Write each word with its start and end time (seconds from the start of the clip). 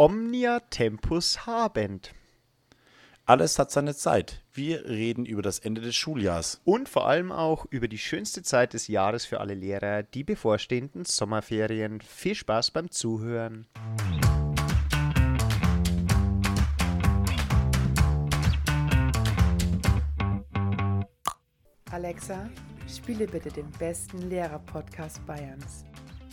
Omnia 0.00 0.60
Tempus 0.70 1.44
habent. 1.44 2.14
Alles 3.26 3.58
hat 3.58 3.70
seine 3.70 3.94
Zeit. 3.94 4.42
Wir 4.50 4.86
reden 4.86 5.26
über 5.26 5.42
das 5.42 5.58
Ende 5.58 5.82
des 5.82 5.94
Schuljahrs. 5.94 6.62
Und 6.64 6.88
vor 6.88 7.06
allem 7.06 7.30
auch 7.30 7.66
über 7.68 7.86
die 7.86 7.98
schönste 7.98 8.42
Zeit 8.42 8.72
des 8.72 8.88
Jahres 8.88 9.26
für 9.26 9.40
alle 9.40 9.52
Lehrer, 9.52 10.02
die 10.02 10.24
bevorstehenden 10.24 11.04
Sommerferien. 11.04 12.00
Viel 12.00 12.34
Spaß 12.34 12.70
beim 12.70 12.90
Zuhören. 12.90 13.66
Alexa, 21.90 22.48
spiele 22.88 23.26
bitte 23.26 23.50
den 23.50 23.70
besten 23.72 24.30
Lehrer-Podcast 24.30 25.26
Bayerns. 25.26 25.84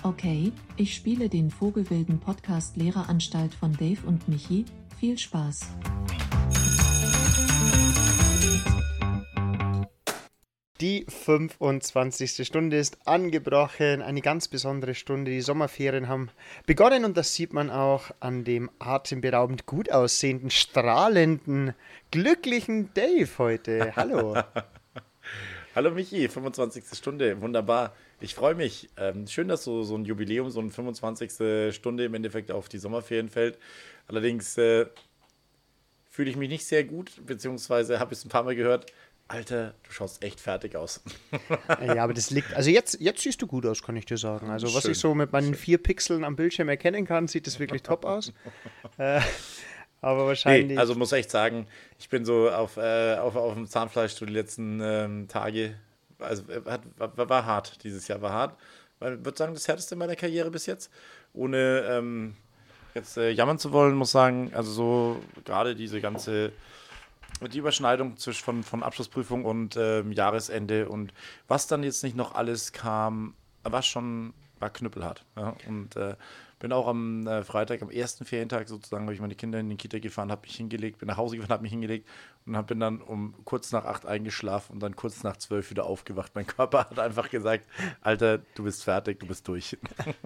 Okay, 0.03 0.51
ich 0.75 0.93
spiele 0.93 1.27
den 1.27 1.49
Vogelwilden 1.49 2.19
Podcast 2.19 2.77
Lehreranstalt 2.77 3.53
von 3.55 3.73
Dave 3.73 4.05
und 4.05 4.27
Michi. 4.29 4.63
Viel 4.99 5.17
Spaß. 5.17 5.71
Die 10.79 11.05
25. 11.07 12.45
Stunde 12.45 12.77
ist 12.77 12.99
angebrochen, 13.07 14.03
eine 14.03 14.21
ganz 14.21 14.47
besondere 14.47 14.93
Stunde. 14.93 15.31
Die 15.31 15.41
Sommerferien 15.41 16.07
haben 16.07 16.29
begonnen 16.67 17.03
und 17.03 17.17
das 17.17 17.33
sieht 17.33 17.51
man 17.51 17.71
auch 17.71 18.11
an 18.19 18.43
dem 18.43 18.69
atemberaubend 18.77 19.65
gut 19.65 19.91
aussehenden, 19.91 20.51
strahlenden, 20.51 21.73
glücklichen 22.11 22.93
Dave 22.93 23.29
heute. 23.39 23.95
Hallo. 23.95 24.37
Hallo 25.75 25.91
Michi, 25.91 26.27
25. 26.27 26.83
Stunde, 26.93 27.41
wunderbar. 27.41 27.93
Ich 28.19 28.33
freue 28.33 28.55
mich. 28.55 28.89
Ähm, 28.97 29.27
schön, 29.27 29.47
dass 29.47 29.63
so, 29.63 29.83
so 29.83 29.95
ein 29.95 30.05
Jubiläum, 30.05 30.49
so 30.49 30.59
eine 30.59 30.71
25. 30.71 31.73
Stunde 31.73 32.05
im 32.05 32.13
Endeffekt 32.13 32.51
auf 32.51 32.67
die 32.67 32.79
Sommerferien 32.79 33.29
fällt. 33.29 33.59
Allerdings 34.07 34.57
äh, 34.57 34.87
fühle 36.09 36.31
ich 36.31 36.35
mich 36.35 36.49
nicht 36.49 36.65
sehr 36.65 36.83
gut, 36.83 37.11
beziehungsweise 37.25 37.99
habe 37.99 38.13
ich 38.13 38.19
es 38.19 38.25
ein 38.25 38.29
paar 38.29 38.43
Mal 38.43 38.55
gehört. 38.55 38.91
Alter, 39.27 39.73
du 39.83 39.91
schaust 39.91 40.23
echt 40.23 40.39
fertig 40.39 40.75
aus. 40.75 41.03
ja, 41.85 42.03
aber 42.03 42.13
das 42.13 42.31
liegt. 42.31 42.53
Also 42.53 42.69
jetzt, 42.69 42.99
jetzt 43.01 43.21
siehst 43.21 43.41
du 43.41 43.47
gut 43.47 43.65
aus, 43.65 43.83
kann 43.83 43.95
ich 43.97 44.05
dir 44.05 44.17
sagen. 44.17 44.49
Also, 44.49 44.73
was 44.73 44.83
Schön. 44.83 44.91
ich 44.93 44.99
so 44.99 45.13
mit 45.13 45.33
meinen 45.33 45.53
Schön. 45.53 45.55
vier 45.55 45.77
Pixeln 45.77 46.23
am 46.23 46.35
Bildschirm 46.35 46.69
erkennen 46.69 47.05
kann, 47.05 47.27
sieht 47.27 47.45
das 47.45 47.59
wirklich 47.59 47.83
top 47.83 48.05
aus. 48.05 48.31
äh, 48.97 49.19
aber 50.01 50.27
wahrscheinlich. 50.27 50.67
Nee, 50.69 50.77
also 50.77 50.95
muss 50.95 51.11
echt 51.11 51.29
sagen, 51.29 51.67
ich 51.99 52.07
bin 52.07 52.23
so 52.23 52.49
auf, 52.49 52.77
äh, 52.77 53.15
auf, 53.15 53.35
auf 53.35 53.53
dem 53.53 53.67
Zahnfleisch 53.67 54.13
so 54.13 54.25
die 54.25 54.33
letzten 54.33 54.79
ähm, 54.81 55.27
Tage. 55.27 55.75
Also 56.19 56.43
hat, 56.65 56.81
war, 56.97 57.29
war, 57.29 57.45
hart 57.45 57.83
dieses 57.83 58.07
Jahr, 58.07 58.21
war 58.21 58.31
hart. 58.31 58.57
Ich 58.99 59.05
würde 59.05 59.37
sagen, 59.37 59.53
das 59.53 59.67
härteste 59.67 59.95
meiner 59.95 60.15
Karriere 60.15 60.49
bis 60.49 60.65
jetzt. 60.65 60.91
Ohne 61.33 61.85
ähm, 61.89 62.35
jetzt 62.95 63.17
äh, 63.17 63.29
jammern 63.29 63.59
zu 63.59 63.71
wollen, 63.71 63.95
muss 63.95 64.11
sagen, 64.11 64.51
also 64.53 64.71
so 64.71 65.21
gerade 65.45 65.75
diese 65.75 66.01
ganze 66.01 66.51
die 67.41 67.59
Überschneidung 67.59 68.17
zwischen 68.17 68.43
von, 68.43 68.63
von 68.63 68.83
Abschlussprüfung 68.83 69.45
und 69.45 69.77
ähm, 69.77 70.11
Jahresende 70.11 70.89
und 70.89 71.13
was 71.47 71.67
dann 71.67 71.83
jetzt 71.83 72.03
nicht 72.03 72.15
noch 72.15 72.33
alles 72.33 72.71
kam, 72.71 73.35
war 73.63 73.83
schon, 73.83 74.33
war 74.59 74.69
knüppelhart. 74.69 75.23
Ja? 75.35 75.55
Und 75.67 75.95
äh, 75.95 76.15
bin 76.59 76.71
auch 76.71 76.87
am 76.87 77.27
äh, 77.27 77.43
Freitag, 77.43 77.81
am 77.81 77.89
ersten 77.89 78.25
Ferientag 78.25 78.67
sozusagen, 78.67 79.03
habe 79.03 79.13
ich 79.13 79.21
meine 79.21 79.35
Kinder 79.35 79.59
in 79.59 79.69
die 79.69 79.75
Kita 79.75 79.99
gefahren, 79.99 80.31
habe 80.31 80.41
mich 80.43 80.55
hingelegt, 80.55 80.99
bin 80.99 81.07
nach 81.07 81.17
Hause 81.17 81.35
gefahren, 81.35 81.53
habe 81.53 81.63
mich 81.63 81.71
hingelegt 81.71 82.07
und 82.45 82.57
hab, 82.57 82.67
bin 82.67 82.79
dann 82.79 83.01
um 83.01 83.35
kurz 83.45 83.71
nach 83.71 83.85
acht 83.85 84.05
eingeschlafen 84.05 84.73
und 84.73 84.79
dann 84.81 84.95
kurz 84.95 85.23
nach 85.23 85.37
zwölf 85.37 85.69
wieder 85.69 85.85
aufgewacht. 85.85 86.31
Mein 86.35 86.47
Körper 86.47 86.79
hat 86.89 86.99
einfach 86.99 87.29
gesagt, 87.29 87.65
Alter, 88.01 88.39
du 88.55 88.63
bist 88.63 88.83
fertig, 88.83 89.19
du 89.19 89.27
bist 89.27 89.47
durch. 89.47 89.77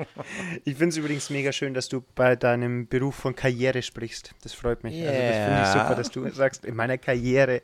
ich 0.64 0.76
finde 0.76 0.90
es 0.90 0.98
übrigens 0.98 1.30
mega 1.30 1.52
schön, 1.52 1.74
dass 1.74 1.90
du 1.90 2.04
bei 2.16 2.36
deinem 2.36 2.88
Beruf 2.88 3.16
von 3.16 3.36
Karriere 3.36 3.82
sprichst. 3.82 4.34
Das 4.44 4.54
freut 4.54 4.84
mich. 4.84 4.96
Yeah. 4.96 5.10
Also 5.10 5.22
das 5.22 5.46
finde 5.46 5.62
ich 5.62 5.68
super, 5.68 5.96
dass 5.96 6.12
du 6.12 6.30
sagst, 6.30 6.66
in 6.66 6.76
meiner 6.76 6.98
Karriere. 6.98 7.64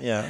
ja, 0.00 0.24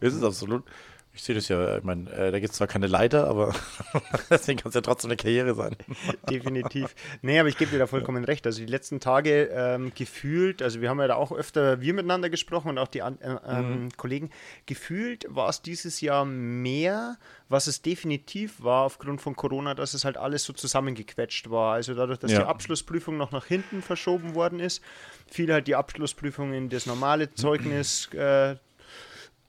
ist 0.00 0.22
absolut. 0.22 0.64
Ich 1.12 1.24
sehe 1.24 1.34
das 1.34 1.48
ja, 1.48 1.78
ich 1.78 1.82
meine, 1.82 2.08
äh, 2.12 2.30
da 2.30 2.38
gibt 2.38 2.52
es 2.52 2.58
zwar 2.58 2.68
keine 2.68 2.86
Leiter, 2.86 3.26
aber 3.26 3.52
deswegen 4.30 4.60
kann 4.60 4.68
es 4.68 4.76
ja 4.76 4.80
trotzdem 4.80 5.10
eine 5.10 5.16
Karriere 5.16 5.54
sein. 5.54 5.74
Definitiv. 6.30 6.94
Nee, 7.20 7.40
aber 7.40 7.48
ich 7.48 7.58
gebe 7.58 7.72
dir 7.72 7.78
da 7.78 7.88
vollkommen 7.88 8.24
recht. 8.24 8.46
Also 8.46 8.60
die 8.60 8.70
letzten 8.70 9.00
Tage 9.00 9.50
ähm, 9.52 9.90
gefühlt, 9.94 10.62
also 10.62 10.80
wir 10.80 10.88
haben 10.88 11.00
ja 11.00 11.08
da 11.08 11.16
auch 11.16 11.32
öfter 11.32 11.80
wir 11.80 11.94
miteinander 11.94 12.30
gesprochen 12.30 12.68
und 12.68 12.78
auch 12.78 12.86
die 12.86 13.00
äh, 13.00 13.12
ähm, 13.20 13.84
mhm. 13.84 13.88
Kollegen, 13.96 14.30
gefühlt 14.66 15.26
war 15.28 15.48
es 15.48 15.62
dieses 15.62 16.00
Jahr 16.00 16.24
mehr, 16.24 17.18
was 17.48 17.66
es 17.66 17.82
definitiv 17.82 18.62
war 18.62 18.84
aufgrund 18.84 19.20
von 19.20 19.34
Corona, 19.34 19.74
dass 19.74 19.94
es 19.94 20.04
halt 20.04 20.16
alles 20.16 20.44
so 20.44 20.52
zusammengequetscht 20.52 21.50
war. 21.50 21.74
Also 21.74 21.94
dadurch, 21.94 22.20
dass 22.20 22.30
ja. 22.30 22.38
die 22.38 22.46
Abschlussprüfung 22.46 23.16
noch 23.16 23.32
nach 23.32 23.46
hinten 23.46 23.82
verschoben 23.82 24.36
worden 24.36 24.60
ist, 24.60 24.80
fiel 25.26 25.52
halt 25.52 25.66
die 25.66 25.74
Abschlussprüfung 25.74 26.52
in 26.52 26.68
das 26.68 26.86
normale 26.86 27.34
Zeugnis. 27.34 28.08
Äh, 28.14 28.56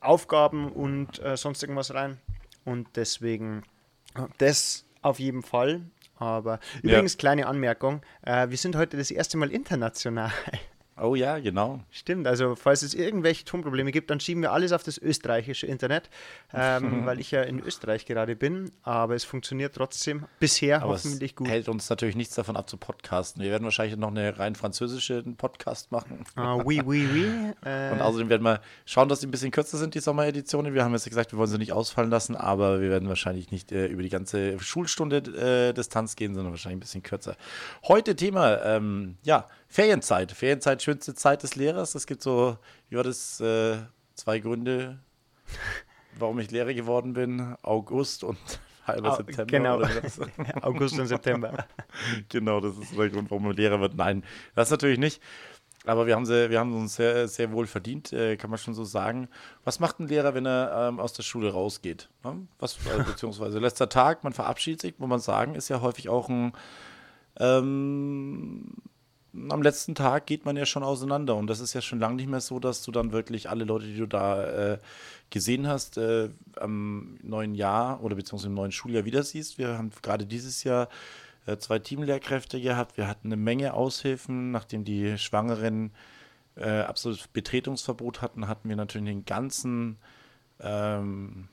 Aufgaben 0.01 0.71
und 0.71 1.23
äh, 1.23 1.37
sonst 1.37 1.63
irgendwas 1.63 1.93
rein. 1.93 2.19
Und 2.65 2.87
deswegen 2.95 3.63
das 4.37 4.85
auf 5.01 5.19
jeden 5.19 5.43
Fall. 5.43 5.81
Aber 6.17 6.59
übrigens, 6.83 7.13
ja. 7.13 7.19
kleine 7.19 7.47
Anmerkung: 7.47 8.01
äh, 8.23 8.49
Wir 8.49 8.57
sind 8.57 8.75
heute 8.75 8.97
das 8.97 9.09
erste 9.11 9.37
Mal 9.37 9.51
international. 9.51 10.31
Oh 10.99 11.15
ja, 11.15 11.39
genau. 11.39 11.79
Stimmt, 11.89 12.27
also 12.27 12.55
falls 12.55 12.81
es 12.83 12.93
irgendwelche 12.93 13.45
Tonprobleme 13.45 13.91
gibt, 13.91 14.09
dann 14.09 14.19
schieben 14.19 14.41
wir 14.43 14.51
alles 14.51 14.71
auf 14.73 14.83
das 14.83 14.97
österreichische 14.97 15.65
Internet, 15.65 16.09
ähm, 16.53 17.05
weil 17.05 17.19
ich 17.19 17.31
ja 17.31 17.41
in 17.43 17.59
Österreich 17.59 18.05
gerade 18.05 18.35
bin, 18.35 18.71
aber 18.83 19.15
es 19.15 19.23
funktioniert 19.23 19.73
trotzdem 19.73 20.25
bisher 20.39 20.81
aber 20.83 20.93
hoffentlich 20.93 21.35
gut. 21.35 21.47
hält 21.47 21.69
uns 21.69 21.89
natürlich 21.89 22.15
nichts 22.15 22.35
davon 22.35 22.57
ab 22.57 22.69
zu 22.69 22.77
podcasten. 22.77 23.41
Wir 23.41 23.51
werden 23.51 23.63
wahrscheinlich 23.63 23.97
noch 23.97 24.09
eine 24.09 24.37
rein 24.37 24.55
französische 24.55 25.23
Podcast 25.37 25.91
machen. 25.91 26.25
Ah, 26.35 26.55
oui, 26.55 26.81
oui, 26.85 27.07
oui. 27.11 27.25
Äh. 27.65 27.91
Und 27.93 28.01
außerdem 28.01 28.29
werden 28.29 28.43
wir 28.43 28.61
schauen, 28.85 29.07
dass 29.07 29.21
die 29.21 29.27
ein 29.27 29.31
bisschen 29.31 29.51
kürzer 29.51 29.77
sind, 29.77 29.95
die 29.95 30.01
Sommereditionen. 30.01 30.73
Wir 30.73 30.83
haben 30.83 30.91
jetzt 30.93 31.07
gesagt, 31.07 31.31
wir 31.31 31.39
wollen 31.39 31.49
sie 31.49 31.57
nicht 31.57 31.71
ausfallen 31.71 32.09
lassen, 32.09 32.35
aber 32.35 32.81
wir 32.81 32.89
werden 32.89 33.07
wahrscheinlich 33.07 33.49
nicht 33.49 33.71
äh, 33.71 33.87
über 33.87 34.03
die 34.03 34.09
ganze 34.09 34.59
Schulstunde 34.59 35.17
äh, 35.69 35.73
Distanz 35.73 36.17
gehen, 36.17 36.35
sondern 36.35 36.51
wahrscheinlich 36.51 36.77
ein 36.77 36.81
bisschen 36.81 37.03
kürzer. 37.03 37.37
Heute 37.87 38.15
Thema, 38.15 38.61
ähm, 38.63 39.15
ja, 39.23 39.47
Ferienzeit. 39.71 40.33
Ferienzeit, 40.33 40.80
schönste 40.83 41.13
Zeit 41.15 41.43
des 41.43 41.55
Lehrers. 41.55 41.95
Es 41.95 42.07
gibt 42.07 42.21
so, 42.21 42.57
wie 42.89 42.95
war 42.95 43.03
das, 43.03 43.39
äh, 43.39 43.77
zwei 44.15 44.39
Gründe, 44.39 44.99
warum 46.17 46.39
ich 46.39 46.51
Lehrer 46.51 46.73
geworden 46.73 47.13
bin. 47.13 47.55
August 47.63 48.23
und 48.23 48.37
halber 48.87 49.15
September. 49.15 49.45
Genau, 49.45 49.81
August 50.61 50.99
und 50.99 51.07
September. 51.07 51.65
genau, 52.29 52.59
das 52.59 52.77
ist 52.77 52.97
der 52.97 53.09
Grund, 53.09 53.29
warum 53.31 53.45
man 53.45 53.55
Lehrer 53.55 53.79
wird. 53.79 53.95
Nein, 53.95 54.23
das 54.55 54.69
natürlich 54.69 54.99
nicht. 54.99 55.21
Aber 55.85 56.05
wir 56.05 56.15
haben, 56.15 56.27
sie, 56.27 56.51
wir 56.51 56.59
haben 56.59 56.75
uns 56.75 56.95
sehr, 56.95 57.27
sehr 57.27 57.51
wohl 57.51 57.65
verdient, 57.65 58.13
äh, 58.13 58.37
kann 58.37 58.51
man 58.51 58.59
schon 58.59 58.75
so 58.75 58.83
sagen. 58.83 59.27
Was 59.63 59.79
macht 59.79 59.99
ein 59.99 60.07
Lehrer, 60.07 60.35
wenn 60.35 60.45
er 60.45 60.89
ähm, 60.89 60.99
aus 60.99 61.13
der 61.13 61.23
Schule 61.23 61.51
rausgeht? 61.51 62.09
Ne? 62.23 62.47
Was, 62.59 62.77
äh, 62.85 63.03
beziehungsweise 63.05 63.57
letzter 63.57 63.89
Tag, 63.89 64.23
man 64.23 64.33
verabschiedet 64.33 64.81
sich, 64.81 64.99
muss 64.99 65.09
man 65.09 65.19
sagen, 65.19 65.55
ist 65.55 65.69
ja 65.69 65.81
häufig 65.81 66.07
auch 66.07 66.29
ein 66.29 66.53
ähm, 67.39 68.75
am 69.33 69.61
letzten 69.61 69.95
Tag 69.95 70.25
geht 70.25 70.45
man 70.45 70.57
ja 70.57 70.65
schon 70.65 70.83
auseinander. 70.83 71.35
Und 71.35 71.47
das 71.47 71.59
ist 71.59 71.73
ja 71.73 71.81
schon 71.81 71.99
lange 71.99 72.15
nicht 72.15 72.29
mehr 72.29 72.41
so, 72.41 72.59
dass 72.59 72.83
du 72.83 72.91
dann 72.91 73.11
wirklich 73.11 73.49
alle 73.49 73.63
Leute, 73.63 73.85
die 73.85 73.97
du 73.97 74.05
da 74.05 74.73
äh, 74.73 74.77
gesehen 75.29 75.67
hast, 75.67 75.97
äh, 75.97 76.29
am 76.57 77.17
neuen 77.23 77.55
Jahr 77.55 78.03
oder 78.03 78.15
beziehungsweise 78.15 78.49
im 78.49 78.55
neuen 78.55 78.71
Schuljahr 78.71 79.05
wieder 79.05 79.23
siehst. 79.23 79.57
Wir 79.57 79.77
haben 79.77 79.91
gerade 80.01 80.25
dieses 80.25 80.63
Jahr 80.63 80.89
äh, 81.45 81.57
zwei 81.57 81.79
Teamlehrkräfte 81.79 82.59
gehabt. 82.59 82.97
Wir 82.97 83.07
hatten 83.07 83.29
eine 83.29 83.37
Menge 83.37 83.73
Aushilfen, 83.73 84.51
nachdem 84.51 84.83
die 84.83 85.17
Schwangeren 85.17 85.91
äh, 86.55 86.81
absolutes 86.81 87.27
Betretungsverbot 87.27 88.21
hatten, 88.21 88.47
hatten 88.47 88.67
wir 88.67 88.75
natürlich 88.75 89.07
den 89.07 89.25
ganzen 89.25 89.97
ähm, 90.59 91.47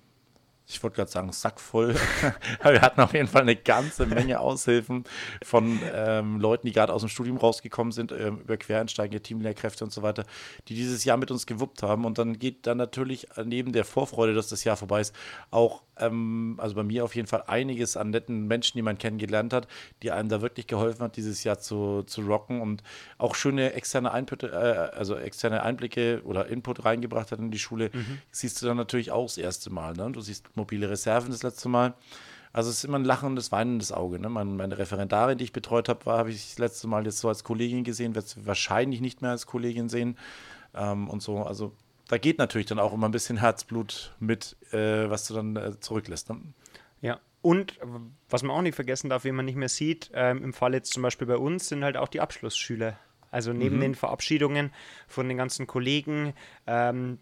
ich 0.71 0.83
wollte 0.83 0.97
gerade 0.97 1.11
sagen, 1.11 1.33
sackvoll. 1.33 1.95
Wir 2.63 2.83
hatten 2.83 3.01
auf 3.01 3.15
jeden 3.15 3.27
Fall 3.27 3.43
eine 3.43 3.57
ganze 3.57 4.05
Menge 4.05 4.39
Aushilfen 4.41 5.05
von 5.43 5.81
ähm, 5.95 6.41
Leuten, 6.41 6.67
die 6.67 6.73
gerade 6.73 6.93
aus 6.93 7.01
dem 7.01 7.09
Studium 7.09 7.39
rausgekommen 7.39 7.91
sind, 7.91 8.13
ähm, 8.13 8.41
über 8.41 8.59
Quereinsteiger, 8.59 9.23
Teamlehrkräfte 9.23 9.85
und 9.85 9.93
so 9.93 10.03
weiter, 10.03 10.25
die 10.69 10.75
dieses 10.75 11.05
Jahr 11.05 11.17
mit 11.17 11.31
uns 11.31 11.47
gewuppt 11.47 11.83
haben. 11.83 12.05
Und 12.05 12.19
dann 12.19 12.39
geht 12.39 12.67
dann 12.67 12.77
natürlich 12.77 13.27
neben 13.43 13.73
der 13.73 13.85
Vorfreude, 13.85 14.35
dass 14.35 14.49
das 14.49 14.65
Jahr 14.65 14.77
vorbei 14.77 15.01
ist, 15.01 15.15
auch, 15.51 15.83
ähm, 16.01 16.55
also 16.59 16.75
bei 16.75 16.83
mir 16.83 17.05
auf 17.05 17.15
jeden 17.15 17.29
Fall 17.29 17.45
einiges 17.47 17.97
an 17.97 18.11
netten 18.11 18.47
Menschen, 18.47 18.79
die 18.79 18.83
man 18.83 18.99
kennengelernt 18.99 19.53
hat, 19.53 19.69
die 20.03 20.11
einem 20.11 20.29
da 20.29 20.41
wirklich 20.43 20.67
geholfen 20.67 21.03
hat, 21.03 21.17
dieses 21.17 21.45
Jahr 21.45 21.59
zu, 21.59 22.03
zu 22.05 22.23
rocken 22.23 22.61
und 22.61 22.83
auch 23.19 23.35
schöne 23.35 23.73
externe, 23.73 24.13
Einput, 24.13 24.43
äh, 24.43 24.47
also 24.47 25.17
externe 25.17 25.63
Einblicke 25.63 26.23
oder 26.25 26.47
Input 26.47 26.85
reingebracht 26.85 27.33
hat 27.33 27.39
in 27.39 27.51
die 27.51 27.59
Schule. 27.59 27.91
Mhm. 27.93 28.19
Siehst 28.31 28.61
du 28.63 28.67
dann 28.67 28.77
natürlich 28.77 29.11
auch 29.11 29.27
das 29.27 29.39
erste 29.39 29.71
Mal. 29.71 29.95
Ne? 29.95 30.11
Du 30.13 30.21
siehst 30.21 30.45
mobile 30.55 30.89
Reserven 30.91 31.31
das 31.31 31.43
letzte 31.43 31.69
Mal. 31.69 31.95
Also 32.53 32.71
es 32.71 32.79
ist 32.79 32.85
immer 32.85 32.99
ein 32.99 33.05
lachendes, 33.05 33.53
weinendes 33.53 33.93
Auge. 33.93 34.19
Ne? 34.19 34.29
Meine, 34.29 34.51
meine 34.51 34.79
Referendarin, 34.79 35.39
die 35.39 35.45
ich 35.45 35.53
betreut 35.53 35.89
habe, 35.89 36.11
habe 36.11 36.31
ich 36.31 36.49
das 36.49 36.59
letzte 36.59 36.89
Mal 36.89 37.05
jetzt 37.05 37.19
so 37.19 37.29
als 37.29 37.45
Kollegin 37.45 37.85
gesehen, 37.85 38.15
werde 38.15 38.27
es 38.27 38.47
wahrscheinlich 38.47 39.01
nicht 39.01 39.23
mehr 39.23 39.33
als 39.33 39.47
Kollegin 39.47 39.89
sehen. 39.89 40.17
Ähm, 40.75 41.09
und 41.09 41.23
so, 41.23 41.43
also 41.43 41.73
da 42.09 42.19
geht 42.19 42.39
natürlich 42.39 42.67
dann 42.67 42.79
auch 42.79 42.93
immer 42.93 43.09
ein 43.09 43.13
bisschen 43.13 43.37
Herzblut 43.39 44.15
mit, 44.19 44.57
äh, 44.73 45.09
was 45.09 45.29
du 45.29 45.35
dann 45.35 45.57
äh, 45.57 45.79
zurücklässt. 45.81 46.31
Ne? 46.31 46.41
Ja, 47.01 47.21
und 47.43 47.79
was 48.29 48.43
man 48.43 48.57
auch 48.57 48.63
nicht 48.63 48.75
vergessen 48.75 49.09
darf, 49.11 49.25
wie 49.25 49.33
man 49.33 49.45
nicht 49.45 49.57
mehr 49.57 49.69
sieht, 49.69 50.11
ähm, 50.15 50.43
im 50.43 50.53
Fall 50.53 50.75
jetzt 50.75 50.93
zum 50.93 51.03
Beispiel 51.03 51.27
bei 51.27 51.37
uns, 51.37 51.69
sind 51.69 51.85
halt 51.85 51.97
auch 51.97 52.09
die 52.09 52.21
Abschlussschüler 52.21 52.99
Also 53.31 53.53
neben 53.53 53.77
Mhm. 53.77 53.81
den 53.81 53.95
Verabschiedungen 53.95 54.73
von 55.07 55.29
den 55.29 55.37
ganzen 55.37 55.67
Kollegen, 55.67 56.33
ähm, 56.67 57.19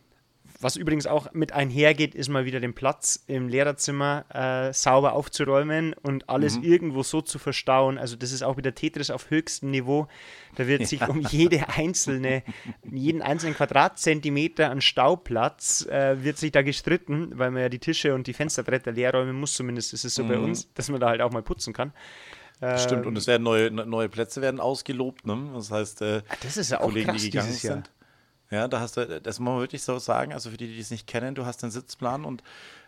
was 0.61 0.77
übrigens 0.77 1.07
auch 1.07 1.33
mit 1.33 1.53
einhergeht, 1.53 2.15
ist 2.15 2.29
mal 2.29 2.45
wieder 2.45 2.61
den 2.61 2.75
Platz 2.75 3.23
im 3.27 3.49
Lehrerzimmer 3.49 4.25
äh, 4.33 4.73
sauber 4.73 5.13
aufzuräumen 5.13 5.95
und 6.03 6.29
alles 6.29 6.57
irgendwo 6.63 7.03
so 7.03 7.21
zu 7.21 7.39
verstauen. 7.39 7.99
Also 7.99 8.17
das 8.17 8.33
ist 8.33 8.43
auch 8.43 8.57
wieder 8.57 8.75
Tetris 8.75 9.11
auf 9.11 9.31
höchstem 9.31 9.71
Niveau. 9.71 10.09
Da 10.57 10.67
wird 10.67 10.87
sich 10.87 11.07
um 11.09 11.21
jede 11.21 11.69
einzelne, 11.69 12.43
jeden 12.91 13.21
einzelnen 13.23 13.55
Quadratzentimeter 13.55 14.71
an 14.71 14.81
Stauplatz 14.81 15.85
äh, 15.87 16.23
wird 16.25 16.39
sich 16.39 16.53
da 16.53 16.63
gestritten, 16.63 17.39
weil 17.39 17.51
man 17.51 17.63
ja 17.63 17.69
die 17.69 17.79
Tische 17.79 18.15
und 18.15 18.27
die 18.27 18.33
Fensterbretter 18.33 18.93
leer 18.93 19.13
räumen 19.13 19.39
muss. 19.39 19.55
Zumindest 19.55 19.93
ist 19.93 20.05
es 20.05 20.15
so 20.15 20.25
bei 20.25 20.39
uns, 20.39 20.73
dass 20.75 20.89
man 20.89 21.01
da 21.01 21.09
halt 21.09 21.21
auch 21.21 21.33
mal 21.33 21.43
putzen 21.43 21.73
kann. 21.73 21.93
Stimmt, 22.79 23.03
Ähm, 23.03 23.09
und 23.09 23.19
es 23.19 23.27
werden 23.27 23.43
neue, 23.43 23.71
ne- 23.71 23.85
neue 23.85 24.09
Plätze 24.09 24.41
werden 24.41 24.61
ausgelobt, 24.61 25.27
ne? 25.27 25.51
Das 25.55 25.71
heißt, 25.71 26.01
äh, 26.01 26.23
das 26.43 26.57
ist 26.57 26.71
ja 26.71 26.79
auch 26.81 26.85
Kollegen, 26.85 27.11
krass 27.11 27.21
die 27.21 27.31
gegangen 27.31 27.49
dieses 27.49 27.63
Jahr. 27.63 27.83
Ja, 28.51 28.69
da 28.69 28.81
hast 28.81 28.97
du, 28.97 29.21
das 29.21 29.41
muss 29.41 29.53
man 29.53 29.61
wirklich 29.61 29.83
so 29.83 29.99
sagen, 29.99 30.33
also 30.33 30.51
für 30.51 30.57
die, 30.57 30.69
die 30.69 30.81
es 30.81 30.91
nicht 30.91 31.07
kennen, 31.07 31.35
du 31.35 31.47
hast 31.47 31.63
einen 31.65 31.73
Sitzplan 31.73 32.25
und 32.25 32.43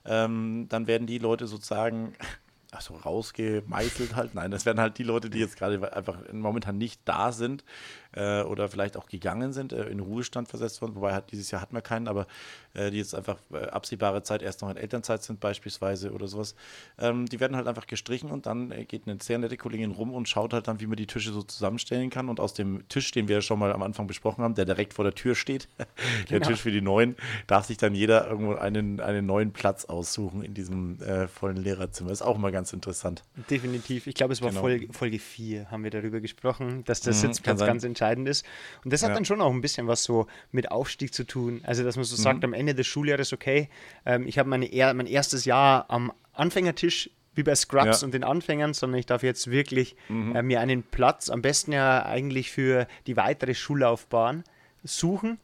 ähm, 0.04 0.66
dann 0.68 0.86
werden 0.86 1.06
die 1.06 1.18
Leute 1.18 1.46
sozusagen, 1.46 2.14
also 2.70 2.94
rausgemeißelt 2.94 4.14
halt, 4.14 4.34
nein, 4.34 4.50
das 4.50 4.66
werden 4.66 4.80
halt 4.80 4.98
die 4.98 5.02
Leute, 5.04 5.30
die 5.30 5.38
jetzt 5.38 5.56
gerade 5.56 5.92
einfach 5.92 6.18
momentan 6.32 6.78
nicht 6.78 7.00
da 7.04 7.32
sind 7.32 7.64
äh, 8.12 8.42
oder 8.42 8.68
vielleicht 8.68 8.96
auch 8.96 9.06
gegangen 9.06 9.52
sind, 9.52 9.72
äh, 9.72 9.84
in 9.88 10.00
Ruhestand 10.00 10.48
versetzt 10.48 10.80
worden, 10.82 10.94
wobei 10.94 11.14
hat, 11.14 11.30
dieses 11.32 11.50
Jahr 11.50 11.60
hatten 11.62 11.74
wir 11.74 11.82
keinen, 11.82 12.08
aber 12.08 12.26
äh, 12.74 12.90
die 12.90 12.98
jetzt 12.98 13.14
einfach 13.14 13.38
äh, 13.52 13.58
absehbare 13.66 14.22
Zeit 14.22 14.42
erst 14.42 14.62
noch 14.62 14.70
in 14.70 14.76
Elternzeit 14.76 15.22
sind 15.22 15.40
beispielsweise 15.40 16.12
oder 16.12 16.26
sowas, 16.28 16.54
ähm, 16.98 17.26
die 17.26 17.40
werden 17.40 17.56
halt 17.56 17.66
einfach 17.66 17.86
gestrichen 17.86 18.30
und 18.30 18.46
dann 18.46 18.70
äh, 18.72 18.84
geht 18.84 19.06
eine 19.06 19.18
sehr 19.22 19.38
nette 19.38 19.56
Kollegin 19.56 19.90
rum 19.90 20.12
und 20.12 20.28
schaut 20.28 20.52
halt 20.52 20.68
dann, 20.68 20.80
wie 20.80 20.86
man 20.86 20.96
die 20.96 21.06
Tische 21.06 21.32
so 21.32 21.42
zusammenstellen 21.42 22.10
kann 22.10 22.28
und 22.28 22.40
aus 22.40 22.54
dem 22.54 22.86
Tisch, 22.88 23.10
den 23.10 23.28
wir 23.28 23.36
ja 23.36 23.42
schon 23.42 23.58
mal 23.58 23.72
am 23.72 23.82
Anfang 23.82 24.06
besprochen 24.06 24.42
haben, 24.44 24.54
der 24.54 24.64
direkt 24.64 24.94
vor 24.94 25.04
der 25.04 25.14
Tür 25.14 25.34
steht, 25.34 25.68
der 26.30 26.40
Genau. 26.40 26.46
Tisch 26.48 26.60
für 26.62 26.70
die 26.72 26.80
Neuen, 26.80 27.16
darf 27.46 27.66
sich 27.66 27.76
dann 27.76 27.94
jeder 27.94 28.28
irgendwo 28.28 28.54
einen, 28.54 29.00
einen 29.00 29.26
neuen 29.26 29.52
Platz 29.52 29.84
aussuchen 29.84 30.42
in 30.42 30.54
diesem 30.54 31.00
äh, 31.02 31.28
vollen 31.28 31.56
Lehrerzimmer. 31.56 32.10
Ist 32.10 32.22
auch 32.22 32.36
immer 32.36 32.50
ganz 32.52 32.72
interessant. 32.72 33.22
Definitiv. 33.50 34.06
Ich 34.06 34.14
glaube, 34.14 34.32
es 34.32 34.42
war 34.42 34.48
Genau. 34.48 34.60
Folge, 34.60 34.92
Folge 34.92 35.18
4, 35.18 35.70
haben 35.70 35.84
wir 35.84 35.90
darüber 35.90 36.20
gesprochen, 36.20 36.84
dass 36.84 37.00
der 37.00 37.12
Mhm, 37.12 37.18
Sitzplatz 37.18 37.60
ganz 37.60 37.84
entscheidend 37.98 38.28
ist. 38.28 38.46
Und 38.84 38.92
das 38.92 39.02
hat 39.02 39.10
Ja. 39.10 39.14
dann 39.14 39.24
schon 39.24 39.40
auch 39.40 39.50
ein 39.52 39.60
bisschen 39.60 39.86
was 39.88 40.04
so 40.04 40.26
mit 40.52 40.70
Aufstieg 40.70 41.12
zu 41.12 41.24
tun. 41.24 41.60
Also, 41.64 41.82
dass 41.82 41.96
man 41.96 42.02
Mhm. 42.02 42.06
so 42.06 42.16
sagt, 42.16 42.44
am 42.44 42.52
Ende 42.52 42.74
des 42.74 42.86
Schuljahres, 42.86 43.32
okay, 43.32 43.68
ähm, 44.06 44.26
ich 44.26 44.38
habe 44.38 44.48
meine, 44.48 44.66
mein 44.94 45.06
erstes 45.06 45.44
Jahr 45.44 45.86
am 45.88 46.12
Anfängertisch 46.32 47.10
wie 47.34 47.42
bei 47.42 47.54
Scrubs 47.54 47.84
Ja. 47.84 47.96
Mhm. 47.98 48.04
und 48.04 48.14
den 48.14 48.24
Anfängern, 48.24 48.74
sondern 48.74 48.98
ich 49.00 49.06
darf 49.06 49.22
jetzt 49.22 49.50
wirklich 49.50 49.96
äh, 50.10 50.42
mir 50.42 50.60
einen 50.60 50.82
Platz, 50.84 51.28
am 51.30 51.42
besten 51.42 51.72
ja 51.72 52.04
eigentlich 52.04 52.50
für 52.50 52.86
die 53.06 53.16
weitere 53.16 53.54
Schullaufbahn 53.54 54.44
suchen. 54.84 55.38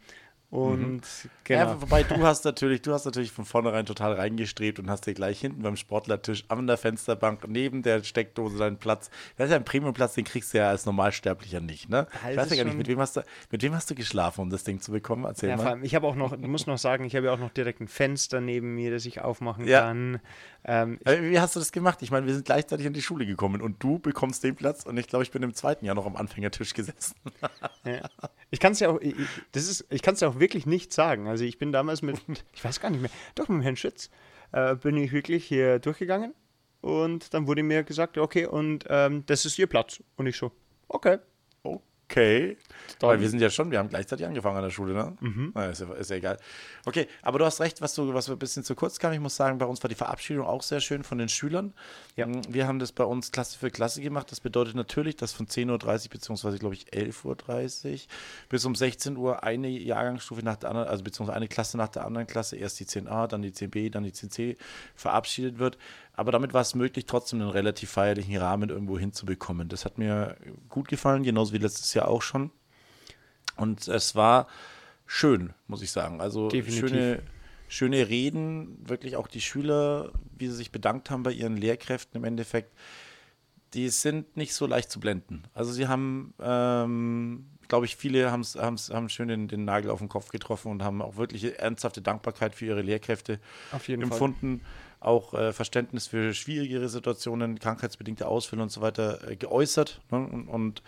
Und 0.50 1.02
genau. 1.44 1.60
Ja, 1.60 1.80
wobei 1.82 2.02
du 2.02 2.22
hast 2.26 2.44
natürlich, 2.44 2.82
du 2.82 2.92
hast 2.92 3.04
natürlich 3.04 3.30
von 3.32 3.44
vornherein 3.44 3.86
total 3.86 4.14
reingestrebt 4.14 4.78
und 4.78 4.90
hast 4.90 5.06
dir 5.06 5.14
gleich 5.14 5.40
hinten 5.40 5.62
beim 5.62 5.76
Sportlertisch 5.76 6.44
an 6.48 6.66
der 6.66 6.76
Fensterbank 6.76 7.46
neben 7.48 7.82
der 7.82 8.02
Steckdose 8.02 8.58
deinen 8.58 8.78
Platz. 8.78 9.10
Das 9.36 9.46
ist 9.46 9.50
ja 9.52 9.56
ein 9.56 9.64
Premiumplatz, 9.64 10.14
den 10.14 10.24
kriegst 10.24 10.52
du 10.54 10.58
ja 10.58 10.68
als 10.68 10.86
Normalsterblicher 10.86 11.60
nicht, 11.60 11.88
ne? 11.88 12.06
Ich 12.30 12.36
weiß 12.36 12.50
ja 12.50 12.56
gar 12.56 12.64
nicht, 12.64 12.76
mit 12.78 12.88
wem 12.88 12.98
hast 13.00 13.16
du, 13.16 13.22
mit 13.50 13.62
wem 13.62 13.74
hast 13.74 13.90
du 13.90 13.94
geschlafen, 13.94 14.40
um 14.40 14.50
das 14.50 14.64
Ding 14.64 14.80
zu 14.80 14.92
bekommen? 14.92 15.24
Erzähl 15.24 15.50
Ja, 15.50 15.56
vor 15.56 15.64
mal. 15.66 15.70
allem, 15.72 15.84
ich 15.84 15.94
habe 15.94 16.06
auch 16.06 16.16
noch, 16.16 16.36
muss 16.36 16.66
noch 16.66 16.78
sagen, 16.78 17.04
ich 17.04 17.14
habe 17.16 17.26
ja 17.26 17.32
auch 17.32 17.38
noch 17.38 17.50
direkt 17.50 17.80
ein 17.80 17.88
Fenster 17.88 18.40
neben 18.40 18.74
mir, 18.74 18.90
das 18.90 19.04
ich 19.06 19.20
aufmachen 19.20 19.66
Ja. 19.66 19.80
kann. 19.82 20.20
Ähm, 20.66 20.98
Äh, 21.04 21.20
Wie 21.30 21.38
hast 21.38 21.54
du 21.56 21.60
das 21.60 21.72
gemacht? 21.72 22.00
Ich 22.00 22.10
meine, 22.10 22.26
wir 22.26 22.32
sind 22.32 22.46
gleichzeitig 22.46 22.86
in 22.86 22.94
die 22.94 23.02
Schule 23.02 23.26
gekommen 23.26 23.60
und 23.60 23.82
du 23.82 23.98
bekommst 23.98 24.42
den 24.44 24.56
Platz 24.56 24.84
und 24.84 24.96
ich 24.96 25.06
glaube, 25.08 25.22
ich 25.22 25.30
bin 25.30 25.42
im 25.42 25.52
zweiten 25.52 25.84
Jahr 25.84 25.94
noch 25.94 26.06
am 26.06 26.16
Anfängertisch 26.16 26.72
gesessen. 26.72 27.14
Ja. 27.84 28.08
Ich 28.50 28.60
kann 28.60 28.72
es 28.72 28.80
ja 28.80 28.88
auch, 28.88 28.98
ich, 29.00 29.18
ich- 29.18 29.28
das 29.52 29.68
ist, 29.68 29.84
ich 29.90 30.00
kann 30.00 30.14
es 30.14 30.20
ja 30.20 30.28
auch 30.28 30.38
wirklich 30.40 30.64
nicht 30.64 30.92
sagen. 30.92 31.28
Also 31.34 31.44
ich 31.44 31.58
bin 31.58 31.72
damals 31.72 32.00
mit, 32.00 32.16
ich 32.52 32.64
weiß 32.64 32.78
gar 32.78 32.90
nicht 32.90 33.00
mehr, 33.00 33.10
doch 33.34 33.48
mit 33.48 33.64
Herrn 33.64 33.74
Schütz 33.74 34.08
äh, 34.52 34.76
bin 34.76 34.96
ich 34.96 35.10
wirklich 35.10 35.44
hier 35.44 35.80
durchgegangen 35.80 36.32
und 36.80 37.34
dann 37.34 37.48
wurde 37.48 37.64
mir 37.64 37.82
gesagt, 37.82 38.18
okay, 38.18 38.46
und 38.46 38.84
ähm, 38.88 39.24
das 39.26 39.44
ist 39.44 39.58
Ihr 39.58 39.66
Platz. 39.66 40.00
Und 40.14 40.28
ich 40.28 40.36
so, 40.36 40.52
okay. 40.86 41.18
Okay. 42.08 42.56
Dann- 42.98 43.10
Weil 43.10 43.20
wir 43.20 43.28
sind 43.28 43.40
ja 43.40 43.50
schon, 43.50 43.70
wir 43.70 43.78
haben 43.78 43.88
gleichzeitig 43.88 44.26
angefangen 44.26 44.56
an 44.58 44.62
der 44.62 44.70
Schule, 44.70 44.92
ne? 44.94 45.16
Na, 45.54 45.66
ist, 45.66 45.80
ja, 45.80 45.92
ist 45.94 46.10
ja 46.10 46.16
egal. 46.16 46.36
Okay, 46.84 47.08
aber 47.22 47.38
du 47.38 47.44
hast 47.46 47.60
recht, 47.60 47.80
was, 47.80 47.94
du, 47.94 48.12
was 48.12 48.28
ein 48.30 48.38
bisschen 48.38 48.62
zu 48.62 48.74
kurz 48.74 48.98
kam. 48.98 49.12
Ich 49.14 49.20
muss 49.20 49.34
sagen, 49.36 49.58
bei 49.58 49.64
uns 49.66 49.82
war 49.82 49.88
die 49.88 49.94
Verabschiedung 49.94 50.46
auch 50.46 50.62
sehr 50.62 50.80
schön 50.80 51.02
von 51.02 51.16
den 51.18 51.28
Schülern. 51.30 51.72
Ja. 52.14 52.26
Mm, 52.26 52.42
Wir 52.48 52.66
haben 52.66 52.78
das 52.78 52.92
bei 52.92 53.04
uns 53.04 53.32
Klasse 53.32 53.58
für 53.58 53.70
Klasse 53.70 54.00
gemacht. 54.02 54.30
Das 54.30 54.40
bedeutet 54.40 54.74
natürlich, 54.76 55.16
dass 55.16 55.32
von 55.32 55.46
10.30 55.46 56.04
Uhr 56.06 56.10
beziehungsweise, 56.10 56.58
glaube 56.58 56.74
ich, 56.74 56.86
11.30 56.92 57.92
Uhr 57.94 57.98
bis 58.50 58.64
um 58.66 58.74
16 58.74 59.16
Uhr 59.16 59.42
eine 59.42 59.68
Jahrgangsstufe 59.68 60.42
nach 60.44 60.56
der 60.56 60.70
anderen, 60.70 60.88
also 60.88 61.02
beziehungsweise 61.02 61.36
eine 61.36 61.48
Klasse 61.48 61.78
nach 61.78 61.88
der 61.88 62.04
anderen 62.04 62.26
Klasse, 62.26 62.56
erst 62.56 62.78
die 62.80 62.84
10a, 62.86 63.26
dann 63.26 63.42
die 63.42 63.50
10b, 63.50 63.90
dann 63.90 64.04
die 64.04 64.12
10c 64.12 64.56
verabschiedet 64.94 65.58
wird. 65.58 65.78
Aber 66.16 66.32
damit 66.32 66.54
war 66.54 66.60
es 66.60 66.74
möglich, 66.74 67.06
trotzdem 67.06 67.40
einen 67.40 67.50
relativ 67.50 67.90
feierlichen 67.90 68.36
Rahmen 68.36 68.70
irgendwo 68.70 68.98
hinzubekommen. 68.98 69.68
Das 69.68 69.84
hat 69.84 69.98
mir 69.98 70.36
gut 70.68 70.88
gefallen, 70.88 71.24
genauso 71.24 71.52
wie 71.52 71.58
letztes 71.58 71.92
Jahr 71.94 72.08
auch 72.08 72.22
schon. 72.22 72.50
Und 73.56 73.88
es 73.88 74.14
war 74.14 74.46
schön, 75.06 75.52
muss 75.66 75.82
ich 75.82 75.90
sagen. 75.90 76.20
Also 76.20 76.48
Definitiv. 76.48 76.88
schöne, 76.88 77.22
schöne 77.68 78.08
Reden, 78.08 78.78
wirklich 78.88 79.16
auch 79.16 79.26
die 79.26 79.40
Schüler, 79.40 80.12
wie 80.36 80.46
sie 80.46 80.54
sich 80.54 80.70
bedankt 80.70 81.10
haben 81.10 81.24
bei 81.24 81.32
ihren 81.32 81.56
Lehrkräften 81.56 82.16
im 82.20 82.24
Endeffekt, 82.24 82.72
die 83.74 83.88
sind 83.88 84.36
nicht 84.36 84.54
so 84.54 84.66
leicht 84.66 84.90
zu 84.90 85.00
blenden. 85.00 85.42
Also 85.52 85.72
sie 85.72 85.88
haben, 85.88 86.32
ähm, 86.40 87.46
glaube 87.68 87.86
ich, 87.86 87.96
viele 87.96 88.30
haben's, 88.30 88.56
haben's, 88.56 88.90
haben 88.90 89.08
schön 89.08 89.28
den, 89.28 89.48
den 89.48 89.64
Nagel 89.64 89.90
auf 89.90 89.98
den 89.98 90.08
Kopf 90.08 90.30
getroffen 90.30 90.70
und 90.70 90.82
haben 90.82 91.02
auch 91.02 91.16
wirklich 91.16 91.58
ernsthafte 91.58 92.02
Dankbarkeit 92.02 92.54
für 92.54 92.66
ihre 92.66 92.82
Lehrkräfte 92.82 93.40
jeden 93.88 94.02
Fall. 94.02 94.12
empfunden. 94.12 94.60
Auch 95.00 95.34
äh, 95.34 95.52
Verständnis 95.52 96.06
für 96.06 96.32
schwierigere 96.32 96.88
Situationen, 96.88 97.58
krankheitsbedingte 97.58 98.26
Ausfälle 98.26 98.62
und 98.62 98.70
so 98.70 98.80
weiter 98.80 99.28
äh, 99.28 99.36
geäußert. 99.36 100.00
Ne? 100.10 100.18
Und, 100.18 100.48
und 100.48 100.82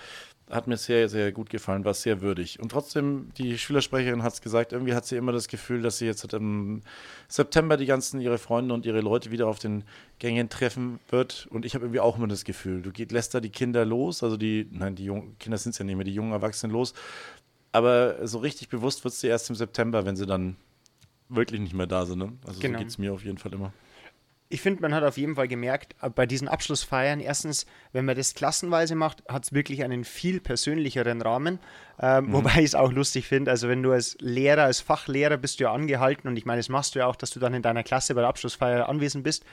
hat 0.51 0.69
mir 0.69 0.77
sehr, 0.77 1.09
sehr 1.09 1.33
gut 1.33 1.51
gefallen, 1.51 1.85
war 1.85 1.95
sehr 1.95 2.21
würdig. 2.21 2.61
Und 2.61 2.71
trotzdem, 2.71 3.31
die 3.37 3.59
Schülersprecherin 3.59 4.23
hat 4.23 4.35
es 4.35 4.41
gesagt, 4.41 4.73
irgendwie 4.73 4.95
hat 4.95 5.05
sie 5.05 5.17
immer 5.17 5.33
das 5.33 5.49
Gefühl, 5.49 5.83
dass 5.83 5.99
sie 5.99 6.07
jetzt 6.07 6.33
im 6.33 6.83
September 7.29 7.77
die 7.77 7.87
ganzen 7.87 8.21
ihre 8.21 8.39
Freunde 8.39 8.73
und 8.73 8.87
ihre 8.87 9.01
Leute 9.01 9.33
wieder 9.33 9.49
auf 9.49 9.59
den 9.59 9.83
Gängen 10.21 10.49
treffen 10.49 11.01
wird. 11.11 11.49
Und 11.51 11.65
ich 11.65 11.75
habe 11.75 11.87
irgendwie 11.87 12.01
auch 12.01 12.17
immer 12.17 12.29
das 12.29 12.45
Gefühl, 12.45 12.81
du 12.83 12.93
geht, 12.93 13.11
lässt 13.11 13.35
da 13.35 13.41
die 13.41 13.51
Kinder 13.51 13.85
los, 13.85 14.23
also 14.23 14.37
die, 14.37 14.69
nein, 14.71 14.95
die 14.95 15.05
jungen 15.05 15.37
Kinder 15.39 15.59
sind 15.59 15.73
es 15.73 15.79
ja 15.79 15.85
nicht 15.85 15.97
mehr, 15.97 16.05
die 16.05 16.15
jungen 16.15 16.33
Erwachsenen 16.33 16.73
los. 16.73 16.95
Aber 17.73 18.27
so 18.27 18.39
richtig 18.39 18.69
bewusst 18.69 19.03
wird 19.05 19.15
sie 19.15 19.27
erst 19.27 19.51
im 19.51 19.57
September, 19.57 20.07
wenn 20.07 20.17
sie 20.17 20.27
dann 20.27 20.57
wirklich 21.29 21.61
nicht 21.61 21.75
mehr 21.75 21.89
da 21.89 22.07
sind. 22.07 22.19
Ne? 22.21 22.33
Also 22.47 22.61
Genau. 22.61 22.79
so 22.79 22.79
geht 22.79 22.89
es 22.89 22.99
mir 22.99 23.13
auf 23.13 23.25
jeden 23.25 23.39
Fall 23.39 23.53
immer. 23.53 23.73
Ich 24.49 24.61
finde, 24.61 24.83
man 24.83 24.95
hat 24.95 25.03
auf 25.03 25.17
jeden 25.17 25.35
Fall 25.35 25.49
gemerkt, 25.49 25.97
äh, 26.03 26.09
bei 26.09 26.27
diesen 26.27 26.47
Abschlussfeiern, 26.49 27.21
erstens, 27.21 27.67
wenn 27.93 28.05
man 28.05 28.17
das 28.17 28.35
klassenweise 28.35 28.95
macht, 28.95 29.25
hat 29.29 29.45
es 29.45 29.53
wirklich 29.53 29.83
einen 29.83 30.05
viel 30.05 30.41
persönlicheren 30.41 31.21
Rahmen. 31.21 31.59
Ähm, 31.99 32.33
Wobei 32.33 32.59
ich 32.59 32.67
es 32.67 32.75
auch 32.75 32.93
lustig 32.93 33.27
finde, 33.27 33.51
also 33.51 33.69
wenn 33.69 33.83
du 33.83 33.93
als 33.93 34.17
Lehrer, 34.21 34.65
als 34.65 34.81
Fachlehrer 34.81 35.37
bist 35.37 35.59
du 35.59 35.65
ja 35.65 35.73
angehalten 35.73 36.29
und 36.29 36.37
ich 36.37 36.45
meine, 36.45 36.59
das 36.59 36.69
machst 36.69 36.95
du 36.95 37.01
ja 37.01 37.07
auch, 37.07 37.17
dass 37.17 37.31
du 37.31 37.41
dann 37.41 37.55
in 37.55 37.63
deiner 37.63 37.83
Klasse 37.83 38.15
bei 38.15 38.21
der 38.21 38.29
Abschlussfeier 38.29 38.89
anwesend 38.89 39.25
bist. 39.25 39.45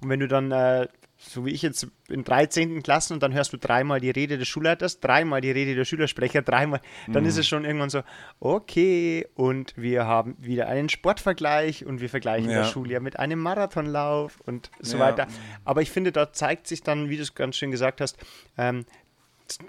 Und 0.00 0.08
wenn 0.08 0.20
du 0.20 0.28
dann, 0.28 0.52
äh, 0.52 0.88
so 1.22 1.44
wie 1.44 1.50
ich 1.50 1.60
jetzt 1.62 1.86
in 2.08 2.24
13. 2.24 2.82
Klassen 2.82 3.12
und 3.12 3.22
dann 3.22 3.34
hörst 3.34 3.52
du 3.52 3.58
dreimal 3.58 4.00
die 4.00 4.10
Rede 4.10 4.38
des 4.38 4.48
Schulleiters, 4.48 5.00
dreimal 5.00 5.40
die 5.42 5.50
Rede 5.50 5.74
der 5.74 5.84
Schülersprecher, 5.84 6.40
dreimal, 6.42 6.80
dann 7.12 7.26
ist 7.26 7.36
es 7.36 7.46
schon 7.46 7.64
irgendwann 7.66 7.90
so, 7.90 8.02
okay, 8.40 9.26
und 9.34 9.74
wir 9.76 10.06
haben 10.06 10.34
wieder 10.40 10.66
einen 10.68 10.88
Sportvergleich 10.88 11.84
und 11.84 12.00
wir 12.00 12.08
vergleichen 12.08 12.50
Ja. 12.50 12.60
das 12.60 12.70
Schuljahr 12.70 13.00
mit 13.02 13.18
einem 13.18 13.38
Marathonlauf 13.38 14.38
und 14.46 14.70
so 14.80 14.96
Ja. 14.96 15.04
weiter. 15.04 15.26
Aber 15.64 15.82
ich 15.82 15.90
finde, 15.90 16.10
da 16.10 16.32
zeigt 16.32 16.66
sich 16.66 16.82
dann, 16.82 17.10
wie 17.10 17.16
du 17.16 17.22
es 17.22 17.34
ganz 17.34 17.56
schön 17.56 17.70
gesagt 17.70 18.00
hast, 18.00 18.16
ähm, 18.56 18.86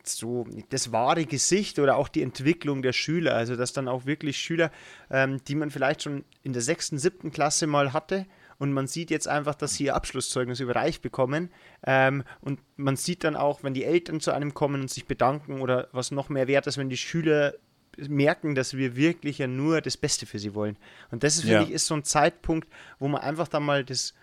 so 0.03 0.46
das 0.70 0.91
wahre 0.91 1.25
Gesicht 1.25 1.79
oder 1.79 1.98
auch 1.98 2.08
die 2.08 2.22
Entwicklung 2.22 2.81
der 2.81 2.93
Schüler. 2.93 3.36
Also, 3.36 3.55
dass 3.55 3.74
dann 3.74 3.88
auch 3.88 4.05
wirklich 4.05 4.38
Schüler, 4.38 4.72
ähm, 5.10 5.43
die 5.48 5.55
man 5.55 5.72
vielleicht 5.72 6.03
schon 6.03 6.24
in 6.43 6.53
der 6.53 6.62
sechsten, 6.62 6.98
siebten 7.00 7.31
Klasse 7.31 7.67
mal 7.67 7.91
hatte, 7.93 8.25
und 8.62 8.74
man 8.74 8.86
sieht 8.86 9.10
jetzt 9.10 9.27
einfach, 9.27 9.56
dass 9.56 9.74
sie 9.74 9.86
ihr 9.86 9.96
Abschlusszeugnis 9.96 10.60
überreicht 10.60 11.01
bekommen. 11.01 11.50
Ähm, 11.84 12.24
und 12.41 12.60
man 12.77 12.96
sieht 12.96 13.24
dann 13.24 13.36
auch, 13.36 13.63
wenn 13.63 13.74
die 13.74 13.84
Eltern 13.84 14.20
zu 14.20 14.32
einem 14.32 14.53
kommen 14.53 14.82
und 14.82 14.89
sich 14.91 15.08
bedanken 15.08 15.62
oder 15.62 15.88
was 15.94 16.12
noch 16.12 16.30
mehr 16.30 16.48
wert 16.48 16.68
ist, 16.68 16.77
wenn 16.77 16.88
die 16.88 16.96
Schüler 16.98 17.56
merken, 17.98 18.53
dass 18.53 18.77
wir 18.77 18.96
wirklich 18.96 19.39
ja 19.39 19.48
nur 19.48 19.82
das 19.82 19.98
Beste 19.98 20.27
für 20.27 20.38
sie 20.38 20.53
wollen. 20.53 20.77
Und 21.10 21.24
das, 21.24 21.39
finde 21.39 21.53
Ja. 21.53 21.62
ich, 21.63 21.72
ist 21.72 21.88
so 21.88 21.96
ein 21.96 22.03
Zeitpunkt, 22.03 22.70
wo 23.00 23.08
man 23.08 23.22
einfach 23.22 23.48
dann 23.48 23.63
mal 23.63 23.84
das 23.84 24.13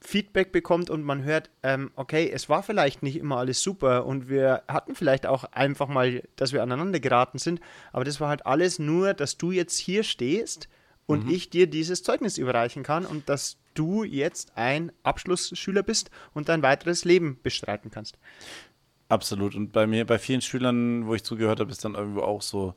Feedback 0.00 0.50
bekommt 0.50 0.88
und 0.88 1.02
man 1.02 1.22
hört, 1.22 1.50
ähm, 1.62 1.90
okay, 1.94 2.30
es 2.32 2.48
war 2.48 2.62
vielleicht 2.62 3.02
nicht 3.02 3.16
immer 3.16 3.36
alles 3.36 3.62
super 3.62 4.06
und 4.06 4.30
wir 4.30 4.62
hatten 4.66 4.94
vielleicht 4.94 5.26
auch 5.26 5.44
einfach 5.52 5.88
mal, 5.88 6.22
dass 6.36 6.54
wir 6.54 6.62
aneinander 6.62 7.00
geraten 7.00 7.36
sind, 7.36 7.60
aber 7.92 8.04
das 8.04 8.18
war 8.18 8.30
halt 8.30 8.46
alles 8.46 8.78
nur, 8.78 9.12
dass 9.12 9.36
du 9.36 9.50
jetzt 9.52 9.76
hier 9.76 10.04
stehst 10.04 10.70
und 11.04 11.30
ich 11.30 11.50
dir 11.50 11.66
dieses 11.66 12.02
Zeugnis 12.02 12.38
überreichen 12.38 12.82
kann 12.82 13.04
und 13.04 13.28
dass 13.28 13.58
du 13.74 14.04
jetzt 14.04 14.52
ein 14.56 14.92
Abschlussschüler 15.02 15.82
bist 15.82 16.10
und 16.32 16.48
dein 16.48 16.62
weiteres 16.62 17.04
Leben 17.04 17.38
bestreiten 17.42 17.90
kannst. 17.90 18.18
Absolut. 19.08 19.54
Und 19.54 19.72
bei 19.72 19.86
mir, 19.86 20.06
bei 20.06 20.18
vielen 20.18 20.40
Schülern, 20.40 21.06
wo 21.06 21.14
ich 21.14 21.24
zugehört 21.24 21.60
habe, 21.60 21.70
ist 21.70 21.84
dann 21.84 21.94
irgendwo 21.94 22.22
auch 22.22 22.42
so, 22.42 22.74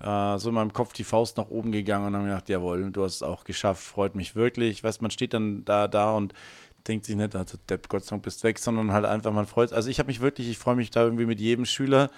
äh, 0.00 0.38
so 0.38 0.48
in 0.48 0.54
meinem 0.54 0.72
Kopf 0.72 0.92
die 0.92 1.04
Faust 1.04 1.36
nach 1.36 1.48
oben 1.48 1.72
gegangen 1.72 2.06
und 2.06 2.12
dann 2.12 2.22
habe 2.22 2.30
ich 2.30 2.34
gedacht, 2.34 2.48
jawohl, 2.48 2.90
du 2.90 3.04
hast 3.04 3.16
es 3.16 3.22
auch 3.22 3.44
geschafft, 3.44 3.82
freut 3.82 4.14
mich 4.14 4.34
wirklich. 4.34 4.82
Weißt, 4.82 5.02
man 5.02 5.10
steht 5.10 5.34
dann 5.34 5.64
da, 5.64 5.88
da 5.88 6.12
und 6.12 6.34
denkt 6.86 7.04
sich 7.06 7.16
nicht, 7.16 7.36
also 7.36 7.58
Depp, 7.68 7.88
Gott 7.88 8.04
sei 8.04 8.10
Dank 8.10 8.22
bist 8.22 8.42
weg, 8.44 8.58
sondern 8.58 8.92
halt 8.92 9.04
einfach, 9.04 9.32
man 9.32 9.46
freut 9.46 9.72
Also 9.72 9.90
ich 9.90 9.98
habe 9.98 10.08
mich 10.08 10.20
wirklich, 10.20 10.48
ich 10.48 10.58
freue 10.58 10.76
mich 10.76 10.90
da 10.90 11.04
irgendwie 11.04 11.26
mit 11.26 11.40
jedem 11.40 11.64
Schüler, 11.64 12.10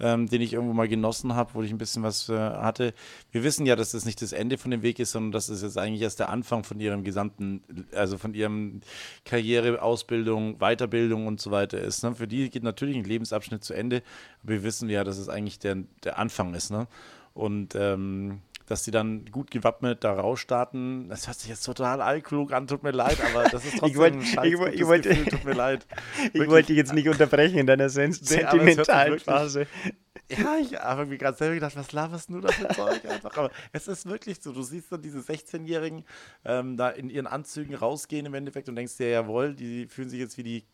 ähm, 0.00 0.28
den 0.28 0.40
ich 0.40 0.52
irgendwo 0.52 0.72
mal 0.72 0.88
genossen 0.88 1.34
habe, 1.34 1.54
wo 1.54 1.62
ich 1.62 1.70
ein 1.70 1.78
bisschen 1.78 2.02
was 2.02 2.28
äh, 2.28 2.36
hatte. 2.36 2.94
Wir 3.32 3.42
wissen 3.42 3.66
ja, 3.66 3.76
dass 3.76 3.92
das 3.92 4.04
nicht 4.04 4.22
das 4.22 4.32
Ende 4.32 4.58
von 4.58 4.70
dem 4.70 4.82
Weg 4.82 4.98
ist, 4.98 5.12
sondern 5.12 5.32
dass 5.32 5.48
es 5.48 5.62
jetzt 5.62 5.78
eigentlich 5.78 6.02
erst 6.02 6.20
der 6.20 6.28
Anfang 6.28 6.64
von 6.64 6.78
ihrem 6.80 7.04
gesamten, 7.04 7.62
also 7.94 8.18
von 8.18 8.34
ihrem 8.34 8.80
Karriere, 9.24 9.82
Ausbildung, 9.82 10.58
Weiterbildung 10.58 11.26
und 11.26 11.40
so 11.40 11.50
weiter 11.50 11.80
ist. 11.80 12.02
Ne? 12.02 12.14
Für 12.14 12.28
die 12.28 12.50
geht 12.50 12.62
natürlich 12.62 12.96
ein 12.96 13.04
Lebensabschnitt 13.04 13.64
zu 13.64 13.74
Ende, 13.74 14.02
aber 14.42 14.52
wir 14.52 14.62
wissen 14.62 14.88
ja, 14.88 15.04
dass 15.04 15.18
es 15.18 15.28
eigentlich 15.28 15.58
der, 15.58 15.76
der 16.04 16.18
Anfang 16.18 16.54
ist. 16.54 16.70
Ne? 16.70 16.86
Und 17.34 17.74
ähm, 17.76 18.40
dass 18.68 18.84
sie 18.84 18.90
dann 18.90 19.24
gut 19.26 19.50
gewappnet 19.50 20.04
da 20.04 20.12
rausstarten. 20.12 21.08
Das 21.08 21.26
hört 21.26 21.38
sich 21.38 21.48
jetzt 21.48 21.64
total 21.64 22.00
allklug 22.00 22.52
an, 22.52 22.66
tut 22.66 22.82
mir 22.82 22.90
leid, 22.90 23.18
aber 23.32 23.48
das 23.48 23.64
ist 23.64 23.78
trotzdem 23.78 23.98
wollt, 23.98 24.14
ein 24.14 24.22
scheiß 24.22 24.46
ich, 24.46 24.58
wollt, 24.58 24.74
ich 24.74 24.86
wollte, 24.86 25.08
Gefühl, 25.08 25.26
tut 25.26 25.44
mir 25.44 25.54
leid. 25.54 25.86
ich 26.32 26.48
wollte 26.48 26.68
dich 26.68 26.76
jetzt 26.76 26.92
nicht 26.92 27.08
unterbrechen 27.08 27.58
in 27.58 27.66
deiner 27.66 27.88
sen 27.88 28.12
sentimentalen 28.12 29.18
Phase. 29.18 29.66
Ja, 30.30 30.56
ich 30.60 30.74
habe 30.74 31.02
irgendwie 31.02 31.16
gerade 31.16 31.38
selber 31.38 31.54
gedacht, 31.54 31.76
was 31.76 31.92
laberst 31.92 32.28
du 32.28 32.40
da 32.40 32.52
für 32.52 32.68
Zeug 32.68 33.04
einfach? 33.06 33.34
Aber 33.36 33.50
es 33.72 33.88
ist 33.88 34.06
wirklich 34.06 34.42
so, 34.42 34.52
du 34.52 34.62
siehst 34.62 34.92
dann 34.92 35.00
diese 35.00 35.20
16-Jährigen 35.20 36.04
ähm, 36.44 36.76
da 36.76 36.90
in 36.90 37.08
ihren 37.08 37.26
Anzügen 37.26 37.74
rausgehen 37.74 38.26
im 38.26 38.34
Endeffekt 38.34 38.68
und 38.68 38.76
denkst 38.76 38.98
dir, 38.98 39.08
jawohl, 39.08 39.54
die 39.54 39.86
fühlen 39.86 40.10
sich 40.10 40.20
jetzt 40.20 40.36
wie 40.36 40.42
die 40.42 40.66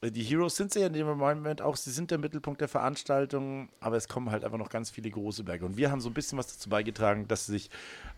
die 0.00 0.22
Heroes 0.22 0.54
sind 0.54 0.72
sie 0.72 0.80
ja 0.80 0.86
in 0.86 0.92
dem 0.92 1.06
Moment 1.08 1.60
auch, 1.60 1.74
sie 1.74 1.90
sind 1.90 2.12
der 2.12 2.18
Mittelpunkt 2.18 2.60
der 2.60 2.68
Veranstaltung, 2.68 3.68
aber 3.80 3.96
es 3.96 4.06
kommen 4.06 4.30
halt 4.30 4.44
einfach 4.44 4.58
noch 4.58 4.68
ganz 4.68 4.90
viele 4.90 5.10
große 5.10 5.42
Berge. 5.42 5.66
Und 5.66 5.76
wir 5.76 5.90
haben 5.90 6.00
so 6.00 6.08
ein 6.08 6.14
bisschen 6.14 6.38
was 6.38 6.46
dazu 6.46 6.68
beigetragen, 6.68 7.26
dass 7.26 7.46
sie 7.46 7.52
sich 7.52 7.70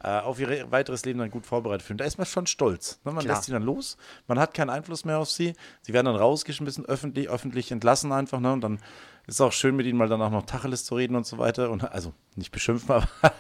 äh, 0.04 0.18
auf 0.20 0.38
ihr 0.38 0.70
weiteres 0.70 1.06
Leben 1.06 1.20
dann 1.20 1.30
gut 1.30 1.46
vorbereitet 1.46 1.86
fühlen. 1.86 1.96
Da 1.96 2.04
ist 2.04 2.18
man 2.18 2.26
schon 2.26 2.46
stolz. 2.46 3.00
Ne? 3.04 3.12
Man 3.12 3.24
Klar. 3.24 3.36
lässt 3.36 3.46
sie 3.46 3.52
dann 3.52 3.62
los, 3.62 3.96
man 4.26 4.38
hat 4.38 4.52
keinen 4.52 4.68
Einfluss 4.68 5.06
mehr 5.06 5.18
auf 5.18 5.30
sie. 5.30 5.54
Sie 5.80 5.94
werden 5.94 6.06
dann 6.06 6.16
rausgeschmissen, 6.16 6.84
öffentlich, 6.84 7.30
öffentlich 7.30 7.72
entlassen 7.72 8.12
einfach. 8.12 8.40
Ne? 8.40 8.52
Und 8.52 8.60
dann 8.60 8.78
ist 9.30 9.40
auch 9.40 9.52
schön, 9.52 9.76
mit 9.76 9.86
ihnen 9.86 9.96
mal 9.96 10.08
danach 10.08 10.30
noch 10.30 10.44
Tacheles 10.44 10.84
zu 10.84 10.96
reden 10.96 11.14
und 11.14 11.24
so 11.24 11.38
weiter. 11.38 11.70
Und 11.70 11.90
also 11.92 12.12
nicht 12.36 12.50
beschimpfen, 12.52 12.90
aber 12.90 13.08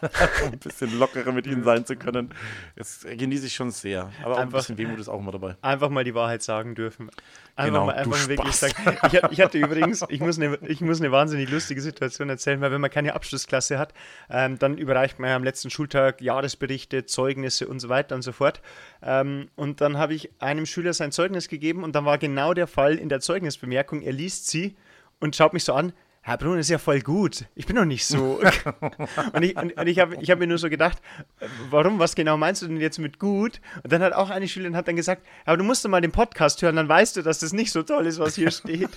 ein 0.44 0.58
bisschen 0.58 0.98
lockerer 0.98 1.32
mit 1.32 1.46
ihnen 1.46 1.64
sein 1.64 1.84
zu 1.84 1.96
können. 1.96 2.32
Das 2.76 3.06
genieße 3.08 3.46
ich 3.46 3.54
schon 3.54 3.70
sehr. 3.70 4.10
Aber 4.22 4.34
auch 4.34 4.38
einfach, 4.38 4.58
ein 4.58 4.76
bisschen 4.76 4.78
Wehmut 4.78 5.00
ist 5.00 5.08
auch 5.08 5.18
immer 5.18 5.32
dabei. 5.32 5.56
Einfach 5.62 5.88
mal 5.88 6.04
die 6.04 6.14
Wahrheit 6.14 6.42
sagen 6.42 6.74
dürfen. 6.74 7.10
Einfach 7.56 7.72
genau, 7.72 7.86
mal 7.86 7.94
einfach 7.94 8.28
wirklich 8.28 8.54
sagen. 8.54 8.74
Ich, 9.06 9.20
ich, 9.32 9.40
hatte 9.40 9.58
übrigens, 9.58 10.04
ich 10.08 10.20
muss, 10.20 10.38
eine, 10.38 10.58
ich 10.66 10.80
muss 10.80 11.00
eine 11.00 11.10
wahnsinnig 11.12 11.50
lustige 11.50 11.80
Situation 11.80 12.28
erzählen, 12.28 12.60
weil 12.60 12.70
wenn 12.70 12.80
man 12.80 12.90
keine 12.90 13.14
Abschlussklasse 13.14 13.78
hat, 13.78 13.92
ähm, 14.30 14.58
dann 14.58 14.78
überreicht 14.78 15.18
man 15.18 15.30
ja 15.30 15.36
am 15.36 15.44
letzten 15.44 15.70
Schultag 15.70 16.20
Jahresberichte, 16.20 17.04
Zeugnisse 17.06 17.66
und 17.66 17.80
so 17.80 17.88
weiter 17.88 18.14
und 18.14 18.22
so 18.22 18.32
fort. 18.32 18.62
Ähm, 19.02 19.48
und 19.56 19.80
dann 19.80 19.98
habe 19.98 20.14
ich 20.14 20.30
einem 20.40 20.66
Schüler 20.66 20.92
sein 20.92 21.10
Zeugnis 21.12 21.48
gegeben 21.48 21.82
und 21.84 21.94
dann 21.94 22.04
war 22.04 22.18
genau 22.18 22.54
der 22.54 22.66
Fall 22.66 22.96
in 22.96 23.08
der 23.08 23.20
Zeugnisbemerkung, 23.20 24.02
er 24.02 24.12
liest 24.12 24.48
sie 24.48 24.76
und 25.20 25.36
schaut 25.36 25.52
mich 25.52 25.64
so 25.64 25.74
an, 25.74 25.92
Herr 26.22 26.36
Brun 26.36 26.58
ist 26.58 26.68
ja 26.68 26.76
voll 26.76 27.00
gut. 27.00 27.46
Ich 27.54 27.64
bin 27.64 27.76
noch 27.76 27.86
nicht 27.86 28.04
so. 28.04 28.40
und 29.32 29.42
ich, 29.42 29.56
und, 29.56 29.72
und 29.74 29.86
ich 29.86 29.98
habe 29.98 30.16
ich 30.20 30.30
hab 30.30 30.38
mir 30.38 30.46
nur 30.46 30.58
so 30.58 30.68
gedacht, 30.68 30.98
warum, 31.70 31.98
was 31.98 32.14
genau 32.14 32.36
meinst 32.36 32.60
du 32.60 32.66
denn 32.66 32.76
jetzt 32.76 32.98
mit 32.98 33.18
gut? 33.18 33.58
Und 33.82 33.90
dann 33.90 34.02
hat 34.02 34.12
auch 34.12 34.28
eine 34.28 34.46
Schülerin 34.46 34.76
hat 34.76 34.86
dann 34.86 34.96
gesagt, 34.96 35.26
aber 35.46 35.56
du 35.56 35.64
musst 35.64 35.82
doch 35.82 35.88
mal 35.88 36.02
den 36.02 36.12
Podcast 36.12 36.60
hören, 36.60 36.76
dann 36.76 36.90
weißt 36.90 37.16
du, 37.16 37.22
dass 37.22 37.38
das 37.38 37.54
nicht 37.54 37.72
so 37.72 37.82
toll 37.82 38.06
ist, 38.06 38.18
was 38.18 38.34
hier 38.34 38.50
steht. 38.50 38.90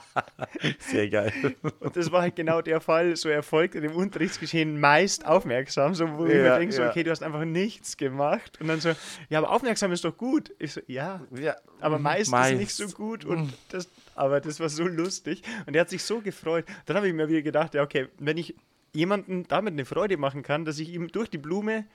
Sehr 0.78 1.10
geil. 1.10 1.32
Und 1.80 1.94
das 1.94 2.10
war 2.12 2.22
halt 2.22 2.36
genau 2.36 2.62
der 2.62 2.80
Fall. 2.80 3.14
So 3.16 3.28
erfolgt 3.28 3.74
in 3.74 3.82
dem 3.82 3.94
Unterrichtsgeschehen 3.94 4.80
meist 4.80 5.26
aufmerksam, 5.26 5.94
so 5.94 6.16
wo 6.16 6.24
ja, 6.24 6.30
ich 6.30 6.36
mir 6.36 6.58
denke, 6.58 6.74
so, 6.74 6.82
okay, 6.84 7.02
du 7.02 7.10
hast 7.10 7.22
einfach 7.22 7.44
nichts 7.44 7.98
gemacht. 7.98 8.58
Und 8.58 8.68
dann 8.68 8.80
so, 8.80 8.94
ja, 9.28 9.38
aber 9.38 9.50
aufmerksam 9.50 9.92
ist 9.92 10.02
doch 10.02 10.16
gut. 10.16 10.50
Ich 10.58 10.72
so, 10.72 10.80
ja, 10.86 11.20
ja 11.38 11.56
aber 11.80 11.98
meist, 11.98 12.30
meist. 12.30 12.52
ist 12.52 12.58
nicht 12.58 12.74
so 12.74 12.88
gut. 12.88 13.26
Und 13.26 13.48
mhm. 13.48 13.52
das, 13.68 13.86
aber 14.18 14.40
das 14.40 14.60
war 14.60 14.68
so 14.68 14.86
lustig. 14.86 15.42
Und 15.66 15.74
er 15.74 15.82
hat 15.82 15.90
sich 15.90 16.02
so 16.02 16.20
gefreut. 16.20 16.64
Dann 16.86 16.96
habe 16.96 17.08
ich 17.08 17.14
mir 17.14 17.28
wieder 17.28 17.42
gedacht, 17.42 17.74
ja, 17.74 17.82
okay, 17.82 18.08
wenn 18.18 18.36
ich 18.36 18.54
jemanden 18.92 19.44
damit 19.48 19.72
eine 19.72 19.84
Freude 19.84 20.16
machen 20.16 20.42
kann, 20.42 20.64
dass 20.64 20.78
ich 20.78 20.90
ihm 20.90 21.08
durch 21.08 21.28
die 21.28 21.38
Blume 21.38 21.86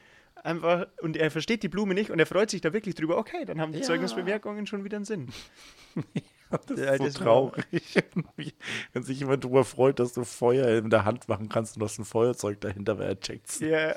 einfach, 0.44 0.88
und 1.02 1.18
er 1.18 1.32
versteht 1.32 1.64
die 1.64 1.70
Blume 1.70 1.94
nicht 1.94 2.10
und 2.10 2.20
er 2.20 2.26
freut 2.26 2.50
sich 2.50 2.62
da 2.62 2.74
wirklich 2.74 2.96
drüber, 2.96 3.18
okay, 3.18 3.46
dann 3.46 3.62
haben 3.62 3.72
die 3.72 3.80
ja. 3.80 3.86
Zeugnisbemerkungen 3.86 4.68
schon 4.68 4.84
wieder 4.84 4.98
einen 4.98 5.06
Sinn. 5.06 5.28
das 6.68 6.80
ja, 6.80 6.92
ist 6.92 6.98
so 7.00 7.06
das 7.06 7.14
traurig. 7.16 8.04
Wenn 8.94 9.04
sich 9.04 9.20
jemand 9.20 9.44
darüber 9.44 9.64
freut, 9.64 10.00
dass 10.00 10.14
du 10.14 10.24
Feuer 10.24 10.78
in 10.78 10.90
der 10.90 11.06
Hand 11.06 11.28
machen 11.28 11.50
kannst 11.50 11.78
und 11.78 11.84
hast 11.84 12.00
ein 12.00 12.06
Feuerzeug 12.06 12.62
dahinter, 12.62 13.00
wer 13.00 13.20
checkt 13.20 13.50
es. 13.50 13.60
Ja. 13.60 13.96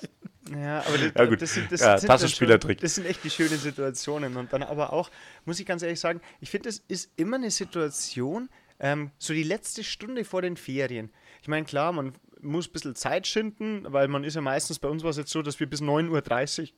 Ja, 0.51 0.79
aber 0.87 0.99
das, 0.99 1.13
ja, 1.15 1.25
gut. 1.25 1.43
das 1.43 1.55
sind, 1.55 1.73
das, 1.73 1.81
ja, 1.81 1.99
sind 1.99 2.07
Taschenspielertrick. 2.07 2.81
das 2.81 2.95
sind 2.95 3.07
echt 3.07 3.25
die 3.25 3.31
schönen 3.31 3.59
Situationen. 3.59 4.37
Und 4.37 4.53
dann 4.53 4.63
aber 4.63 4.93
auch, 4.93 5.11
muss 5.45 5.59
ich 5.59 5.67
ganz 5.67 5.83
ehrlich 5.83 5.99
sagen, 5.99 6.21
ich 6.41 6.51
finde, 6.51 6.69
es 6.69 6.85
ist 6.87 7.11
immer 7.17 7.37
eine 7.37 7.51
Situation, 7.51 8.49
ähm, 8.79 9.11
so 9.19 9.33
die 9.33 9.43
letzte 9.43 9.83
Stunde 9.83 10.25
vor 10.25 10.43
den 10.43 10.57
Ferien. 10.57 11.11
Ich 11.43 11.49
meine, 11.49 11.67
klar, 11.67 11.93
man 11.93 12.15
muss 12.41 12.69
ein 12.69 12.73
bisschen 12.73 12.95
Zeit 12.95 13.27
schinden, 13.27 13.87
weil 13.89 14.09
man 14.09 14.25
ist 14.25 14.35
ja 14.35 14.41
meistens, 14.41 14.79
bei 14.79 14.89
uns 14.89 15.03
war 15.03 15.11
es 15.11 15.17
jetzt 15.17 15.31
so, 15.31 15.43
dass 15.43 15.59
wir 15.59 15.69
bis 15.69 15.83
9.30 15.83 16.61
Uhr 16.61 16.69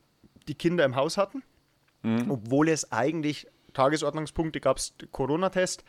die 0.47 0.55
Kinder 0.55 0.85
im 0.85 0.95
Haus 0.95 1.17
hatten. 1.17 1.43
Mhm. 2.01 2.31
Obwohl 2.31 2.69
es 2.69 2.91
eigentlich 2.91 3.47
Tagesordnungspunkte 3.79 4.59
gab, 4.59 4.77
es 4.77 4.93
Corona-Test, 5.11 5.85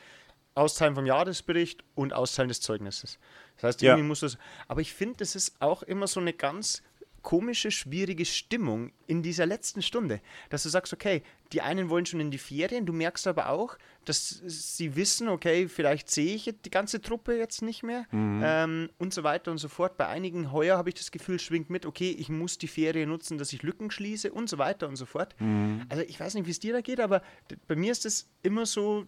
Auszahlen 0.55 0.95
vom 0.95 1.07
Jahresbericht 1.07 1.83
und 1.97 2.13
Auszahlen 2.13 2.49
des 2.49 2.61
Zeugnisses. 2.61 3.19
Das 3.57 3.65
heißt, 3.65 3.83
irgendwie 3.83 4.03
ja. 4.03 4.07
muss 4.07 4.21
das. 4.21 4.39
Aber 4.69 4.81
ich 4.81 4.95
finde, 4.95 5.17
das 5.19 5.35
ist 5.35 5.61
auch 5.61 5.83
immer 5.83 6.07
so 6.07 6.21
eine 6.21 6.33
ganz 6.33 6.85
komische, 7.23 7.71
schwierige 7.71 8.25
Stimmung 8.25 8.93
in 9.07 9.23
dieser 9.23 9.47
letzten 9.47 9.83
Stunde, 9.83 10.21
dass 10.49 10.63
du 10.63 10.69
sagst, 10.69 10.93
okay, 10.93 11.23
die 11.53 11.61
einen 11.63 11.91
wollen 11.91 12.07
schon 12.07 12.21
in 12.21 12.31
die 12.31 12.39
Ferien, 12.39 12.87
du 12.87 12.93
merkst 12.93 13.27
aber 13.27 13.49
auch, 13.49 13.77
dass 14.05 14.41
sie 14.47 14.97
wissen, 14.97 15.29
okay, 15.29 15.69
vielleicht 15.69 16.11
sehe 16.11 16.35
ich 16.35 16.53
die 16.65 16.71
ganze 16.71 17.01
Truppe 17.01 17.37
jetzt 17.37 17.63
nicht 17.63 17.83
mehr 17.83 18.07
mhm. 18.13 18.43
ähm, 18.45 18.91
und 18.99 19.13
so 19.13 19.23
weiter 19.25 19.51
und 19.51 19.59
so 19.59 19.69
fort. 19.69 19.97
Bei 19.97 20.07
einigen 20.07 20.53
heuer 20.53 20.79
habe 20.79 20.89
ich 20.89 20.95
das 20.95 21.11
Gefühl, 21.11 21.39
schwingt 21.39 21.71
mit, 21.71 21.87
okay, 21.87 22.11
ich 22.11 22.29
muss 22.29 22.59
die 22.59 22.69
Ferien 22.69 23.09
nutzen, 23.09 23.39
dass 23.39 23.53
ich 23.53 23.63
Lücken 23.63 23.91
schließe 23.91 24.33
und 24.33 24.49
so 24.49 24.59
weiter 24.59 24.89
und 24.89 24.97
so 24.97 25.07
fort. 25.07 25.35
Mhm. 25.41 25.87
Also 25.89 26.05
ich 26.05 26.19
weiß 26.19 26.35
nicht, 26.35 26.47
wie 26.47 26.53
es 26.53 26.61
dir 26.61 26.73
da 26.73 26.81
geht, 26.81 27.01
aber 27.01 27.23
bei 27.67 27.77
mir 27.77 27.93
ist 27.93 28.05
das 28.05 28.29
immer 28.43 28.67
so 28.67 29.07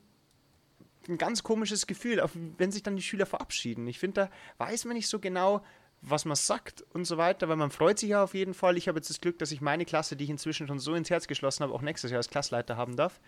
ein 1.08 1.18
ganz 1.18 1.42
komisches 1.42 1.86
Gefühl, 1.86 2.20
auch 2.20 2.30
wenn 2.58 2.70
sich 2.70 2.82
dann 2.82 2.96
die 2.96 3.02
Schüler 3.02 3.26
verabschieden. 3.26 3.86
Ich 3.86 3.98
finde, 3.98 4.28
da 4.58 4.64
weiß 4.64 4.84
man 4.84 4.96
nicht 4.96 5.08
so 5.08 5.18
genau, 5.18 5.64
was 6.02 6.24
man 6.24 6.36
sagt 6.36 6.84
und 6.92 7.04
so 7.04 7.16
weiter, 7.16 7.48
weil 7.48 7.56
man 7.56 7.70
freut 7.70 7.98
sich 7.98 8.10
ja 8.10 8.22
auf 8.24 8.34
jeden 8.34 8.54
Fall. 8.54 8.76
Ich 8.76 8.88
habe 8.88 8.98
jetzt 8.98 9.08
das 9.08 9.20
Glück, 9.20 9.38
dass 9.38 9.52
ich 9.52 9.60
meine 9.60 9.84
Klasse, 9.84 10.16
die 10.16 10.24
ich 10.24 10.30
inzwischen 10.30 10.66
schon 10.66 10.80
so 10.80 10.94
ins 10.94 11.10
Herz 11.10 11.28
geschlossen 11.28 11.62
habe, 11.62 11.72
auch 11.72 11.82
nächstes 11.82 12.10
Jahr 12.10 12.18
als 12.18 12.28
Klassleiter 12.28 12.76
haben 12.76 12.96
darf. 12.96 13.20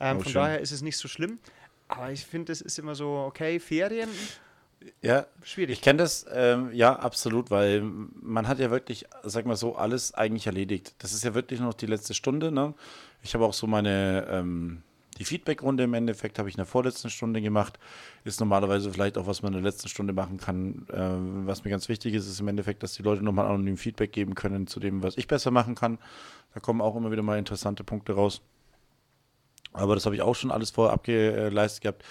Ähm, 0.00 0.16
oh, 0.16 0.22
von 0.22 0.32
schön. 0.32 0.42
daher 0.42 0.60
ist 0.60 0.72
es 0.72 0.82
nicht 0.82 0.96
so 0.96 1.06
schlimm. 1.06 1.38
Aber 1.86 2.10
ich 2.10 2.24
finde, 2.24 2.50
es 2.52 2.62
ist 2.62 2.78
immer 2.78 2.94
so, 2.94 3.24
okay, 3.28 3.60
Ferien. 3.60 4.08
Ja, 5.02 5.26
schwierig. 5.42 5.74
Ich 5.74 5.82
kenne 5.82 5.98
das, 5.98 6.26
ähm, 6.32 6.70
ja, 6.72 6.94
absolut, 6.96 7.50
weil 7.50 7.82
man 7.82 8.48
hat 8.48 8.58
ja 8.58 8.70
wirklich, 8.70 9.06
sag 9.22 9.46
mal 9.46 9.56
so, 9.56 9.76
alles 9.76 10.14
eigentlich 10.14 10.46
erledigt. 10.46 10.94
Das 10.98 11.12
ist 11.12 11.24
ja 11.24 11.34
wirklich 11.34 11.60
noch 11.60 11.74
die 11.74 11.86
letzte 11.86 12.14
Stunde. 12.14 12.50
Ne? 12.50 12.74
Ich 13.22 13.34
habe 13.34 13.44
auch 13.44 13.54
so 13.54 13.66
meine, 13.66 14.26
ähm, 14.30 14.82
die 15.18 15.24
Feedback-Runde 15.24 15.84
im 15.84 15.94
Endeffekt 15.94 16.38
habe 16.38 16.48
ich 16.48 16.54
in 16.54 16.58
der 16.58 16.66
vorletzten 16.66 17.10
Stunde 17.10 17.40
gemacht. 17.40 17.78
Ist 18.24 18.40
normalerweise 18.40 18.90
vielleicht 18.90 19.16
auch, 19.18 19.26
was 19.26 19.42
man 19.42 19.52
in 19.52 19.62
der 19.62 19.70
letzten 19.70 19.88
Stunde 19.88 20.12
machen 20.12 20.38
kann. 20.38 20.86
Äh, 20.90 21.46
was 21.46 21.64
mir 21.64 21.70
ganz 21.70 21.88
wichtig 21.88 22.14
ist, 22.14 22.26
ist 22.26 22.40
im 22.40 22.48
Endeffekt, 22.48 22.82
dass 22.82 22.94
die 22.94 23.02
Leute 23.02 23.22
nochmal 23.22 23.46
anonym 23.46 23.76
Feedback 23.76 24.12
geben 24.12 24.34
können 24.34 24.66
zu 24.66 24.80
dem, 24.80 25.02
was 25.02 25.16
ich 25.16 25.28
besser 25.28 25.50
machen 25.50 25.74
kann. 25.74 25.98
Da 26.54 26.60
kommen 26.60 26.80
auch 26.80 26.96
immer 26.96 27.10
wieder 27.10 27.22
mal 27.22 27.38
interessante 27.38 27.84
Punkte 27.84 28.14
raus. 28.14 28.42
Aber 29.72 29.94
das 29.94 30.06
habe 30.06 30.14
ich 30.14 30.22
auch 30.22 30.34
schon 30.34 30.50
alles 30.50 30.70
vorher 30.70 30.92
abgeleistet 30.92 31.82
gehabt. 31.82 32.04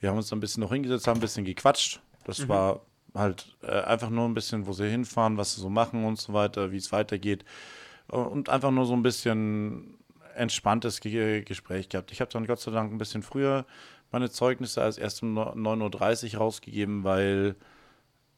Wir 0.00 0.10
haben 0.10 0.16
uns 0.16 0.28
da 0.28 0.36
ein 0.36 0.40
bisschen 0.40 0.62
noch 0.62 0.72
hingesetzt, 0.72 1.06
haben 1.06 1.18
ein 1.18 1.20
bisschen 1.20 1.44
gequatscht. 1.44 2.00
Das 2.24 2.38
mhm. 2.40 2.48
war 2.48 2.80
halt 3.14 3.56
äh, 3.62 3.80
einfach 3.82 4.10
nur 4.10 4.24
ein 4.24 4.34
bisschen, 4.34 4.66
wo 4.66 4.72
sie 4.72 4.88
hinfahren, 4.88 5.36
was 5.36 5.54
sie 5.54 5.60
so 5.60 5.68
machen 5.68 6.04
und 6.04 6.20
so 6.20 6.32
weiter, 6.32 6.70
wie 6.70 6.76
es 6.76 6.92
weitergeht. 6.92 7.44
Und 8.08 8.48
einfach 8.48 8.70
nur 8.70 8.86
so 8.86 8.94
ein 8.94 9.02
bisschen 9.02 9.97
entspanntes 10.38 11.00
Ge 11.00 11.42
Gespräch 11.42 11.88
gehabt. 11.88 12.12
Ich 12.12 12.20
habe 12.20 12.30
dann 12.30 12.46
Gott 12.46 12.60
sei 12.60 12.70
Dank 12.70 12.92
ein 12.92 12.98
bisschen 12.98 13.22
früher 13.22 13.66
meine 14.10 14.30
Zeugnisse 14.30 14.82
als 14.82 14.98
erst 14.98 15.22
um 15.22 15.38
9.30 15.38 16.34
Uhr 16.34 16.38
rausgegeben, 16.38 17.04
weil 17.04 17.56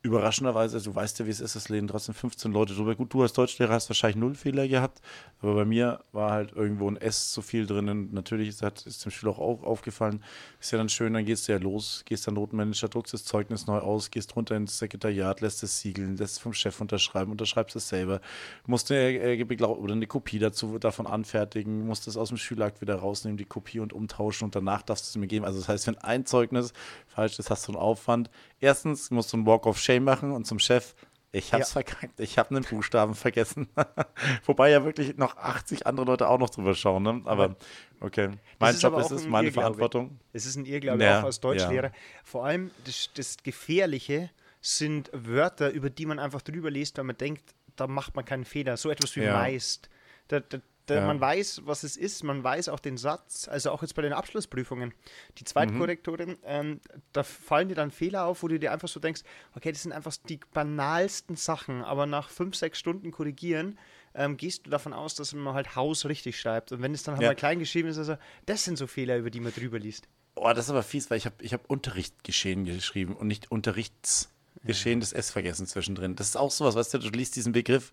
überraschenderweise, 0.02 0.80
du 0.80 0.94
weißt 0.94 1.18
ja, 1.18 1.26
wie 1.26 1.30
es 1.30 1.40
ist, 1.40 1.56
es 1.56 1.68
lehnen 1.68 1.86
trotzdem 1.86 2.14
15 2.14 2.52
Leute 2.52 2.74
drüber. 2.74 2.94
Gut, 2.94 3.12
du 3.12 3.20
als 3.20 3.34
Deutschlehrer 3.34 3.74
hast 3.74 3.90
wahrscheinlich 3.90 4.16
null 4.16 4.34
Fehler 4.34 4.66
gehabt, 4.66 5.02
aber 5.42 5.54
bei 5.54 5.64
mir 5.66 6.00
war 6.12 6.30
halt 6.30 6.52
irgendwo 6.52 6.88
ein 6.88 6.96
S 6.96 7.32
zu 7.32 7.42
viel 7.42 7.66
drinnen. 7.66 8.08
Natürlich 8.12 8.48
ist, 8.48 8.62
ist 8.62 9.04
dem 9.04 9.10
Schüler 9.10 9.32
auch 9.32 9.38
auf, 9.38 9.62
aufgefallen. 9.62 10.24
Ist 10.58 10.70
ja 10.70 10.78
dann 10.78 10.88
schön, 10.88 11.12
dann 11.12 11.26
gehst 11.26 11.48
du 11.48 11.52
ja 11.52 11.58
los, 11.58 12.02
gehst 12.06 12.26
dann 12.26 12.34
Notenmanager, 12.34 12.88
druckst 12.88 13.12
das 13.12 13.24
Zeugnis 13.24 13.66
neu 13.66 13.78
aus, 13.78 14.10
gehst 14.10 14.34
runter 14.36 14.56
ins 14.56 14.78
Sekretariat, 14.78 15.42
lässt 15.42 15.62
es 15.62 15.80
siegeln, 15.80 16.16
lässt 16.16 16.36
es 16.36 16.38
vom 16.38 16.54
Chef 16.54 16.80
unterschreiben, 16.80 17.30
unterschreibst 17.30 17.76
es 17.76 17.88
selber, 17.88 18.22
musst 18.66 18.90
eine, 18.90 19.18
äh, 19.18 19.62
oder 19.62 19.92
eine 19.92 20.06
Kopie 20.06 20.38
dazu 20.38 20.78
davon 20.78 21.06
anfertigen, 21.06 21.86
musst 21.86 22.08
es 22.08 22.16
aus 22.16 22.28
dem 22.28 22.38
Schülerakt 22.38 22.80
wieder 22.80 22.94
rausnehmen, 22.94 23.36
die 23.36 23.44
Kopie 23.44 23.80
und 23.80 23.92
umtauschen 23.92 24.46
und 24.46 24.56
danach 24.56 24.80
darfst 24.80 25.04
du 25.04 25.08
es 25.10 25.16
mir 25.20 25.26
geben. 25.26 25.44
Also 25.44 25.58
das 25.58 25.68
heißt, 25.68 25.86
wenn 25.88 25.98
ein 25.98 26.24
Zeugnis 26.24 26.72
falsch 27.06 27.38
ist, 27.38 27.50
hast 27.50 27.68
du 27.68 27.72
einen 27.72 27.80
Aufwand. 27.80 28.30
Erstens 28.60 29.10
musst 29.10 29.32
du 29.32 29.38
einen 29.38 29.46
Walk 29.46 29.66
of 29.66 29.78
Shame 29.78 30.04
machen 30.04 30.32
und 30.32 30.46
zum 30.46 30.58
Chef, 30.58 30.94
ich 31.32 31.52
hab's 31.52 31.68
ja. 31.68 31.82
verkackt, 31.82 32.20
ich 32.20 32.38
habe 32.38 32.50
einen 32.50 32.64
Buchstaben 32.64 33.14
vergessen. 33.14 33.68
Wobei 34.44 34.70
ja 34.70 34.84
wirklich 34.84 35.16
noch 35.16 35.36
80 35.36 35.86
andere 35.86 36.06
Leute 36.06 36.28
auch 36.28 36.38
noch 36.38 36.50
drüber 36.50 36.74
schauen, 36.74 37.02
ne? 37.02 37.22
Aber 37.24 37.56
okay. 38.00 38.30
Mein 38.58 38.74
ist 38.74 38.82
Job 38.82 38.98
ist 38.98 39.10
es, 39.10 39.26
meine 39.26 39.46
Irrglaube. 39.46 39.52
Verantwortung. 39.52 40.18
Es 40.32 40.44
ist 40.44 40.56
ein 40.56 40.66
Irrglaube 40.66 41.02
ja, 41.02 41.20
auch 41.20 41.24
als 41.24 41.40
Deutschlehrer. 41.40 41.88
Ja. 41.88 41.92
Vor 42.24 42.44
allem 42.44 42.70
das, 42.84 43.10
das 43.14 43.36
Gefährliche 43.42 44.30
sind 44.60 45.10
Wörter, 45.12 45.70
über 45.70 45.88
die 45.88 46.04
man 46.04 46.18
einfach 46.18 46.42
drüber 46.42 46.70
liest, 46.70 46.98
weil 46.98 47.04
man 47.04 47.16
denkt, 47.16 47.54
da 47.76 47.86
macht 47.86 48.14
man 48.14 48.24
keinen 48.24 48.44
Fehler. 48.44 48.76
So 48.76 48.90
etwas 48.90 49.16
wie 49.16 49.26
meist. 49.26 49.88
Da, 50.28 50.40
da, 50.40 50.58
ja. 50.94 51.06
Man 51.06 51.20
weiß, 51.20 51.62
was 51.64 51.82
es 51.82 51.96
ist, 51.96 52.24
man 52.24 52.42
weiß 52.42 52.68
auch 52.68 52.80
den 52.80 52.96
Satz, 52.96 53.48
also 53.48 53.70
auch 53.70 53.82
jetzt 53.82 53.94
bei 53.94 54.02
den 54.02 54.12
Abschlussprüfungen. 54.12 54.92
Die 55.38 55.44
Zweitkorrektorin, 55.44 56.30
mhm. 56.30 56.36
ähm, 56.44 56.80
da 57.12 57.22
fallen 57.22 57.68
dir 57.68 57.74
dann 57.74 57.90
Fehler 57.90 58.24
auf, 58.24 58.42
wo 58.42 58.48
du 58.48 58.58
dir 58.58 58.72
einfach 58.72 58.88
so 58.88 59.00
denkst, 59.00 59.22
okay, 59.54 59.72
das 59.72 59.82
sind 59.82 59.92
einfach 59.92 60.16
die 60.28 60.40
banalsten 60.52 61.36
Sachen, 61.36 61.82
aber 61.82 62.06
nach 62.06 62.28
fünf, 62.28 62.56
sechs 62.56 62.78
Stunden 62.78 63.10
korrigieren, 63.10 63.78
ähm, 64.14 64.36
gehst 64.36 64.66
du 64.66 64.70
davon 64.70 64.92
aus, 64.92 65.14
dass 65.14 65.32
man 65.32 65.54
halt 65.54 65.76
Haus 65.76 66.04
richtig 66.06 66.38
schreibt. 66.38 66.72
Und 66.72 66.82
wenn 66.82 66.94
es 66.94 67.02
dann 67.02 67.14
halt 67.14 67.22
ja. 67.22 67.28
mal 67.28 67.36
klein 67.36 67.58
geschrieben 67.58 67.88
ist, 67.88 67.98
also 67.98 68.16
das 68.46 68.64
sind 68.64 68.76
so 68.76 68.86
Fehler, 68.86 69.16
über 69.18 69.30
die 69.30 69.40
man 69.40 69.52
drüber 69.52 69.78
liest. 69.78 70.08
Oh, 70.34 70.48
das 70.48 70.66
ist 70.66 70.70
aber 70.70 70.82
fies, 70.82 71.10
weil 71.10 71.18
ich 71.18 71.26
habe 71.26 71.36
ich 71.40 71.52
hab 71.52 71.68
Unterrichtgeschehen 71.68 72.64
geschrieben 72.64 73.14
und 73.16 73.26
nicht 73.26 73.50
Unterrichtsgeschehen 73.50 74.98
ja. 74.98 75.00
des 75.00 75.12
S 75.12 75.30
vergessen 75.30 75.66
zwischendrin. 75.66 76.16
Das 76.16 76.28
ist 76.28 76.36
auch 76.36 76.50
sowas, 76.50 76.74
weißt 76.74 76.94
du, 76.94 76.98
du 76.98 77.08
liest 77.10 77.36
diesen 77.36 77.52
Begriff 77.52 77.92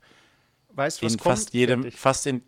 weißt, 0.77 1.01
was 1.01 1.13
in 1.13 1.20
kommt, 1.20 1.38
fast 1.38 1.54
jedem, 1.54 1.92
fast 1.92 2.27
in, 2.27 2.42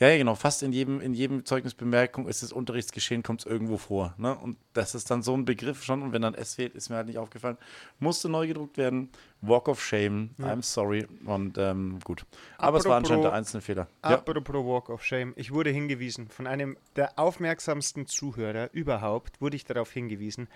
ja, 0.00 0.08
ja, 0.08 0.16
genau. 0.16 0.36
Fast 0.36 0.62
in 0.62 0.72
jedem, 0.72 1.00
in 1.00 1.12
jedem 1.12 1.44
Zeugnisbemerkung 1.44 2.28
ist 2.28 2.44
das 2.44 2.52
Unterrichtsgeschehen, 2.52 3.24
kommt 3.24 3.40
es 3.40 3.46
irgendwo 3.46 3.78
vor. 3.78 4.14
Ne? 4.16 4.36
Und 4.38 4.56
das 4.72 4.94
ist 4.94 5.10
dann 5.10 5.22
so 5.22 5.36
ein 5.36 5.44
Begriff 5.44 5.82
schon. 5.82 6.02
Und 6.02 6.12
wenn 6.12 6.22
dann 6.22 6.34
S 6.34 6.54
fehlt, 6.54 6.76
ist 6.76 6.88
mir 6.88 6.96
halt 6.96 7.08
nicht 7.08 7.18
aufgefallen. 7.18 7.58
Musste 7.98 8.28
neu 8.28 8.46
gedruckt 8.46 8.76
werden. 8.76 9.10
Walk 9.40 9.66
of 9.66 9.82
Shame. 9.82 10.30
Ja. 10.38 10.52
I'm 10.52 10.62
sorry. 10.62 11.08
Und 11.24 11.58
ähm, 11.58 11.98
gut. 12.04 12.26
Aber 12.58 12.68
apropos, 12.68 12.84
es 12.84 12.88
war 12.88 12.96
anscheinend 12.98 13.24
der 13.24 13.32
einzelne 13.32 13.60
Fehler. 13.60 13.88
Apropos 14.02 14.54
ja. 14.54 14.64
Walk 14.64 14.88
of 14.88 15.04
Shame. 15.04 15.32
Ich 15.34 15.52
wurde 15.52 15.70
hingewiesen 15.70 16.28
von 16.28 16.46
einem 16.46 16.76
der 16.94 17.18
aufmerksamsten 17.18 18.06
Zuhörer 18.06 18.70
überhaupt, 18.72 19.40
wurde 19.40 19.56
ich 19.56 19.64
darauf 19.64 19.90
hingewiesen. 19.90 20.46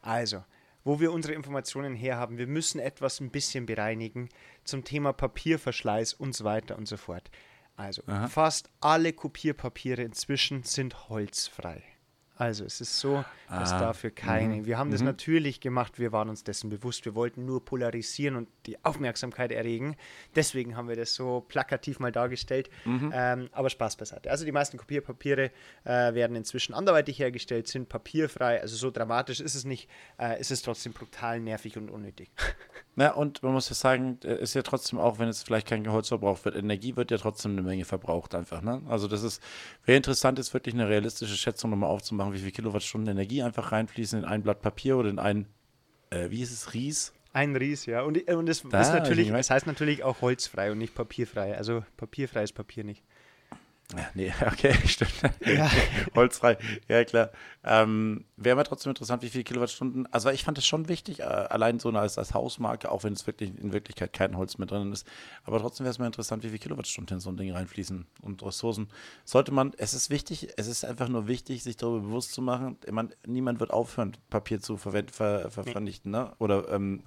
Also, 0.00 0.44
wo 0.84 1.00
wir 1.00 1.12
unsere 1.12 1.34
Informationen 1.34 1.96
herhaben. 1.96 2.38
Wir 2.38 2.46
müssen 2.46 2.78
etwas 2.78 3.18
ein 3.18 3.30
bisschen 3.30 3.66
bereinigen 3.66 4.28
zum 4.62 4.84
Thema 4.84 5.12
Papierverschleiß 5.12 6.14
und 6.14 6.36
so 6.36 6.44
weiter 6.44 6.78
und 6.78 6.86
so 6.86 6.96
fort. 6.96 7.30
Also 7.82 8.02
Aha. 8.06 8.28
fast 8.28 8.70
alle 8.80 9.12
Kopierpapiere 9.12 10.02
inzwischen 10.02 10.62
sind 10.62 11.08
holzfrei. 11.08 11.82
Also 12.36 12.64
es 12.64 12.80
ist 12.80 12.98
so, 12.98 13.24
dass 13.48 13.72
ah. 13.72 13.78
dafür 13.78 14.10
keine. 14.10 14.56
Mhm. 14.56 14.66
Wir 14.66 14.78
haben 14.78 14.88
mhm. 14.88 14.92
das 14.92 15.02
natürlich 15.02 15.60
gemacht, 15.60 15.98
wir 15.98 16.12
waren 16.12 16.28
uns 16.28 16.42
dessen 16.42 16.70
bewusst. 16.70 17.04
Wir 17.04 17.14
wollten 17.14 17.44
nur 17.44 17.64
polarisieren 17.64 18.36
und 18.36 18.48
die 18.66 18.82
Aufmerksamkeit 18.84 19.52
erregen. 19.52 19.96
Deswegen 20.34 20.76
haben 20.76 20.88
wir 20.88 20.96
das 20.96 21.14
so 21.14 21.44
plakativ 21.46 22.00
mal 22.00 22.10
dargestellt. 22.10 22.70
Mhm. 22.84 23.12
Ähm, 23.14 23.48
aber 23.52 23.68
Spaß 23.68 23.96
beiseite. 23.96 24.30
Also 24.30 24.44
die 24.44 24.52
meisten 24.52 24.78
Kopierpapiere 24.78 25.50
äh, 25.84 26.14
werden 26.14 26.34
inzwischen 26.34 26.74
anderweitig 26.74 27.18
hergestellt, 27.18 27.68
sind 27.68 27.88
papierfrei. 27.88 28.60
Also 28.60 28.76
so 28.76 28.90
dramatisch 28.90 29.40
ist 29.40 29.54
es 29.54 29.64
nicht. 29.64 29.88
Äh, 30.18 30.40
ist 30.40 30.50
es 30.50 30.62
trotzdem 30.62 30.94
brutal 30.94 31.38
nervig 31.38 31.76
und 31.76 31.90
unnötig. 31.90 32.30
Ja, 32.96 33.12
und 33.12 33.42
man 33.42 33.52
muss 33.52 33.68
ja 33.70 33.74
sagen, 33.74 34.18
äh, 34.22 34.42
ist 34.42 34.54
ja 34.54 34.62
trotzdem 34.62 34.98
auch, 34.98 35.18
wenn 35.18 35.28
es 35.28 35.42
vielleicht 35.42 35.66
kein 35.66 35.90
Holz 35.90 36.08
verbraucht 36.08 36.44
wird, 36.44 36.56
Energie 36.56 36.94
wird 36.94 37.10
ja 37.10 37.16
trotzdem 37.16 37.52
eine 37.52 37.62
Menge 37.62 37.86
verbraucht 37.86 38.34
einfach. 38.34 38.60
Ne? 38.60 38.82
Also 38.86 39.08
das 39.08 39.22
ist, 39.22 39.42
wäre 39.86 39.96
interessant 39.96 40.38
ist, 40.38 40.52
wirklich 40.52 40.74
eine 40.74 40.88
realistische 40.88 41.36
Schätzung 41.36 41.70
nochmal 41.70 41.90
aufzumachen, 41.90 42.34
wie 42.34 42.38
viel 42.38 42.50
Kilowattstunden 42.50 43.10
Energie 43.16 43.42
einfach 43.42 43.72
reinfließen 43.72 44.18
in 44.18 44.24
ein 44.26 44.42
Blatt 44.42 44.60
Papier 44.60 44.98
oder 44.98 45.08
in 45.08 45.18
ein, 45.18 45.46
äh, 46.10 46.28
wie 46.28 46.42
ist 46.42 46.52
es, 46.52 46.74
Ries? 46.74 47.14
Ein 47.32 47.56
Ries, 47.56 47.86
ja. 47.86 48.02
Und, 48.02 48.28
und 48.28 48.48
es, 48.48 48.62
da, 48.68 48.82
ist 48.82 48.92
natürlich, 48.92 49.30
es 49.30 49.48
heißt 49.48 49.66
natürlich 49.66 50.04
auch 50.04 50.20
holzfrei 50.20 50.70
und 50.70 50.76
nicht 50.76 50.94
papierfrei. 50.94 51.56
Also 51.56 51.82
papierfrei 51.96 52.42
ist 52.42 52.52
Papier 52.52 52.84
nicht. 52.84 53.02
Ja, 53.96 54.06
nee, 54.14 54.32
okay, 54.46 54.74
stimmt. 54.86 55.12
Ja. 55.44 55.70
Holzfrei, 56.14 56.56
ja 56.88 57.04
klar. 57.04 57.30
Ähm, 57.64 58.24
Wäre 58.36 58.56
mir 58.56 58.64
trotzdem 58.64 58.90
interessant, 58.90 59.22
wie 59.22 59.28
viele 59.28 59.44
Kilowattstunden. 59.44 60.12
Also 60.12 60.30
ich 60.30 60.44
fand 60.44 60.58
es 60.58 60.66
schon 60.66 60.88
wichtig, 60.88 61.20
äh, 61.20 61.24
allein 61.24 61.78
so 61.78 61.90
als, 61.90 62.18
als 62.18 62.34
Hausmarke, 62.34 62.90
auch 62.90 63.04
wenn 63.04 63.12
es 63.12 63.26
wirklich 63.26 63.50
in 63.58 63.72
Wirklichkeit 63.72 64.12
kein 64.12 64.36
Holz 64.36 64.58
mehr 64.58 64.66
drin 64.66 64.92
ist. 64.92 65.06
Aber 65.44 65.60
trotzdem 65.60 65.84
wäre 65.84 65.92
es 65.92 65.98
mir 65.98 66.06
interessant, 66.06 66.42
wie 66.42 66.48
viele 66.48 66.58
Kilowattstunden 66.58 67.16
in 67.16 67.20
so 67.20 67.30
ein 67.30 67.36
Ding 67.36 67.52
reinfließen 67.52 68.06
und 68.22 68.42
Ressourcen. 68.42 68.88
Sollte 69.24 69.52
man, 69.52 69.72
es 69.76 69.94
ist 69.94 70.10
wichtig, 70.10 70.48
es 70.56 70.66
ist 70.66 70.84
einfach 70.84 71.08
nur 71.08 71.28
wichtig, 71.28 71.62
sich 71.62 71.76
darüber 71.76 72.00
bewusst 72.00 72.32
zu 72.32 72.42
machen. 72.42 72.78
Man, 72.90 73.12
niemand 73.26 73.60
wird 73.60 73.70
aufhören, 73.72 74.16
Papier 74.30 74.60
zu 74.60 74.76
verwenden, 74.76 75.12
ver, 75.12 75.50
ver, 75.50 75.64
vernichten, 75.64 76.10
ne? 76.10 76.32
Oder 76.38 76.68
ähm, 76.70 77.02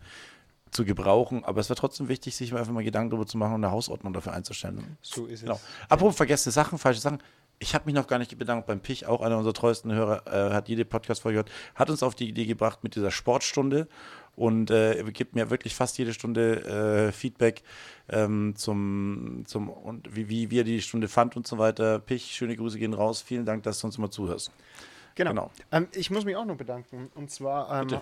zu 0.75 0.85
gebrauchen, 0.85 1.43
aber 1.45 1.61
es 1.61 1.69
wäre 1.69 1.79
trotzdem 1.79 2.09
wichtig, 2.09 2.35
sich 2.35 2.53
einfach 2.53 2.71
mal 2.71 2.83
Gedanken 2.83 3.09
darüber 3.09 3.25
zu 3.25 3.37
machen 3.37 3.55
und 3.55 3.63
eine 3.63 3.71
Hausordnung 3.71 4.13
dafür 4.13 4.33
einzustellen. 4.33 4.97
So 5.01 5.25
ist 5.25 5.41
genau. 5.41 5.55
es. 5.55 5.61
Apropos 5.89 6.15
vergessene 6.15 6.51
Sachen, 6.51 6.77
falsche 6.77 6.99
Sachen. 6.99 7.19
Ich 7.57 7.73
habe 7.73 7.85
mich 7.85 7.95
noch 7.95 8.07
gar 8.07 8.19
nicht 8.19 8.37
bedankt 8.37 8.67
beim 8.67 8.81
Pich, 8.81 9.05
auch 9.05 9.21
einer 9.21 9.37
unserer 9.37 9.53
treuesten 9.53 9.93
Hörer, 9.93 10.27
äh, 10.27 10.53
hat 10.53 10.67
jede 10.67 10.83
Podcast-Folge 10.83 11.35
gehört, 11.35 11.51
hat 11.73 11.89
uns 11.89 12.03
auf 12.03 12.13
die 12.13 12.27
Idee 12.27 12.45
gebracht 12.45 12.83
mit 12.83 12.95
dieser 12.95 13.11
Sportstunde 13.11 13.87
und 14.35 14.69
äh, 14.71 15.01
gibt 15.13 15.35
mir 15.35 15.49
wirklich 15.49 15.73
fast 15.73 15.97
jede 15.97 16.13
Stunde 16.13 17.07
äh, 17.07 17.11
Feedback 17.13 17.63
ähm, 18.09 18.53
zum, 18.57 19.43
zum 19.45 19.69
und 19.69 20.13
wie, 20.13 20.27
wie, 20.27 20.51
wie 20.51 20.59
er 20.59 20.65
die 20.65 20.81
Stunde 20.81 21.07
fand 21.07 21.37
und 21.37 21.47
so 21.47 21.57
weiter. 21.57 21.99
Pich, 21.99 22.35
schöne 22.35 22.57
Grüße 22.57 22.77
gehen 22.77 22.93
raus. 22.93 23.21
Vielen 23.21 23.45
Dank, 23.45 23.63
dass 23.63 23.79
du 23.79 23.87
uns 23.87 23.97
immer 23.97 24.11
zuhörst. 24.11 24.51
Genau. 25.15 25.29
genau. 25.29 25.51
Ähm, 25.71 25.87
ich 25.93 26.11
muss 26.11 26.25
mich 26.25 26.35
auch 26.35 26.43
noch 26.43 26.57
bedanken. 26.57 27.09
Und 27.15 27.31
zwar, 27.31 27.83
ähm, 27.83 28.01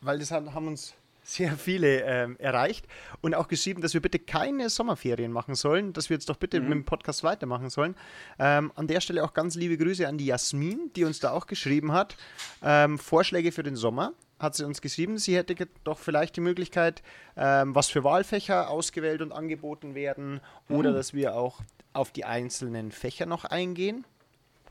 weil 0.00 0.18
das 0.18 0.30
haben 0.30 0.66
uns 0.66 0.94
sehr 1.24 1.56
viele 1.56 2.02
ähm, 2.02 2.36
erreicht 2.38 2.86
und 3.22 3.34
auch 3.34 3.48
geschrieben, 3.48 3.80
dass 3.80 3.94
wir 3.94 4.02
bitte 4.02 4.18
keine 4.18 4.68
Sommerferien 4.68 5.32
machen 5.32 5.54
sollen, 5.54 5.92
dass 5.92 6.10
wir 6.10 6.16
jetzt 6.16 6.28
doch 6.28 6.36
bitte 6.36 6.60
mhm. 6.60 6.68
mit 6.68 6.78
dem 6.78 6.84
Podcast 6.84 7.24
weitermachen 7.24 7.70
sollen. 7.70 7.96
Ähm, 8.38 8.70
an 8.76 8.86
der 8.86 9.00
Stelle 9.00 9.24
auch 9.24 9.32
ganz 9.32 9.54
liebe 9.54 9.76
Grüße 9.76 10.06
an 10.06 10.18
die 10.18 10.26
Jasmin, 10.26 10.90
die 10.94 11.04
uns 11.04 11.20
da 11.20 11.32
auch 11.32 11.46
geschrieben 11.46 11.92
hat. 11.92 12.16
Ähm, 12.62 12.98
Vorschläge 12.98 13.52
für 13.52 13.62
den 13.62 13.74
Sommer 13.74 14.12
hat 14.38 14.54
sie 14.54 14.64
uns 14.64 14.80
geschrieben. 14.80 15.16
Sie 15.18 15.34
hätte 15.34 15.54
doch 15.84 15.98
vielleicht 15.98 16.36
die 16.36 16.40
Möglichkeit, 16.40 17.02
ähm, 17.36 17.74
was 17.74 17.88
für 17.88 18.04
Wahlfächer 18.04 18.68
ausgewählt 18.68 19.22
und 19.22 19.32
angeboten 19.32 19.94
werden 19.94 20.40
oder 20.68 20.90
mhm. 20.90 20.94
dass 20.94 21.14
wir 21.14 21.34
auch 21.34 21.60
auf 21.94 22.12
die 22.12 22.24
einzelnen 22.24 22.92
Fächer 22.92 23.24
noch 23.24 23.44
eingehen. 23.44 24.04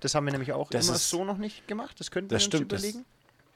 Das 0.02 0.16
haben 0.16 0.26
wir 0.26 0.34
nämlich 0.34 0.52
auch 0.52 0.70
das 0.70 0.90
immer 0.90 0.98
so 0.98 1.24
noch 1.24 1.38
nicht 1.38 1.68
gemacht. 1.68 2.00
Das 2.00 2.12
könnten 2.12 2.30
wir 2.30 2.36
uns 2.36 2.44
stimmt, 2.44 2.74
überlegen. 2.74 3.06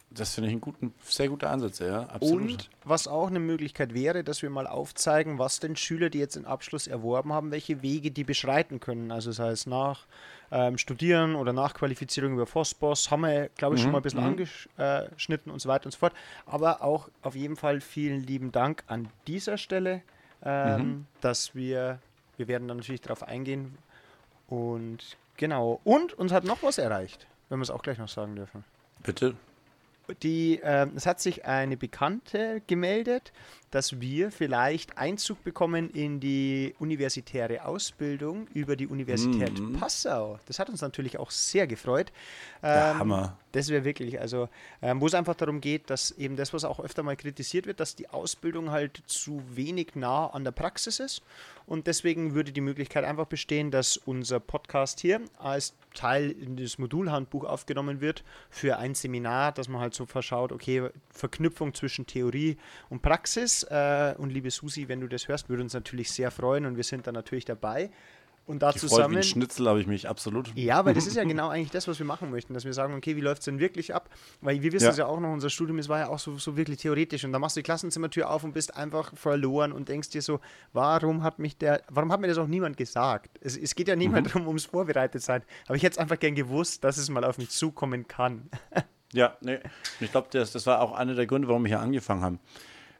Das 0.09 0.33
finde 0.33 0.47
ich 0.47 0.53
einen 0.53 0.61
guten, 0.61 0.93
sehr 1.03 1.27
guter 1.27 1.49
Ansatz, 1.49 1.79
ja, 1.79 2.03
absolut. 2.03 2.41
Und 2.41 2.69
was 2.85 3.07
auch 3.07 3.27
eine 3.27 3.39
Möglichkeit 3.39 3.93
wäre, 3.93 4.23
dass 4.23 4.41
wir 4.41 4.49
mal 4.49 4.65
aufzeigen, 4.65 5.37
was 5.37 5.59
denn 5.59 5.75
Schüler, 5.75 6.09
die 6.09 6.19
jetzt 6.19 6.37
den 6.37 6.45
Abschluss 6.45 6.87
erworben 6.87 7.33
haben, 7.33 7.51
welche 7.51 7.81
Wege 7.81 8.09
die 8.09 8.23
beschreiten 8.23 8.79
können. 8.79 9.11
Also 9.11 9.31
das 9.31 9.39
heißt 9.39 9.67
nach 9.67 10.05
ähm, 10.49 10.77
Studieren 10.77 11.35
oder 11.35 11.51
Nachqualifizierung 11.51 12.33
über 12.33 12.45
FOSBOS 12.45 13.11
haben 13.11 13.21
wir, 13.21 13.49
glaube 13.49 13.75
ich, 13.75 13.81
mhm. 13.81 13.83
schon 13.83 13.91
mal 13.91 13.99
ein 13.99 14.03
bisschen 14.03 14.21
mhm. 14.21 14.77
angeschnitten 14.77 15.51
und 15.51 15.59
so 15.59 15.67
weiter 15.67 15.85
und 15.87 15.91
so 15.91 15.99
fort. 15.99 16.13
Aber 16.45 16.81
auch 16.81 17.09
auf 17.21 17.35
jeden 17.35 17.57
Fall 17.57 17.81
vielen 17.81 18.25
lieben 18.25 18.53
Dank 18.53 18.85
an 18.87 19.09
dieser 19.27 19.57
Stelle, 19.57 20.01
ähm, 20.41 20.81
mhm. 20.81 21.05
dass 21.19 21.53
wir, 21.53 21.99
wir 22.37 22.47
werden 22.47 22.69
dann 22.69 22.77
natürlich 22.77 23.01
darauf 23.01 23.23
eingehen. 23.23 23.77
Und 24.47 25.17
genau, 25.35 25.81
und 25.83 26.13
uns 26.13 26.31
hat 26.31 26.45
noch 26.45 26.63
was 26.63 26.77
erreicht, 26.77 27.27
wenn 27.49 27.59
wir 27.59 27.63
es 27.63 27.71
auch 27.71 27.83
gleich 27.83 27.97
noch 27.97 28.07
sagen 28.07 28.37
dürfen. 28.37 28.63
Bitte 29.03 29.35
die, 30.23 30.59
äh, 30.61 30.87
es 30.95 31.05
hat 31.05 31.19
sich 31.19 31.45
eine 31.45 31.77
Bekannte 31.77 32.61
gemeldet, 32.67 33.31
dass 33.71 33.99
wir 33.99 34.31
vielleicht 34.31 34.97
Einzug 34.97 35.43
bekommen 35.43 35.89
in 35.89 36.19
die 36.19 36.75
universitäre 36.79 37.65
Ausbildung 37.65 38.47
über 38.53 38.75
die 38.75 38.87
Universität 38.87 39.59
mm. 39.59 39.73
Passau. 39.73 40.39
Das 40.45 40.59
hat 40.59 40.69
uns 40.69 40.81
natürlich 40.81 41.19
auch 41.19 41.31
sehr 41.31 41.67
gefreut. 41.67 42.11
Ähm, 42.63 42.73
Der 42.73 42.99
Hammer. 42.99 43.37
Das 43.57 43.69
wäre 43.69 43.83
wirklich, 43.83 44.21
also 44.21 44.49
ähm, 44.83 45.01
wo 45.01 45.07
es 45.07 45.15
einfach 45.15 45.33
darum 45.33 45.61
geht, 45.61 45.89
dass 45.89 46.11
eben 46.11 46.35
das, 46.35 46.53
was 46.53 46.63
auch 46.63 46.79
öfter 46.79 47.01
mal 47.01 47.15
kritisiert 47.15 47.65
wird, 47.65 47.79
dass 47.79 47.95
die 47.95 48.07
Ausbildung 48.07 48.69
halt 48.69 49.01
zu 49.07 49.41
wenig 49.49 49.95
nah 49.95 50.27
an 50.27 50.43
der 50.43 50.51
Praxis 50.51 50.99
ist. 50.99 51.23
Und 51.65 51.87
deswegen 51.87 52.35
würde 52.35 52.51
die 52.51 52.61
Möglichkeit 52.61 53.03
einfach 53.03 53.25
bestehen, 53.25 53.71
dass 53.71 53.97
unser 53.97 54.39
Podcast 54.39 54.99
hier 54.99 55.21
als 55.39 55.73
Teil 55.95 56.29
in 56.29 56.55
das 56.55 56.77
Modulhandbuch 56.77 57.45
aufgenommen 57.45 57.99
wird 57.99 58.23
für 58.51 58.77
ein 58.77 58.93
Seminar, 58.93 59.53
dass 59.53 59.69
man 59.69 59.81
halt 59.81 59.95
so 59.95 60.05
verschaut, 60.05 60.51
okay, 60.51 60.91
Verknüpfung 61.09 61.73
zwischen 61.73 62.05
Theorie 62.05 62.57
und 62.89 63.01
Praxis. 63.01 63.63
Äh, 63.63 64.13
und 64.19 64.29
liebe 64.29 64.51
Susi, 64.51 64.87
wenn 64.87 65.01
du 65.01 65.07
das 65.07 65.27
hörst, 65.27 65.49
würde 65.49 65.63
uns 65.63 65.73
natürlich 65.73 66.11
sehr 66.11 66.29
freuen 66.29 66.67
und 66.67 66.77
wir 66.77 66.83
sind 66.83 67.07
dann 67.07 67.15
natürlich 67.15 67.45
dabei. 67.45 67.89
Und 68.47 68.59
da 68.59 68.73
zusammen. 68.73 69.15
Wie 69.15 69.17
ein 69.17 69.23
Schnitzel 69.23 69.67
habe 69.67 69.81
ich 69.81 69.87
mich 69.87 70.07
absolut. 70.07 70.53
Ja, 70.55 70.85
weil 70.85 70.93
das 70.93 71.05
ist 71.07 71.17
ja 71.17 71.25
genau 71.25 71.49
eigentlich 71.49 71.69
das, 71.69 71.85
was 71.87 71.99
wir 71.99 72.05
machen 72.05 72.31
möchten, 72.31 72.53
dass 72.53 72.63
wir 72.63 72.71
sagen, 72.71 72.93
okay, 72.95 73.17
wie 73.17 73.21
läuft 73.21 73.39
es 73.39 73.45
denn 73.45 73.59
wirklich 73.59 73.93
ab? 73.93 74.09
Weil 74.39 74.61
wir 74.61 74.71
wissen 74.71 74.85
ja. 74.85 74.91
es 74.91 74.97
ja 74.97 75.05
auch 75.05 75.19
noch, 75.19 75.33
unser 75.33 75.49
Studium, 75.49 75.79
es 75.79 75.89
war 75.89 75.99
ja 75.99 76.07
auch 76.07 76.17
so, 76.17 76.37
so 76.37 76.55
wirklich 76.55 76.77
theoretisch. 76.77 77.25
Und 77.25 77.33
da 77.33 77.39
machst 77.39 77.57
du 77.57 77.59
die 77.59 77.65
Klassenzimmertür 77.65 78.29
auf 78.29 78.45
und 78.45 78.53
bist 78.53 78.73
einfach 78.77 79.11
verloren 79.17 79.73
und 79.73 79.89
denkst 79.89 80.11
dir 80.11 80.21
so, 80.21 80.39
warum 80.71 81.23
hat 81.23 81.39
mich 81.39 81.57
der, 81.57 81.81
warum 81.89 82.09
hat 82.11 82.21
mir 82.21 82.27
das 82.27 82.37
auch 82.37 82.47
niemand 82.47 82.77
gesagt? 82.77 83.37
Es, 83.41 83.57
es 83.57 83.75
geht 83.75 83.89
ja 83.89 83.97
nicht 83.97 84.11
mhm. 84.11 84.23
darum, 84.23 84.47
ums 84.47 84.63
vorbereitet 84.63 85.21
sein. 85.21 85.43
Aber 85.65 85.75
ich 85.75 85.83
hätte 85.83 85.95
es 85.95 85.97
einfach 85.97 86.17
gern 86.17 86.33
gewusst, 86.33 86.85
dass 86.85 86.97
es 86.97 87.09
mal 87.09 87.25
auf 87.25 87.37
mich 87.37 87.49
zukommen 87.49 88.07
kann. 88.07 88.49
ja, 89.11 89.35
nee. 89.41 89.59
Ich 89.99 90.11
glaube, 90.11 90.29
das, 90.31 90.53
das 90.53 90.65
war 90.65 90.81
auch 90.81 90.93
einer 90.93 91.15
der 91.15 91.27
Gründe, 91.27 91.49
warum 91.49 91.63
wir 91.63 91.69
hier 91.69 91.81
angefangen 91.81 92.21
haben. 92.21 92.39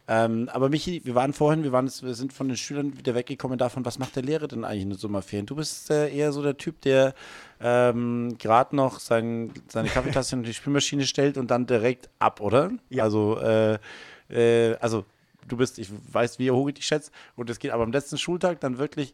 Ähm, 0.09 0.49
aber 0.53 0.69
Michi, 0.69 1.01
wir 1.03 1.15
waren 1.15 1.33
vorhin, 1.33 1.63
wir, 1.63 1.73
waren, 1.73 1.91
wir 2.01 2.13
sind 2.13 2.31
von 2.31 2.47
den 2.47 2.55
Schülern 2.55 2.97
wieder 2.97 3.13
weggekommen 3.13 3.57
davon, 3.57 3.83
was 3.83 3.99
macht 3.99 4.15
der 4.15 4.23
Lehrer 4.23 4.47
denn 4.47 4.63
eigentlich 4.63 4.83
in 4.83 4.89
den 4.91 4.97
Sommerferien? 4.97 5.45
Du 5.45 5.55
bist 5.55 5.89
äh, 5.91 6.09
eher 6.09 6.31
so 6.31 6.41
der 6.41 6.55
Typ, 6.55 6.79
der 6.81 7.13
ähm, 7.59 8.37
gerade 8.37 8.75
noch 8.75 8.99
sein, 8.99 9.51
seine 9.67 9.89
Kaffeetasse 9.89 10.35
in 10.35 10.43
die 10.43 10.53
Spülmaschine 10.53 11.05
stellt 11.05 11.37
und 11.37 11.51
dann 11.51 11.65
direkt 11.65 12.09
ab, 12.19 12.39
oder? 12.39 12.71
Ja. 12.89 13.03
Also, 13.03 13.37
äh, 13.39 13.79
äh, 14.29 14.75
also 14.79 15.03
du 15.47 15.57
bist, 15.57 15.77
ich 15.77 15.89
weiß, 16.13 16.39
wie 16.39 16.51
hoch 16.51 16.69
ich 16.69 16.75
dich 16.75 16.85
schätze, 16.85 17.11
und 17.35 17.49
es 17.49 17.59
geht 17.59 17.71
aber 17.71 17.83
am 17.83 17.91
letzten 17.91 18.17
Schultag 18.17 18.61
dann 18.61 18.77
wirklich 18.77 19.13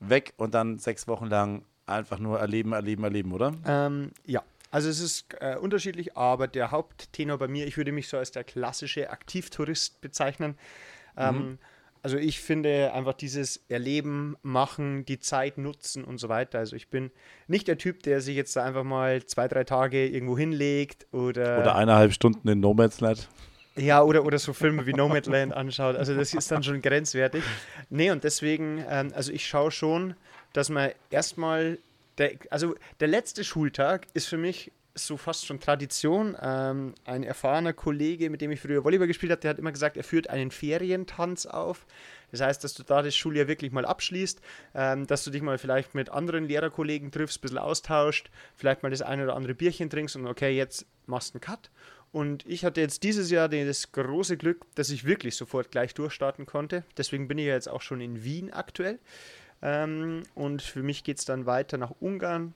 weg 0.00 0.34
und 0.38 0.54
dann 0.54 0.78
sechs 0.78 1.06
Wochen 1.06 1.26
lang 1.26 1.62
einfach 1.86 2.18
nur 2.18 2.40
erleben, 2.40 2.72
erleben, 2.72 3.04
erleben, 3.04 3.32
oder? 3.32 3.52
Ähm, 3.64 4.10
ja, 4.24 4.42
also 4.76 4.90
es 4.90 5.00
ist 5.00 5.28
äh, 5.40 5.56
unterschiedlich, 5.56 6.18
aber 6.18 6.48
der 6.48 6.70
Haupttenor 6.70 7.38
bei 7.38 7.48
mir, 7.48 7.66
ich 7.66 7.78
würde 7.78 7.92
mich 7.92 8.08
so 8.08 8.18
als 8.18 8.30
der 8.30 8.44
klassische 8.44 9.08
Aktivtourist 9.08 10.02
bezeichnen. 10.02 10.58
Ähm, 11.16 11.34
mhm. 11.34 11.58
Also 12.02 12.18
ich 12.18 12.40
finde 12.40 12.92
einfach 12.92 13.14
dieses 13.14 13.64
Erleben, 13.70 14.36
machen, 14.42 15.06
die 15.06 15.18
Zeit 15.18 15.56
nutzen 15.56 16.04
und 16.04 16.18
so 16.18 16.28
weiter. 16.28 16.58
Also 16.58 16.76
ich 16.76 16.90
bin 16.90 17.10
nicht 17.46 17.68
der 17.68 17.78
Typ, 17.78 18.02
der 18.02 18.20
sich 18.20 18.36
jetzt 18.36 18.54
einfach 18.58 18.84
mal 18.84 19.24
zwei, 19.24 19.48
drei 19.48 19.64
Tage 19.64 20.06
irgendwo 20.06 20.36
hinlegt 20.36 21.06
oder... 21.10 21.60
Oder 21.60 21.74
eineinhalb 21.74 22.12
Stunden 22.12 22.46
in 22.46 22.60
Nomadsland. 22.60 23.30
Ja, 23.76 24.02
oder, 24.02 24.26
oder 24.26 24.38
so 24.38 24.52
Filme 24.52 24.84
wie 24.84 24.92
Nomadland 24.92 25.54
anschaut. 25.54 25.96
Also 25.96 26.14
das 26.14 26.34
ist 26.34 26.50
dann 26.50 26.62
schon 26.62 26.82
grenzwertig. 26.82 27.42
Nee, 27.88 28.10
und 28.10 28.24
deswegen, 28.24 28.84
ähm, 28.90 29.10
also 29.14 29.32
ich 29.32 29.46
schaue 29.46 29.70
schon, 29.70 30.16
dass 30.52 30.68
man 30.68 30.90
erstmal 31.08 31.78
der, 32.18 32.32
also 32.50 32.74
der 33.00 33.08
letzte 33.08 33.44
Schultag 33.44 34.06
ist 34.14 34.26
für 34.26 34.38
mich 34.38 34.72
so 34.98 35.16
fast 35.16 35.46
schon 35.46 35.60
Tradition. 35.60 36.36
Ähm, 36.40 36.94
ein 37.04 37.22
erfahrener 37.22 37.72
Kollege, 37.72 38.30
mit 38.30 38.40
dem 38.40 38.50
ich 38.50 38.60
früher 38.60 38.82
Volleyball 38.82 39.06
gespielt 39.06 39.30
habe, 39.30 39.40
der 39.40 39.50
hat 39.50 39.58
immer 39.58 39.72
gesagt, 39.72 39.96
er 39.96 40.04
führt 40.04 40.30
einen 40.30 40.50
Ferientanz 40.50 41.46
auf. 41.46 41.86
Das 42.30 42.40
heißt, 42.40 42.64
dass 42.64 42.74
du 42.74 42.82
da 42.82 43.02
das 43.02 43.14
Schuljahr 43.14 43.46
wirklich 43.46 43.72
mal 43.72 43.84
abschließt, 43.84 44.40
ähm, 44.74 45.06
dass 45.06 45.24
du 45.24 45.30
dich 45.30 45.42
mal 45.42 45.58
vielleicht 45.58 45.94
mit 45.94 46.10
anderen 46.10 46.48
Lehrerkollegen 46.48 47.10
triffst, 47.10 47.38
ein 47.38 47.42
bisschen 47.42 47.58
austauscht, 47.58 48.30
vielleicht 48.56 48.82
mal 48.82 48.90
das 48.90 49.02
eine 49.02 49.24
oder 49.24 49.36
andere 49.36 49.54
Bierchen 49.54 49.90
trinkst 49.90 50.16
und 50.16 50.26
okay, 50.26 50.56
jetzt 50.56 50.86
machst 51.06 51.30
du 51.30 51.34
einen 51.34 51.42
Cut. 51.42 51.70
Und 52.12 52.46
ich 52.46 52.64
hatte 52.64 52.80
jetzt 52.80 53.02
dieses 53.02 53.30
Jahr 53.30 53.48
das 53.48 53.92
große 53.92 54.38
Glück, 54.38 54.64
dass 54.74 54.88
ich 54.88 55.04
wirklich 55.04 55.36
sofort 55.36 55.70
gleich 55.70 55.92
durchstarten 55.92 56.46
konnte. 56.46 56.84
Deswegen 56.96 57.28
bin 57.28 57.36
ich 57.36 57.46
ja 57.46 57.52
jetzt 57.52 57.68
auch 57.68 57.82
schon 57.82 58.00
in 58.00 58.24
Wien 58.24 58.50
aktuell. 58.50 58.98
Ähm, 59.62 60.22
und 60.34 60.62
für 60.62 60.82
mich 60.82 61.04
geht 61.04 61.18
es 61.18 61.24
dann 61.24 61.46
weiter 61.46 61.78
nach 61.78 61.92
Ungarn. 62.00 62.54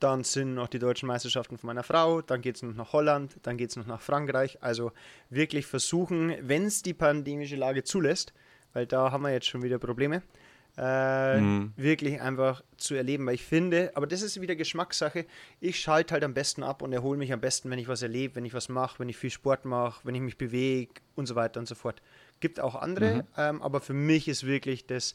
Dann 0.00 0.24
sind 0.24 0.54
noch 0.54 0.68
die 0.68 0.80
deutschen 0.80 1.06
Meisterschaften 1.06 1.58
von 1.58 1.68
meiner 1.68 1.84
Frau. 1.84 2.22
Dann 2.22 2.40
geht 2.40 2.56
es 2.56 2.62
noch 2.62 2.74
nach 2.74 2.92
Holland. 2.92 3.36
Dann 3.42 3.56
geht 3.56 3.70
es 3.70 3.76
noch 3.76 3.86
nach 3.86 4.00
Frankreich. 4.00 4.58
Also 4.60 4.92
wirklich 5.30 5.66
versuchen, 5.66 6.34
wenn 6.40 6.64
es 6.64 6.82
die 6.82 6.94
pandemische 6.94 7.56
Lage 7.56 7.84
zulässt, 7.84 8.32
weil 8.72 8.86
da 8.86 9.12
haben 9.12 9.22
wir 9.22 9.30
jetzt 9.30 9.46
schon 9.46 9.62
wieder 9.62 9.78
Probleme, 9.78 10.22
äh, 10.76 11.38
mhm. 11.38 11.72
wirklich 11.76 12.20
einfach 12.20 12.64
zu 12.76 12.94
erleben. 12.94 13.26
Weil 13.26 13.34
ich 13.34 13.44
finde, 13.44 13.92
aber 13.94 14.06
das 14.06 14.22
ist 14.22 14.40
wieder 14.40 14.56
Geschmackssache, 14.56 15.26
ich 15.60 15.78
schalte 15.78 16.14
halt 16.14 16.24
am 16.24 16.34
besten 16.34 16.62
ab 16.62 16.82
und 16.82 16.92
erhole 16.92 17.18
mich 17.18 17.32
am 17.32 17.40
besten, 17.40 17.70
wenn 17.70 17.78
ich 17.78 17.88
was 17.88 18.02
erlebe, 18.02 18.36
wenn 18.36 18.44
ich 18.44 18.54
was 18.54 18.68
mache, 18.68 18.98
wenn 18.98 19.08
ich 19.08 19.16
viel 19.16 19.30
Sport 19.30 19.64
mache, 19.64 20.00
wenn 20.04 20.14
ich 20.14 20.22
mich 20.22 20.38
bewege 20.38 20.94
und 21.14 21.26
so 21.26 21.34
weiter 21.34 21.60
und 21.60 21.66
so 21.66 21.74
fort. 21.74 22.02
Gibt 22.40 22.58
auch 22.58 22.74
andere, 22.74 23.16
mhm. 23.16 23.22
ähm, 23.36 23.62
aber 23.62 23.80
für 23.80 23.94
mich 23.94 24.26
ist 24.26 24.46
wirklich 24.46 24.86
das 24.86 25.14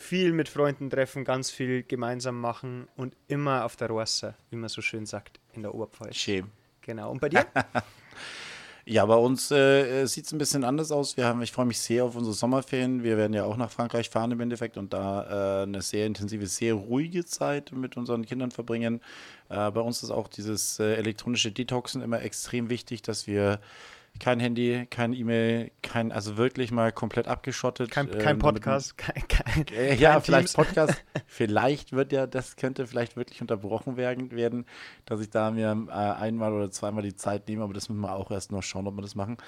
viel 0.00 0.32
mit 0.32 0.48
Freunden 0.48 0.88
treffen, 0.88 1.24
ganz 1.24 1.50
viel 1.50 1.82
gemeinsam 1.82 2.40
machen 2.40 2.88
und 2.96 3.14
immer 3.28 3.64
auf 3.64 3.76
der 3.76 3.88
Rosse, 3.88 4.34
wie 4.48 4.56
man 4.56 4.68
so 4.68 4.80
schön 4.80 5.04
sagt, 5.04 5.38
in 5.52 5.62
der 5.62 5.74
Oberpfalz. 5.74 6.16
Schön. 6.16 6.46
Genau. 6.80 7.10
Und 7.10 7.20
bei 7.20 7.28
dir? 7.28 7.46
ja, 8.86 9.04
bei 9.04 9.14
uns 9.14 9.50
äh, 9.50 10.06
sieht 10.06 10.24
es 10.24 10.32
ein 10.32 10.38
bisschen 10.38 10.64
anders 10.64 10.90
aus. 10.90 11.18
Wir 11.18 11.26
haben, 11.26 11.42
ich 11.42 11.52
freue 11.52 11.66
mich 11.66 11.78
sehr 11.78 12.04
auf 12.04 12.16
unsere 12.16 12.34
Sommerferien. 12.34 13.02
Wir 13.02 13.18
werden 13.18 13.34
ja 13.34 13.44
auch 13.44 13.58
nach 13.58 13.70
Frankreich 13.70 14.08
fahren 14.08 14.32
im 14.32 14.40
Endeffekt 14.40 14.78
und 14.78 14.94
da 14.94 15.60
äh, 15.60 15.62
eine 15.64 15.82
sehr 15.82 16.06
intensive, 16.06 16.46
sehr 16.46 16.74
ruhige 16.74 17.26
Zeit 17.26 17.70
mit 17.72 17.98
unseren 17.98 18.24
Kindern 18.24 18.50
verbringen. 18.50 19.02
Äh, 19.50 19.70
bei 19.70 19.80
uns 19.80 20.02
ist 20.02 20.10
auch 20.10 20.28
dieses 20.28 20.80
äh, 20.80 20.94
elektronische 20.94 21.52
Detoxen 21.52 22.00
immer 22.00 22.22
extrem 22.22 22.70
wichtig, 22.70 23.02
dass 23.02 23.26
wir 23.26 23.60
kein 24.18 24.40
Handy, 24.40 24.86
kein 24.90 25.12
E-Mail, 25.12 25.70
kein, 25.82 26.12
also 26.12 26.36
wirklich 26.36 26.70
mal 26.72 26.92
komplett 26.92 27.26
abgeschottet. 27.28 27.90
Kein, 27.90 28.10
kein 28.10 28.36
ähm, 28.36 28.38
Podcast, 28.38 28.98
kein, 28.98 29.26
kein, 29.28 29.66
äh, 29.68 29.94
Ja, 29.94 30.12
kein 30.12 30.22
vielleicht 30.22 30.54
Teams. 30.54 30.66
Podcast. 30.66 31.04
vielleicht 31.26 31.92
wird 31.92 32.12
ja, 32.12 32.26
das 32.26 32.56
könnte 32.56 32.86
vielleicht 32.86 33.16
wirklich 33.16 33.40
unterbrochen 33.40 33.96
werden, 33.96 34.30
werden 34.32 34.66
dass 35.06 35.20
ich 35.20 35.30
da 35.30 35.50
mir 35.50 35.86
äh, 35.88 35.92
einmal 35.92 36.52
oder 36.52 36.70
zweimal 36.70 37.02
die 37.02 37.16
Zeit 37.16 37.48
nehme, 37.48 37.64
aber 37.64 37.72
das 37.72 37.88
müssen 37.88 38.00
wir 38.00 38.14
auch 38.14 38.30
erst 38.30 38.52
noch 38.52 38.62
schauen, 38.62 38.86
ob 38.86 38.96
wir 38.96 39.02
das 39.02 39.14
machen. 39.14 39.38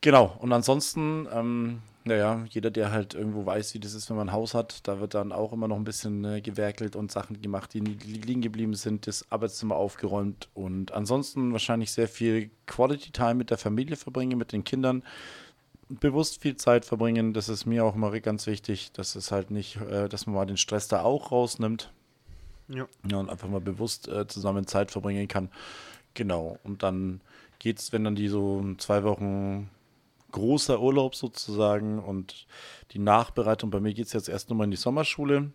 Genau, 0.00 0.36
und 0.40 0.52
ansonsten, 0.52 1.26
ähm, 1.32 1.82
naja, 2.06 2.44
jeder, 2.48 2.70
der 2.70 2.92
halt 2.92 3.14
irgendwo 3.14 3.44
weiß, 3.44 3.74
wie 3.74 3.80
das 3.80 3.94
ist, 3.94 4.08
wenn 4.08 4.16
man 4.16 4.28
ein 4.28 4.32
Haus 4.32 4.54
hat, 4.54 4.86
da 4.86 5.00
wird 5.00 5.14
dann 5.14 5.32
auch 5.32 5.52
immer 5.52 5.66
noch 5.66 5.76
ein 5.76 5.84
bisschen 5.84 6.24
äh, 6.24 6.40
gewerkelt 6.40 6.94
und 6.94 7.10
Sachen 7.10 7.42
gemacht, 7.42 7.74
die 7.74 7.80
liegen 7.80 8.42
geblieben 8.42 8.74
sind, 8.74 9.08
das 9.08 9.30
Arbeitszimmer 9.32 9.74
aufgeräumt 9.74 10.48
und 10.54 10.92
ansonsten 10.92 11.50
wahrscheinlich 11.52 11.90
sehr 11.90 12.06
viel 12.06 12.50
Quality 12.66 13.10
Time 13.10 13.34
mit 13.34 13.50
der 13.50 13.58
Familie 13.58 13.96
verbringen, 13.96 14.38
mit 14.38 14.52
den 14.52 14.62
Kindern, 14.62 15.02
bewusst 15.88 16.42
viel 16.42 16.56
Zeit 16.56 16.84
verbringen, 16.84 17.32
das 17.32 17.48
ist 17.48 17.66
mir 17.66 17.84
auch 17.84 17.96
immer 17.96 18.18
ganz 18.20 18.46
wichtig, 18.46 18.92
dass 18.92 19.16
es 19.16 19.32
halt 19.32 19.50
nicht, 19.50 19.76
äh, 19.76 20.08
dass 20.08 20.26
man 20.26 20.36
mal 20.36 20.46
den 20.46 20.56
Stress 20.56 20.86
da 20.86 21.02
auch 21.02 21.32
rausnimmt. 21.32 21.92
Ja. 22.68 22.86
ja 23.08 23.16
und 23.18 23.30
einfach 23.30 23.48
mal 23.48 23.60
bewusst 23.60 24.08
äh, 24.08 24.28
zusammen 24.28 24.66
Zeit 24.66 24.92
verbringen 24.92 25.26
kann. 25.26 25.50
Genau, 26.14 26.58
und 26.62 26.82
dann 26.84 27.20
geht's, 27.58 27.92
wenn 27.92 28.04
dann 28.04 28.14
die 28.14 28.28
so 28.28 28.64
zwei 28.78 29.02
Wochen 29.02 29.70
großer 30.36 30.80
Urlaub 30.80 31.14
sozusagen 31.14 31.98
und 31.98 32.46
die 32.92 32.98
Nachbereitung. 32.98 33.70
Bei 33.70 33.80
mir 33.80 33.94
geht 33.94 34.06
es 34.06 34.12
jetzt 34.12 34.28
erst 34.28 34.50
nochmal 34.50 34.66
in 34.66 34.70
die 34.70 34.76
Sommerschule. 34.76 35.50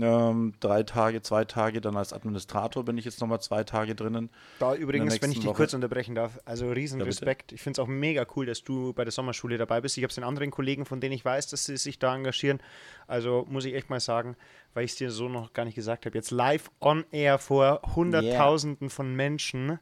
Ähm, 0.00 0.54
drei 0.60 0.84
Tage, 0.84 1.20
zwei 1.20 1.44
Tage, 1.44 1.82
dann 1.82 1.98
als 1.98 2.14
Administrator 2.14 2.82
bin 2.82 2.96
ich 2.96 3.04
jetzt 3.04 3.20
nochmal 3.20 3.42
zwei 3.42 3.62
Tage 3.62 3.94
drinnen. 3.94 4.30
Da 4.58 4.74
übrigens, 4.74 5.20
wenn 5.20 5.30
ich 5.30 5.40
dich 5.40 5.46
Woche. 5.46 5.56
kurz 5.56 5.74
unterbrechen 5.74 6.14
darf, 6.14 6.40
also 6.46 6.70
riesen 6.70 7.00
ja, 7.00 7.04
Respekt. 7.04 7.52
Ich 7.52 7.60
finde 7.60 7.78
es 7.78 7.84
auch 7.84 7.88
mega 7.88 8.26
cool, 8.34 8.46
dass 8.46 8.64
du 8.64 8.94
bei 8.94 9.04
der 9.04 9.12
Sommerschule 9.12 9.58
dabei 9.58 9.82
bist. 9.82 9.98
Ich 9.98 10.04
habe 10.04 10.08
es 10.08 10.14
den 10.14 10.24
anderen 10.24 10.50
Kollegen, 10.50 10.86
von 10.86 11.02
denen 11.02 11.12
ich 11.12 11.26
weiß, 11.26 11.48
dass 11.48 11.66
sie 11.66 11.76
sich 11.76 11.98
da 11.98 12.14
engagieren. 12.14 12.60
Also 13.06 13.46
muss 13.50 13.66
ich 13.66 13.74
echt 13.74 13.90
mal 13.90 14.00
sagen, 14.00 14.34
weil 14.72 14.86
ich 14.86 14.92
es 14.92 14.96
dir 14.96 15.10
so 15.10 15.28
noch 15.28 15.52
gar 15.52 15.66
nicht 15.66 15.74
gesagt 15.74 16.06
habe, 16.06 16.16
jetzt 16.16 16.30
live 16.30 16.70
on 16.80 17.04
air 17.10 17.36
vor 17.36 17.82
Hunderttausenden 17.94 18.86
yeah. 18.86 18.94
von 18.94 19.14
Menschen 19.14 19.78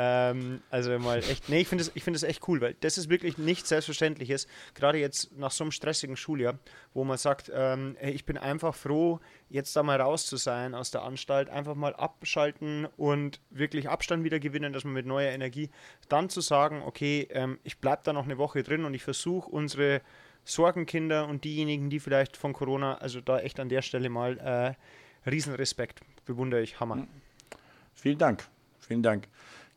ähm, 0.00 0.62
also 0.70 0.96
mal 1.00 1.18
echt, 1.18 1.48
nee, 1.48 1.58
ich 1.58 1.66
finde 1.66 1.82
es 1.82 1.90
find 1.90 2.22
echt 2.22 2.46
cool, 2.46 2.60
weil 2.60 2.74
das 2.74 2.98
ist 2.98 3.10
wirklich 3.10 3.36
nichts 3.36 3.68
Selbstverständliches, 3.68 4.46
gerade 4.74 4.98
jetzt 4.98 5.36
nach 5.36 5.50
so 5.50 5.64
einem 5.64 5.72
stressigen 5.72 6.16
Schuljahr, 6.16 6.56
wo 6.94 7.02
man 7.02 7.18
sagt, 7.18 7.50
ähm, 7.52 7.96
ich 8.00 8.24
bin 8.24 8.38
einfach 8.38 8.76
froh, 8.76 9.18
jetzt 9.48 9.74
da 9.74 9.82
mal 9.82 10.00
raus 10.00 10.26
zu 10.26 10.36
sein 10.36 10.76
aus 10.76 10.92
der 10.92 11.02
Anstalt, 11.02 11.48
einfach 11.48 11.74
mal 11.74 11.96
abschalten 11.96 12.86
und 12.96 13.40
wirklich 13.50 13.88
Abstand 13.88 14.22
wieder 14.22 14.38
gewinnen, 14.38 14.72
dass 14.72 14.84
man 14.84 14.92
mit 14.92 15.04
neuer 15.04 15.32
Energie 15.32 15.68
dann 16.08 16.30
zu 16.30 16.42
sagen, 16.42 16.82
okay, 16.86 17.26
ähm, 17.32 17.58
ich 17.64 17.78
bleibe 17.78 18.02
da 18.04 18.12
noch 18.12 18.24
eine 18.24 18.38
Woche 18.38 18.62
drin 18.62 18.84
und 18.84 18.94
ich 18.94 19.02
versuche 19.02 19.50
unsere 19.50 20.00
Sorgenkinder 20.44 21.26
und 21.26 21.42
diejenigen, 21.42 21.90
die 21.90 21.98
vielleicht 21.98 22.36
von 22.36 22.52
Corona, 22.52 22.98
also 22.98 23.20
da 23.20 23.40
echt 23.40 23.58
an 23.58 23.68
der 23.68 23.82
Stelle 23.82 24.10
mal 24.10 24.38
äh, 24.38 25.28
Riesenrespekt, 25.28 26.02
bewundere 26.24 26.62
ich, 26.62 26.78
Hammer. 26.78 27.08
Vielen 27.94 28.18
Dank, 28.18 28.46
vielen 28.78 29.02
Dank. 29.02 29.26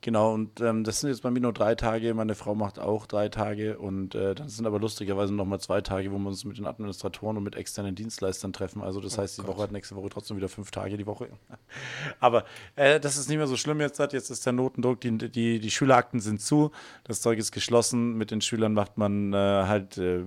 Genau, 0.04 0.34
und 0.34 0.60
ähm, 0.62 0.84
das 0.84 1.00
sind 1.00 1.12
jetzt 1.12 1.22
bei 1.22 1.30
mir 1.30 1.42
nur 1.42 1.54
drei 1.54 1.76
Tage. 1.76 2.16
Meine 2.16 2.34
Frau 2.34 2.56
macht 2.56 2.80
auch 2.80 3.06
drei 3.06 3.30
Tage. 3.30 3.78
Und 3.78 4.16
äh, 4.16 4.34
das 4.34 4.56
sind 4.58 4.66
aber 4.66 4.80
lustigerweise 4.80 5.32
nochmal 5.32 5.60
zwei 5.60 5.82
Tage, 5.82 6.12
wo 6.12 6.18
wir 6.18 6.28
uns 6.28 6.44
mit 6.44 6.58
den 6.58 6.66
Administratoren 6.66 7.38
und 7.38 7.44
mit 7.44 7.56
externen 7.56 7.94
Dienstleistern 7.94 8.52
treffen. 8.52 8.82
Also 8.82 9.00
das 9.00 9.20
Oh 9.20 9.22
heißt, 9.22 9.38
die 9.38 9.46
Woche 9.46 9.62
hat 9.62 9.72
nächste 9.72 9.96
Woche 9.96 10.10
trotzdem 10.10 10.38
wieder 10.38 10.50
fünf 10.50 10.72
Tage 10.72 10.98
die 10.98 11.06
Woche. 11.06 11.30
aber 12.20 12.46
äh, 12.76 13.00
das 13.00 13.16
ist 13.16 13.30
nicht 13.30 13.38
mehr 13.38 13.46
so 13.46 13.58
schlimm 13.58 13.80
jetzt. 13.80 14.00
Jetzt 14.00 14.32
ist 14.32 14.44
der 14.44 14.54
Notendruck, 14.54 15.02
die, 15.02 15.16
die, 15.30 15.60
die 15.60 15.72
Schülerakten 15.72 16.20
sind 16.20 16.42
zu, 16.42 16.72
das 17.04 17.22
Zeug 17.22 17.38
ist 17.38 17.52
geschlossen. 17.52 18.18
Mit 18.18 18.32
den 18.32 18.42
Schülern 18.42 18.74
macht 18.74 18.98
man 18.98 19.34
äh, 19.34 19.38
halt 19.38 20.00
äh, 20.00 20.24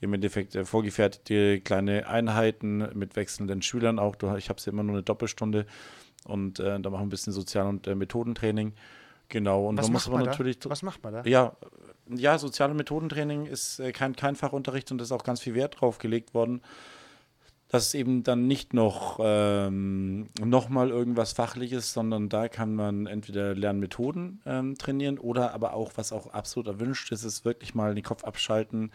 im 0.00 0.14
Endeffekt 0.14 0.54
äh, 0.54 0.64
vorgefertigte 0.64 1.60
kleine 1.60 2.06
Einheiten 2.06 2.88
mit 2.96 3.16
wechselnden 3.16 3.62
Schülern 3.62 3.98
auch. 3.98 4.14
Ich 4.36 4.48
habe 4.48 4.60
ja 4.64 4.72
immer 4.72 4.84
nur 4.84 4.94
eine 4.94 5.02
Doppelstunde 5.02 5.66
und 6.24 6.60
äh, 6.60 6.78
da 6.78 6.90
machen 6.90 6.92
wir 6.92 7.06
ein 7.06 7.08
bisschen 7.08 7.32
Sozial- 7.32 7.66
und 7.66 7.88
äh, 7.88 7.96
Methodentraining. 7.96 8.74
Genau, 9.28 9.66
und 9.66 9.76
Was 9.76 9.86
da 9.86 9.92
muss 9.92 10.08
macht 10.08 10.16
man 10.16 10.26
natürlich. 10.26 10.58
da? 10.58 10.70
Was 10.70 10.82
macht 10.82 11.02
man 11.02 11.12
da? 11.12 11.24
Ja, 11.24 11.52
ja, 12.08 12.38
soziale 12.38 12.74
Methodentraining 12.74 13.46
ist 13.46 13.80
äh, 13.80 13.92
kein, 13.92 14.16
kein 14.16 14.36
Fachunterricht 14.36 14.90
und 14.90 15.00
ist 15.00 15.12
auch 15.12 15.24
ganz 15.24 15.40
viel 15.40 15.54
Wert 15.54 15.80
drauf 15.80 15.98
gelegt 15.98 16.34
worden, 16.34 16.62
dass 17.68 17.88
es 17.88 17.94
eben 17.94 18.22
dann 18.22 18.46
nicht 18.46 18.72
noch, 18.72 19.20
ähm, 19.22 20.28
noch 20.42 20.70
mal 20.70 20.88
irgendwas 20.88 21.32
Fachliches, 21.32 21.92
sondern 21.92 22.30
da 22.30 22.48
kann 22.48 22.74
man 22.74 23.06
entweder 23.06 23.54
Lernmethoden 23.54 24.40
ähm, 24.46 24.78
trainieren 24.78 25.18
oder 25.18 25.52
aber 25.52 25.74
auch, 25.74 25.92
was 25.96 26.12
auch 26.12 26.28
absolut 26.28 26.66
erwünscht 26.66 27.12
ist, 27.12 27.24
ist 27.24 27.44
wirklich 27.44 27.74
mal 27.74 27.94
den 27.94 28.04
Kopf 28.04 28.24
abschalten. 28.24 28.90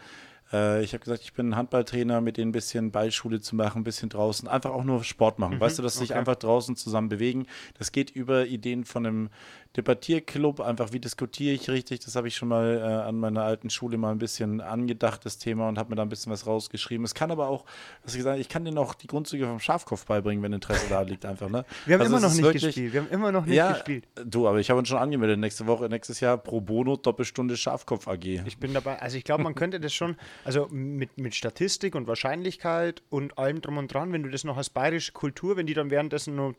Äh, 0.52 0.82
ich 0.82 0.92
habe 0.92 1.04
gesagt, 1.04 1.22
ich 1.22 1.32
bin 1.32 1.54
Handballtrainer, 1.54 2.20
mit 2.20 2.36
denen 2.36 2.48
ein 2.48 2.52
bisschen 2.52 2.90
Ballschule 2.90 3.40
zu 3.40 3.54
machen, 3.54 3.82
ein 3.82 3.84
bisschen 3.84 4.08
draußen, 4.08 4.48
einfach 4.48 4.70
auch 4.70 4.84
nur 4.84 5.04
Sport 5.04 5.38
machen. 5.38 5.60
weißt 5.60 5.78
du, 5.78 5.82
dass 5.82 5.94
sie 5.94 6.00
sich 6.00 6.10
okay. 6.10 6.18
einfach 6.18 6.36
draußen 6.36 6.74
zusammen 6.74 7.08
bewegen. 7.08 7.46
Das 7.78 7.92
geht 7.92 8.10
über 8.10 8.46
Ideen 8.46 8.84
von 8.84 9.06
einem 9.06 9.30
Debattierclub, 9.76 10.60
einfach 10.60 10.92
wie 10.92 11.00
diskutiere 11.00 11.54
ich 11.54 11.68
richtig. 11.68 12.00
Das 12.00 12.16
habe 12.16 12.28
ich 12.28 12.36
schon 12.36 12.48
mal 12.48 12.78
äh, 12.78 13.08
an 13.08 13.16
meiner 13.18 13.42
alten 13.42 13.70
Schule 13.70 13.96
mal 13.98 14.12
ein 14.12 14.18
bisschen 14.18 14.60
angedacht, 14.60 15.24
das 15.24 15.38
Thema, 15.38 15.68
und 15.68 15.78
habe 15.78 15.90
mir 15.90 15.96
da 15.96 16.02
ein 16.02 16.08
bisschen 16.08 16.32
was 16.32 16.46
rausgeschrieben. 16.46 17.04
Es 17.04 17.14
kann 17.14 17.30
aber 17.30 17.48
auch, 17.48 17.64
was 18.02 18.12
ich 18.14 18.18
gesagt 18.18 18.38
ich 18.40 18.48
kann 18.48 18.64
denen 18.64 18.78
auch 18.78 18.94
die 18.94 19.06
Grundzüge 19.06 19.46
vom 19.46 19.60
Schafkopf 19.60 20.06
beibringen, 20.06 20.42
wenn 20.42 20.52
Interesse 20.52 20.86
da 20.88 21.02
liegt, 21.02 21.24
einfach. 21.26 21.48
Ne? 21.48 21.64
Wir 21.86 21.94
haben 21.94 22.02
Also 22.02 22.16
immer 22.16 22.26
noch 22.26 22.32
nicht 22.34 22.42
wirklich- 22.42 22.62
gespielt. 22.64 22.92
Wir 22.92 23.00
haben 23.02 23.10
immer 23.10 23.32
noch 23.32 23.46
nicht 23.46 23.56
Ja, 23.56 23.72
gespielt. 23.72 24.06
du, 24.24 24.46
aber 24.48 24.58
ich 24.60 24.70
habe 24.70 24.78
uns 24.78 24.88
schon 24.88 24.98
angemeldet. 24.98 25.38
Nächste 25.38 25.66
Woche, 25.66 25.88
nächstes 25.88 26.20
Jahr 26.20 26.38
pro 26.38 26.60
Bono 26.60 26.96
Doppelstunde 26.96 27.56
Schafkopf 27.56 28.08
AG. 28.08 28.24
Ich 28.46 28.58
bin 28.58 28.72
dabei. 28.74 29.00
Also 29.00 29.16
ich 29.16 29.24
glaube, 29.24 29.42
man 29.42 29.54
könnte 29.54 29.80
das 29.80 29.92
schon, 29.92 30.16
also 30.44 30.68
mit, 30.70 31.18
mit 31.18 31.34
Statistik 31.34 31.94
und 31.94 32.06
Wahrscheinlichkeit 32.06 33.02
und 33.10 33.38
allem 33.38 33.60
drum 33.60 33.78
und 33.78 33.92
dran, 33.92 34.12
wenn 34.12 34.22
du 34.22 34.30
das 34.30 34.44
noch 34.44 34.56
als 34.56 34.70
bayerische 34.70 35.12
Kultur, 35.12 35.56
wenn 35.56 35.66
die 35.66 35.74
dann 35.74 35.90
währenddessen 35.90 36.36
nur 36.36 36.54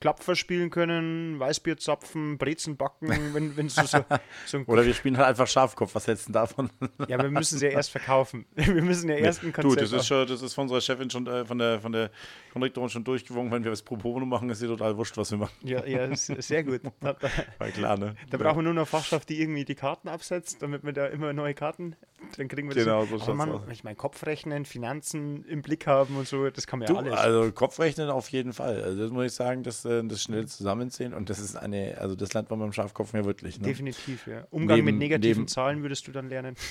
Klapfer 0.00 0.36
spielen 0.36 0.70
können, 0.70 1.38
Weißbier 1.40 1.78
zapfen, 1.78 2.36
Brezen 2.38 2.76
backen, 2.76 3.08
wenn, 3.32 3.56
wenn 3.56 3.68
so, 3.68 3.82
so, 3.82 4.04
so 4.44 4.58
Oder 4.66 4.84
wir 4.84 4.92
spielen 4.92 5.16
halt 5.16 5.28
einfach 5.28 5.46
Schafkopf. 5.46 5.94
Was 5.94 6.06
hältst 6.06 6.28
du 6.28 6.32
davon? 6.32 6.70
Ja, 7.08 7.20
wir 7.22 7.30
müssen 7.30 7.58
sie 7.58 7.66
ja 7.66 7.72
erst 7.72 7.90
verkaufen. 7.90 8.46
Wir 8.54 8.82
müssen 8.82 9.08
ja 9.08 9.16
erst 9.16 9.42
ein 9.42 9.52
du, 9.52 9.62
Konzept 9.62 9.82
das 9.82 9.92
ist, 9.92 10.06
schon, 10.06 10.26
das 10.26 10.42
ist 10.42 10.54
von 10.54 10.62
unserer 10.62 10.80
Chefin 10.80 11.08
schon, 11.08 11.26
äh, 11.26 11.44
von 11.44 11.58
der, 11.58 11.80
von 11.80 11.92
der 11.92 12.10
Konrektorin 12.52 12.90
schon 12.90 13.04
durchgewogen. 13.04 13.50
Wenn 13.50 13.64
wir 13.64 13.70
das 13.70 13.82
pro 13.82 13.96
Bono 13.96 14.26
machen, 14.26 14.50
ist 14.50 14.60
ihr 14.60 14.68
total 14.68 14.96
wurscht, 14.96 15.16
was 15.16 15.30
wir 15.30 15.38
machen. 15.38 15.54
Ja, 15.62 15.84
ja, 15.86 16.14
sehr 16.14 16.64
gut. 16.64 16.80
Da, 17.00 17.16
War 17.58 17.68
klar, 17.68 17.96
ne? 17.96 18.16
da 18.30 18.36
brauchen 18.36 18.58
wir 18.58 18.62
nur 18.64 18.74
noch 18.74 18.88
Fachschaft, 18.88 19.28
die 19.28 19.40
irgendwie 19.40 19.64
die 19.64 19.74
Karten 19.74 20.08
absetzt, 20.08 20.60
damit 20.60 20.84
wir 20.84 20.92
da 20.92 21.06
immer 21.06 21.32
neue 21.32 21.54
Karten, 21.54 21.94
dann 22.36 22.48
kriegen 22.48 22.68
wir 22.68 22.74
das. 22.74 22.84
Genau, 22.84 23.00
hin. 23.00 23.10
so 23.10 23.18
schaut's 23.24 23.36
man, 23.36 23.50
aus. 23.52 23.62
ich 23.70 23.84
meine, 23.84 23.96
Kopfrechnen, 23.96 24.64
Finanzen 24.64 25.44
im 25.44 25.62
Blick 25.62 25.86
haben 25.86 26.16
und 26.16 26.26
so, 26.26 26.50
das 26.50 26.66
kann 26.66 26.80
man 26.80 26.88
ja 26.88 26.94
Du, 26.94 26.98
alles. 26.98 27.14
also 27.18 27.52
Kopfrechnen 27.52 28.10
auf 28.10 28.28
jeden 28.30 28.52
Fall. 28.52 28.82
Also 28.82 29.02
das 29.02 29.10
muss 29.10 29.26
ich 29.26 29.32
sagen, 29.32 29.62
das, 29.62 29.85
äh, 29.86 30.02
das 30.06 30.22
schnell 30.22 30.46
zusammenzählen 30.46 31.14
und 31.14 31.30
das 31.30 31.38
ist 31.38 31.56
eine, 31.56 31.96
also 32.00 32.14
das 32.14 32.34
lernt 32.34 32.50
man 32.50 32.58
beim 32.58 32.72
Schafkopf 32.72 33.14
ja 33.14 33.24
wirklich. 33.24 33.58
Ne? 33.60 33.66
Definitiv, 33.68 34.26
ja. 34.26 34.46
Umgang 34.50 34.78
mit 34.78 34.86
Neben- 34.86 34.98
negativen 34.98 35.42
neben- 35.42 35.48
Zahlen 35.48 35.82
würdest 35.82 36.06
du 36.08 36.12
dann 36.12 36.28
lernen. 36.28 36.54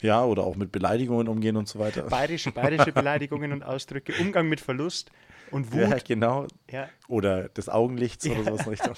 Ja, 0.00 0.22
oder 0.22 0.42
auch 0.44 0.54
mit 0.56 0.70
Beleidigungen 0.70 1.28
umgehen 1.28 1.56
und 1.56 1.66
so 1.66 1.78
weiter. 1.78 2.02
Bayerische, 2.02 2.52
bayerische 2.52 2.92
Beleidigungen 2.92 3.52
und 3.52 3.62
Ausdrücke, 3.62 4.12
Umgang 4.20 4.50
mit 4.50 4.60
Verlust 4.60 5.10
und 5.50 5.72
Ja, 5.74 5.90
Wut. 5.92 6.04
genau. 6.04 6.46
Ja, 6.70 6.90
Oder 7.08 7.48
des 7.48 7.70
Augenlichts 7.70 8.26
oder 8.28 8.44
sowas 8.44 8.62
in 8.66 8.68
Richtung. 8.70 8.94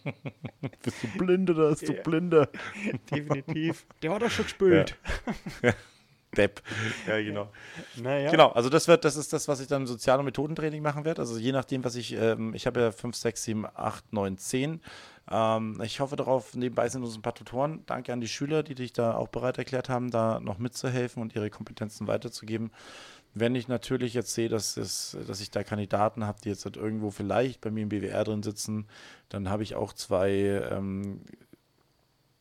Bist 0.82 0.96
du 1.02 1.18
blind 1.18 1.50
oder 1.50 1.68
bist 1.70 1.86
du 1.88 1.92
Ja. 1.92 2.02
blinder? 2.02 2.48
definitiv. 3.10 3.84
Der 4.02 4.12
hat 4.14 4.22
doch 4.22 4.30
schon 4.30 4.44
gespült. 4.46 4.96
Depp. 6.36 6.62
Ja, 7.06 7.20
genau. 7.22 7.48
Naja. 7.96 8.30
Genau, 8.30 8.50
also 8.50 8.68
das 8.68 8.88
wird, 8.88 9.04
das 9.04 9.16
ist 9.16 9.32
das, 9.32 9.48
was 9.48 9.60
ich 9.60 9.66
dann 9.66 9.82
im 9.82 9.86
Sozial- 9.86 10.18
und 10.18 10.26
Methodentraining 10.26 10.82
machen 10.82 11.04
werde. 11.04 11.22
Also 11.22 11.38
je 11.38 11.52
nachdem, 11.52 11.84
was 11.84 11.94
ich, 11.96 12.12
ähm, 12.12 12.54
ich 12.54 12.66
habe 12.66 12.80
ja 12.80 12.92
5, 12.92 13.16
6, 13.16 13.42
7, 13.44 13.66
8, 13.66 14.12
9, 14.12 14.38
10. 14.38 14.80
Ähm, 15.30 15.80
ich 15.82 16.00
hoffe 16.00 16.16
darauf, 16.16 16.54
nebenbei 16.54 16.88
sind 16.88 17.02
uns 17.02 17.16
ein 17.16 17.22
paar 17.22 17.34
Tutoren. 17.34 17.82
Danke 17.86 18.12
an 18.12 18.20
die 18.20 18.28
Schüler, 18.28 18.62
die 18.62 18.74
sich 18.74 18.92
da 18.92 19.14
auch 19.14 19.28
bereit 19.28 19.58
erklärt 19.58 19.88
haben, 19.88 20.10
da 20.10 20.40
noch 20.40 20.58
mitzuhelfen 20.58 21.22
und 21.22 21.34
ihre 21.34 21.50
Kompetenzen 21.50 22.06
weiterzugeben. 22.06 22.70
Wenn 23.34 23.54
ich 23.54 23.68
natürlich 23.68 24.14
jetzt 24.14 24.34
sehe, 24.34 24.48
dass, 24.48 24.76
es, 24.76 25.16
dass 25.26 25.40
ich 25.40 25.50
da 25.50 25.62
Kandidaten 25.62 26.24
habe, 26.24 26.40
die 26.42 26.48
jetzt 26.48 26.64
halt 26.64 26.76
irgendwo 26.76 27.10
vielleicht 27.10 27.60
bei 27.60 27.70
mir 27.70 27.82
im 27.82 27.88
BWR 27.90 28.24
drin 28.24 28.42
sitzen, 28.42 28.86
dann 29.28 29.50
habe 29.50 29.62
ich 29.62 29.74
auch 29.74 29.92
zwei 29.92 30.30
ähm, 30.70 31.20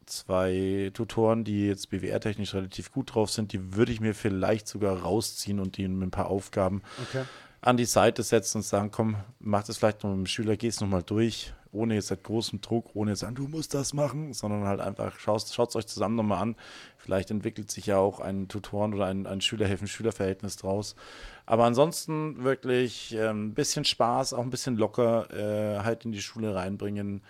zwei 0.09 0.91
Tutoren, 0.93 1.43
die 1.43 1.67
jetzt 1.67 1.89
BWR-technisch 1.89 2.53
relativ 2.53 2.91
gut 2.91 3.13
drauf 3.13 3.29
sind, 3.29 3.53
die 3.53 3.75
würde 3.75 3.91
ich 3.91 3.99
mir 3.99 4.13
vielleicht 4.15 4.67
sogar 4.67 5.01
rausziehen 5.01 5.59
und 5.59 5.77
die 5.77 5.87
mit 5.87 6.07
ein 6.07 6.11
paar 6.11 6.27
Aufgaben 6.27 6.81
Okay. 7.01 7.23
an 7.61 7.77
die 7.77 7.85
Seite 7.85 8.23
setzen 8.23 8.57
und 8.59 8.63
sagen, 8.63 8.91
komm, 8.91 9.17
mach 9.39 9.63
das 9.63 9.77
vielleicht 9.77 10.03
noch 10.03 10.11
mit 10.11 10.19
dem 10.19 10.25
Schüler, 10.25 10.57
geh 10.57 10.67
es 10.67 10.81
nochmal 10.81 11.03
durch, 11.03 11.53
ohne 11.71 11.95
jetzt 11.95 12.09
halt 12.09 12.23
großen 12.23 12.61
Druck, 12.61 12.91
ohne 12.95 13.11
jetzt 13.11 13.19
sagen, 13.19 13.35
du 13.35 13.47
musst 13.47 13.73
das 13.73 13.93
machen, 13.93 14.33
sondern 14.33 14.63
halt 14.63 14.79
einfach, 14.79 15.19
schaut 15.19 15.43
es 15.43 15.75
euch 15.75 15.87
zusammen 15.87 16.15
nochmal 16.15 16.41
an. 16.41 16.55
Vielleicht 16.97 17.29
entwickelt 17.29 17.69
sich 17.69 17.85
ja 17.85 17.97
auch 17.97 18.19
ein 18.19 18.47
Tutoren- 18.47 18.93
oder 18.93 19.05
ein, 19.05 19.27
ein 19.27 19.41
Schülerhelfen-Schülerverhältnis 19.41 20.55
draus. 20.55 20.95
Aber 21.45 21.65
ansonsten 21.65 22.43
wirklich 22.43 23.13
ein 23.13 23.29
ähm, 23.29 23.53
bisschen 23.53 23.85
Spaß, 23.85 24.33
auch 24.33 24.43
ein 24.43 24.49
bisschen 24.49 24.75
locker 24.77 25.29
äh, 25.31 25.83
halt 25.83 26.05
in 26.05 26.11
die 26.11 26.21
Schule 26.21 26.55
reinbringen. 26.55 27.21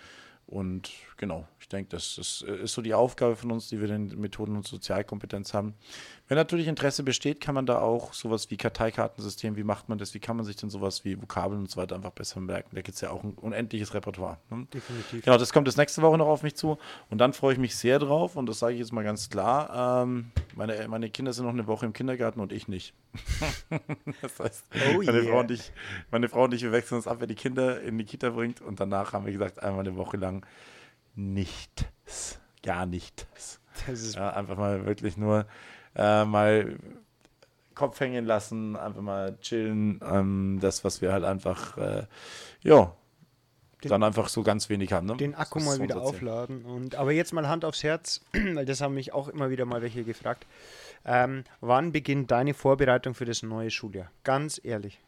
Und 0.46 0.90
genau, 1.18 1.46
ich 1.60 1.68
denke, 1.68 1.90
das 1.90 2.16
ist, 2.16 2.42
ist 2.42 2.72
so 2.72 2.80
die 2.80 2.94
Aufgabe 2.94 3.36
von 3.36 3.50
uns, 3.52 3.68
die 3.68 3.80
wir 3.80 3.90
in 3.90 4.18
Methoden- 4.18 4.56
und 4.56 4.66
Sozialkompetenz 4.66 5.52
haben. 5.52 5.74
Wenn 6.28 6.36
natürlich 6.36 6.66
Interesse 6.66 7.02
besteht, 7.02 7.40
kann 7.40 7.54
man 7.54 7.66
da 7.66 7.80
auch 7.80 8.14
sowas 8.14 8.50
wie 8.50 8.56
Karteikartensystem, 8.56 9.56
wie 9.56 9.64
macht 9.64 9.88
man 9.88 9.98
das, 9.98 10.14
wie 10.14 10.18
kann 10.18 10.36
man 10.36 10.46
sich 10.46 10.56
denn 10.56 10.70
sowas 10.70 11.04
wie 11.04 11.20
Vokabeln 11.20 11.60
und 11.60 11.70
so 11.70 11.80
weiter 11.80 11.96
einfach 11.96 12.12
besser 12.12 12.40
merken. 12.40 12.70
Da 12.74 12.82
gibt 12.82 12.94
es 12.94 13.00
ja 13.00 13.10
auch 13.10 13.22
ein 13.22 13.32
unendliches 13.32 13.92
Repertoire. 13.92 14.38
Ne? 14.50 14.66
Definitiv. 14.72 15.24
Genau, 15.24 15.36
das 15.36 15.52
kommt 15.52 15.68
das 15.68 15.76
nächste 15.76 16.00
Woche 16.00 16.16
noch 16.16 16.28
auf 16.28 16.42
mich 16.42 16.54
zu. 16.54 16.78
Und 17.10 17.18
dann 17.18 17.32
freue 17.32 17.54
ich 17.54 17.58
mich 17.58 17.76
sehr 17.76 17.98
drauf, 17.98 18.36
und 18.36 18.46
das 18.46 18.58
sage 18.58 18.74
ich 18.74 18.80
jetzt 18.80 18.92
mal 18.92 19.04
ganz 19.04 19.28
klar. 19.28 20.02
Ähm, 20.04 20.30
meine, 20.54 20.88
meine 20.88 21.10
Kinder 21.10 21.32
sind 21.32 21.44
noch 21.44 21.52
eine 21.52 21.66
Woche 21.66 21.86
im 21.86 21.92
Kindergarten 21.92 22.40
und 22.40 22.52
ich 22.52 22.68
nicht. 22.68 22.94
das 24.22 24.38
heißt, 24.38 24.64
Oh 24.90 25.02
meine, 25.02 25.20
yeah. 25.20 25.30
Frau 25.30 25.40
und 25.40 25.50
ich, 25.50 25.72
meine 26.10 26.28
Frau 26.28 26.44
und 26.44 26.54
ich, 26.54 26.62
wir 26.62 26.72
wechseln 26.72 26.96
uns 26.96 27.06
ab, 27.06 27.16
wer 27.20 27.26
die 27.26 27.34
Kinder 27.34 27.80
in 27.80 27.98
die 27.98 28.04
Kita 28.04 28.30
bringt. 28.30 28.60
Und 28.60 28.80
danach 28.80 29.12
haben 29.12 29.24
wir 29.24 29.32
gesagt, 29.32 29.62
einmal 29.62 29.80
eine 29.80 29.96
Woche 29.96 30.16
lang 30.16 30.46
nichts. 31.14 32.38
Gar 32.62 32.86
nichts. 32.86 33.60
Das 33.86 34.00
ist 34.02 34.16
Ja, 34.16 34.30
einfach 34.30 34.56
mal 34.56 34.84
wirklich 34.86 35.16
nur 35.16 35.46
äh, 35.94 36.24
mal 36.24 36.76
Kopf 37.74 38.00
hängen 38.00 38.24
lassen, 38.24 38.74
einfach 38.76 39.00
mal 39.00 39.38
chillen. 39.40 40.00
Ähm, 40.04 40.58
das, 40.60 40.82
was 40.84 41.00
wir 41.00 41.12
halt 41.12 41.24
einfach, 41.24 41.76
äh, 41.78 42.06
ja, 42.62 42.92
Den- 43.84 43.88
dann 43.90 44.02
einfach 44.02 44.28
so 44.28 44.42
ganz 44.42 44.68
wenig 44.68 44.92
haben. 44.92 45.06
Ne? 45.06 45.16
den 45.16 45.34
Akku 45.36 45.60
mal 45.60 45.78
wieder 45.80 46.00
aufladen. 46.02 46.64
Und, 46.64 46.96
aber 46.96 47.12
jetzt 47.12 47.32
mal 47.32 47.46
Hand 47.48 47.64
aufs 47.64 47.84
Herz, 47.84 48.20
weil 48.32 48.66
das 48.66 48.80
haben 48.80 48.94
mich 48.94 49.12
auch 49.12 49.28
immer 49.28 49.50
wieder 49.50 49.64
mal 49.64 49.80
welche 49.82 50.02
gefragt. 50.02 50.46
Ähm, 51.04 51.44
wann 51.60 51.92
beginnt 51.92 52.32
deine 52.32 52.52
Vorbereitung 52.54 53.14
für 53.14 53.24
das 53.24 53.44
neue 53.44 53.70
Schuljahr? 53.70 54.10
Ganz 54.24 54.60
ehrlich. 54.64 54.98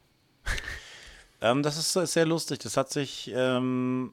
Ähm, 1.43 1.63
das 1.63 1.77
ist 1.77 2.13
sehr 2.13 2.27
lustig. 2.27 2.59
Das 2.61 2.77
hat 2.77 2.91
sich 2.91 3.33
ähm, 3.35 4.13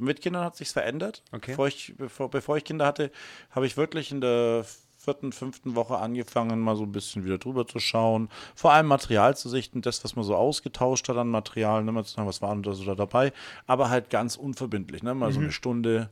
mit 0.00 0.20
Kindern 0.20 0.44
hat 0.44 0.56
sich 0.56 0.70
verändert. 0.70 1.22
Okay. 1.32 1.52
Bevor 1.52 1.68
ich, 1.68 1.94
bevor, 1.96 2.30
bevor 2.30 2.56
ich 2.56 2.64
Kinder 2.64 2.86
hatte, 2.86 3.10
habe 3.50 3.66
ich 3.66 3.76
wirklich 3.76 4.10
in 4.10 4.20
der 4.20 4.64
vierten, 5.00 5.32
fünften 5.32 5.74
Woche 5.76 5.96
angefangen, 5.96 6.60
mal 6.60 6.76
so 6.76 6.82
ein 6.82 6.92
bisschen 6.92 7.24
wieder 7.24 7.38
drüber 7.38 7.66
zu 7.66 7.78
schauen. 7.78 8.28
Vor 8.54 8.72
allem 8.72 8.86
Material 8.86 9.34
zu 9.36 9.48
sichten, 9.48 9.80
das, 9.80 10.04
was 10.04 10.14
man 10.14 10.24
so 10.24 10.36
ausgetauscht 10.36 11.08
hat 11.08 11.16
an 11.16 11.28
Material, 11.28 11.82
ne, 11.82 11.92
mal 11.92 12.04
zu 12.04 12.14
sagen, 12.14 12.28
was 12.28 12.42
war 12.42 12.52
denn 12.52 12.62
da 12.62 12.74
so 12.74 12.84
da 12.84 12.94
dabei, 12.94 13.32
aber 13.66 13.88
halt 13.88 14.10
ganz 14.10 14.36
unverbindlich, 14.36 15.02
ne? 15.02 15.14
mal 15.14 15.32
so 15.32 15.40
eine 15.40 15.52
Stunde 15.52 16.10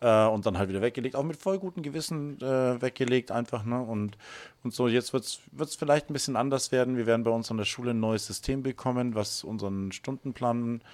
äh, 0.00 0.26
und 0.26 0.44
dann 0.44 0.58
halt 0.58 0.68
wieder 0.68 0.82
weggelegt, 0.82 1.16
auch 1.16 1.22
mit 1.22 1.36
voll 1.36 1.58
gutem 1.58 1.82
Gewissen 1.82 2.38
äh, 2.42 2.80
weggelegt 2.80 3.30
einfach, 3.30 3.64
ne? 3.64 3.80
Und, 3.80 4.18
und 4.62 4.74
so, 4.74 4.88
jetzt 4.88 5.14
wird 5.14 5.24
es 5.24 5.74
vielleicht 5.74 6.10
ein 6.10 6.12
bisschen 6.12 6.36
anders 6.36 6.72
werden. 6.72 6.98
Wir 6.98 7.06
werden 7.06 7.24
bei 7.24 7.30
uns 7.30 7.50
an 7.50 7.56
der 7.56 7.64
Schule 7.64 7.92
ein 7.92 8.00
neues 8.00 8.26
System 8.26 8.62
bekommen, 8.62 9.14
was 9.14 9.44
unseren 9.44 9.92
Stundenplan 9.92 10.80
äh, 10.80 10.84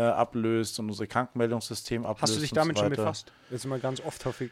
ablöst 0.00 0.78
und 0.80 0.88
unser 0.88 1.06
Krankenmeldungssystem 1.06 2.04
ablöst. 2.04 2.22
Hast 2.22 2.36
du 2.36 2.40
dich 2.40 2.52
und 2.52 2.56
damit 2.56 2.76
so 2.76 2.82
schon 2.82 2.90
befasst? 2.90 3.32
Jetzt 3.50 3.66
mal 3.66 3.78
ganz 3.78 4.00
oft 4.00 4.24
hoffe 4.24 4.44
ich. 4.44 4.50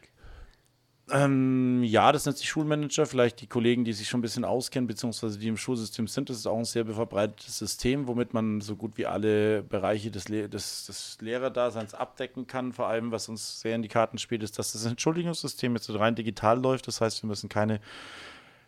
Ähm, 1.11 1.83
ja, 1.83 2.13
das 2.13 2.25
nennt 2.25 2.39
sich 2.39 2.49
Schulmanager. 2.49 3.07
Vielleicht 3.07 3.41
die 3.41 3.49
Kollegen, 3.49 3.85
die 3.85 3.93
sich 3.93 4.09
schon 4.09 4.21
ein 4.21 4.23
bisschen 4.23 4.45
auskennen, 4.45 4.87
beziehungsweise 4.87 5.39
die 5.39 5.49
im 5.49 5.57
Schulsystem 5.57 6.07
sind. 6.07 6.31
Das 6.31 6.37
ist 6.37 6.47
auch 6.47 6.57
ein 6.57 6.65
sehr 6.65 6.87
verbreitetes 6.87 7.59
System, 7.59 8.07
womit 8.07 8.35
man 8.35 8.61
so 8.61 8.77
gut 8.77 8.97
wie 8.97 9.07
alle 9.07 9.63
Bereiche 9.63 10.11
des, 10.11 10.29
Le 10.29 10.49
des, 10.49 10.87
des 10.87 11.19
Lehrerdaseins 11.21 11.95
abdecken 11.95 12.47
kann. 12.47 12.73
Vor 12.73 12.87
allem, 12.87 13.11
was 13.11 13.29
uns 13.29 13.61
sehr 13.61 13.75
in 13.75 13.83
die 13.83 13.89
Karten 13.89 14.19
spielt, 14.19 14.43
ist, 14.43 14.59
dass 14.59 14.73
das 14.73 14.85
Entschuldigungssystem 14.85 15.75
jetzt 15.75 15.91
rein 15.91 16.15
digital 16.15 16.61
läuft. 16.61 16.87
Das 16.87 17.01
heißt, 17.01 17.23
wir 17.23 17.29
müssen 17.29 17.49
keine 17.49 17.81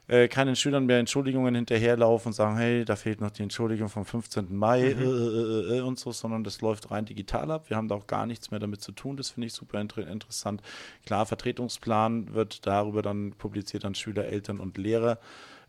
äh, 0.06 0.28
keinen 0.28 0.54
Schülern 0.54 0.86
mehr 0.86 0.98
Entschuldigungen 0.98 1.54
hinterherlaufen 1.54 2.30
und 2.30 2.32
sagen, 2.34 2.56
hey, 2.56 2.84
da 2.84 2.96
fehlt 2.96 3.20
noch 3.20 3.30
die 3.30 3.42
Entschuldigung 3.42 3.88
vom 3.88 4.04
15. 4.04 4.54
Mai 4.54 4.94
mhm. 4.94 5.02
äh, 5.02 5.04
äh, 5.04 5.78
äh, 5.78 5.80
und 5.80 5.98
so, 5.98 6.12
sondern 6.12 6.44
das 6.44 6.60
läuft 6.60 6.90
rein 6.90 7.06
digital 7.06 7.50
ab. 7.50 7.68
Wir 7.68 7.76
haben 7.76 7.88
da 7.88 7.94
auch 7.94 8.06
gar 8.06 8.26
nichts 8.26 8.50
mehr 8.50 8.60
damit 8.60 8.82
zu 8.82 8.92
tun. 8.92 9.16
Das 9.16 9.30
finde 9.30 9.46
ich 9.46 9.54
super 9.54 9.80
inter 9.80 10.06
interessant. 10.06 10.62
Klar, 11.06 11.26
Vertretungsplan 11.26 12.34
wird 12.34 12.66
darüber 12.66 13.02
dann 13.02 13.32
publiziert 13.32 13.84
an 13.84 13.94
Schüler, 13.94 14.26
Eltern 14.26 14.60
und 14.60 14.76
Lehrer. 14.76 15.18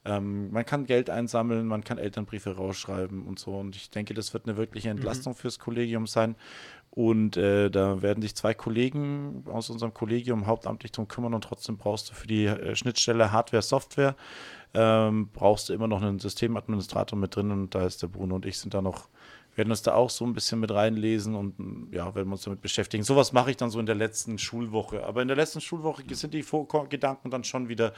Ähm, 0.06 0.52
man 0.52 0.66
kann 0.66 0.86
Geld 0.86 1.10
einsammeln, 1.10 1.66
man 1.66 1.84
kann 1.84 1.98
Elternbriefe 1.98 2.56
rausschreiben 2.56 3.24
und 3.24 3.40
so. 3.40 3.58
Und 3.58 3.76
ich 3.76 3.90
denke, 3.90 4.14
das 4.14 4.34
wird 4.34 4.48
eine 4.48 4.56
wirkliche 4.56 4.90
mhm. 4.90 4.98
Entlastung 4.98 5.34
mhm. 5.34 5.38
fürs 5.38 5.60
Kollegium 5.60 6.08
sein. 6.08 6.36
Und 6.96 7.36
äh, 7.36 7.70
da 7.70 8.02
werden 8.02 8.22
sich 8.22 8.36
zwei 8.36 8.54
Kollegen 8.54 9.44
aus 9.52 9.70
unserem 9.70 9.94
Kollegium 9.94 10.48
hauptamtlich 10.48 10.94
darum 10.94 11.10
kümmern 11.10 11.34
und 11.34 11.44
trotzdem 11.44 11.76
brauchst 11.76 12.10
du 12.10 12.14
für 12.14 12.26
die 12.26 12.46
äh, 12.46 12.74
Schnittstelle 12.74 13.34
Hardware, 13.34 13.62
Software, 13.62 14.16
ähm, 14.74 15.30
brauchst 15.34 15.68
du 15.68 15.74
immer 15.74 15.90
noch 15.90 16.02
einen 16.02 16.20
Systemadministrator 16.20 17.20
mit 17.20 17.36
drin 17.36 17.52
und 17.52 17.76
da 17.76 17.86
ist 17.86 18.02
der 18.02 18.08
Bruno 18.08 18.36
und 18.36 18.46
ich 18.46 18.58
sind 18.58 18.74
da 18.74 18.82
noch 18.82 19.10
werden 19.56 19.70
uns 19.70 19.82
da 19.82 19.94
auch 19.94 20.10
so 20.10 20.26
ein 20.26 20.34
bisschen 20.34 20.60
mit 20.60 20.72
reinlesen 20.72 21.36
und 21.36 21.90
ja, 21.92 22.14
werden 22.14 22.32
uns 22.32 22.44
damit 22.44 22.62
beschäftigen. 22.62 23.04
Sowas 23.04 23.32
mache 23.32 23.52
ich 23.52 23.58
dann 23.58 23.70
so 23.70 23.80
in 23.80 23.86
der 23.86 23.96
letzten 23.96 24.38
Schulwoche. 24.38 25.04
Aber 25.06 25.22
in 25.22 25.28
der 25.28 25.38
letzten 25.38 25.62
Schulwoche 25.62 26.04
sind 26.12 26.34
die 26.34 26.46
Gedanken 26.90 27.32
dann 27.32 27.44
schon 27.44 27.70
wieder, 27.70 27.94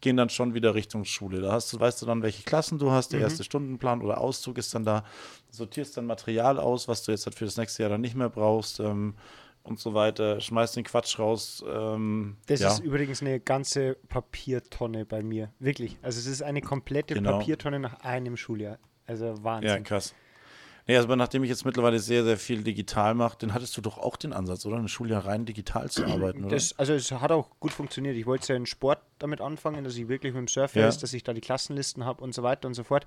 gehen 0.00 0.16
dann 0.16 0.28
schon 0.28 0.54
wieder 0.54 0.74
Richtung 0.74 1.04
Schule. 1.04 1.40
Da 1.40 1.52
hast 1.52 1.72
du, 1.72 1.80
weißt 1.80 2.02
du 2.02 2.06
dann, 2.06 2.22
welche 2.22 2.42
Klassen 2.42 2.78
du 2.78 2.90
hast, 2.90 3.12
der 3.12 3.20
mhm. 3.20 3.24
erste 3.24 3.44
Stundenplan 3.44 4.02
oder 4.02 4.20
Auszug 4.20 4.58
ist 4.58 4.74
dann 4.74 4.84
da, 4.84 5.04
sortierst 5.50 5.96
dann 5.96 6.06
Material 6.06 6.58
aus, 6.58 6.88
was 6.88 7.02
du 7.02 7.12
jetzt 7.12 7.24
halt 7.26 7.34
für 7.34 7.46
das 7.46 7.56
nächste 7.56 7.82
Jahr 7.82 7.90
dann 7.90 8.02
nicht 8.02 8.14
mehr 8.14 8.28
brauchst. 8.28 8.80
Ähm, 8.80 9.14
und 9.62 9.78
so 9.78 9.92
weiter, 9.92 10.40
schmeißt 10.40 10.76
den 10.76 10.84
Quatsch 10.84 11.18
raus. 11.18 11.62
Ähm, 11.68 12.36
das 12.46 12.60
ja. 12.60 12.68
ist 12.68 12.78
übrigens 12.80 13.20
eine 13.20 13.38
ganze 13.38 13.96
Papiertonne 14.08 15.04
bei 15.04 15.22
mir. 15.22 15.52
Wirklich. 15.58 15.98
Also 16.00 16.18
es 16.20 16.26
ist 16.26 16.42
eine 16.42 16.62
komplette 16.62 17.14
genau. 17.14 17.38
Papiertonne 17.38 17.78
nach 17.78 18.00
einem 18.00 18.36
Schuljahr. 18.36 18.78
Also 19.06 19.42
Wahnsinn. 19.42 19.68
Ja, 19.68 19.80
krass. 19.80 20.14
Nee, 20.88 20.96
also 20.96 21.14
nachdem 21.14 21.44
ich 21.44 21.50
jetzt 21.50 21.66
mittlerweile 21.66 21.98
sehr, 21.98 22.24
sehr 22.24 22.38
viel 22.38 22.62
digital 22.62 23.14
mache, 23.14 23.36
dann 23.38 23.52
hattest 23.52 23.76
du 23.76 23.82
doch 23.82 23.98
auch 23.98 24.16
den 24.16 24.32
Ansatz, 24.32 24.64
oder? 24.64 24.78
Eine 24.78 24.88
Schuljahr 24.88 25.26
rein 25.26 25.44
digital 25.44 25.90
zu 25.90 26.04
arbeiten, 26.06 26.46
oder? 26.46 26.56
Das, 26.56 26.78
also 26.78 26.94
es 26.94 27.12
hat 27.12 27.30
auch 27.30 27.50
gut 27.60 27.72
funktioniert. 27.72 28.16
Ich 28.16 28.24
wollte 28.24 28.50
ja 28.54 28.56
in 28.56 28.64
Sport 28.64 28.98
damit 29.18 29.42
anfangen, 29.42 29.84
dass 29.84 29.96
ich 29.96 30.08
wirklich 30.08 30.32
mit 30.32 30.40
dem 30.40 30.48
Surfer 30.48 30.80
ja. 30.80 30.88
ist, 30.88 31.02
dass 31.02 31.12
ich 31.12 31.22
da 31.22 31.34
die 31.34 31.42
Klassenlisten 31.42 32.06
habe 32.06 32.24
und 32.24 32.34
so 32.34 32.42
weiter 32.42 32.66
und 32.66 32.72
so 32.72 32.84
fort. 32.84 33.06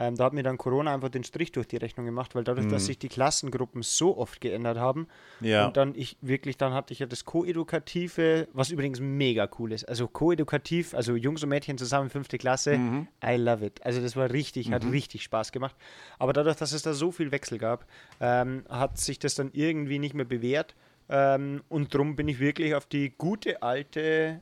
Ähm, 0.00 0.16
da 0.16 0.24
hat 0.24 0.32
mir 0.32 0.42
dann 0.42 0.56
Corona 0.56 0.94
einfach 0.94 1.10
den 1.10 1.24
Strich 1.24 1.52
durch 1.52 1.68
die 1.68 1.76
Rechnung 1.76 2.06
gemacht, 2.06 2.34
weil 2.34 2.42
dadurch, 2.42 2.64
mhm. 2.64 2.70
dass 2.70 2.86
sich 2.86 2.98
die 2.98 3.10
Klassengruppen 3.10 3.82
so 3.82 4.16
oft 4.16 4.40
geändert 4.40 4.78
haben 4.78 5.08
ja. 5.42 5.66
und 5.66 5.76
dann 5.76 5.94
ich 5.94 6.16
wirklich, 6.22 6.56
dann 6.56 6.72
hatte 6.72 6.94
ich 6.94 7.00
ja 7.00 7.06
das 7.06 7.26
Koedukative, 7.26 8.48
was 8.54 8.70
übrigens 8.70 8.98
mega 8.98 9.46
cool 9.58 9.72
ist. 9.72 9.84
Also 9.84 10.08
Koedukativ, 10.08 10.94
also 10.94 11.16
Jungs 11.16 11.42
und 11.42 11.50
Mädchen 11.50 11.76
zusammen, 11.76 12.08
fünfte 12.08 12.38
Klasse, 12.38 12.78
mhm. 12.78 13.08
I 13.22 13.36
love 13.36 13.62
it. 13.62 13.84
Also 13.84 14.00
das 14.00 14.16
war 14.16 14.30
richtig, 14.30 14.70
mhm. 14.70 14.74
hat 14.74 14.86
richtig 14.86 15.22
Spaß 15.22 15.52
gemacht. 15.52 15.76
Aber 16.18 16.32
dadurch, 16.32 16.56
dass 16.56 16.72
es 16.72 16.80
da 16.80 16.94
so 16.94 17.12
viel 17.12 17.30
Wechsel 17.30 17.58
gab, 17.58 17.84
ähm, 18.20 18.64
hat 18.70 18.96
sich 18.96 19.18
das 19.18 19.34
dann 19.34 19.50
irgendwie 19.52 19.98
nicht 19.98 20.14
mehr 20.14 20.24
bewährt. 20.24 20.74
Ähm, 21.10 21.62
und 21.68 21.92
darum 21.92 22.16
bin 22.16 22.26
ich 22.26 22.40
wirklich 22.40 22.74
auf 22.74 22.86
die 22.86 23.12
gute 23.18 23.62
alte 23.62 24.40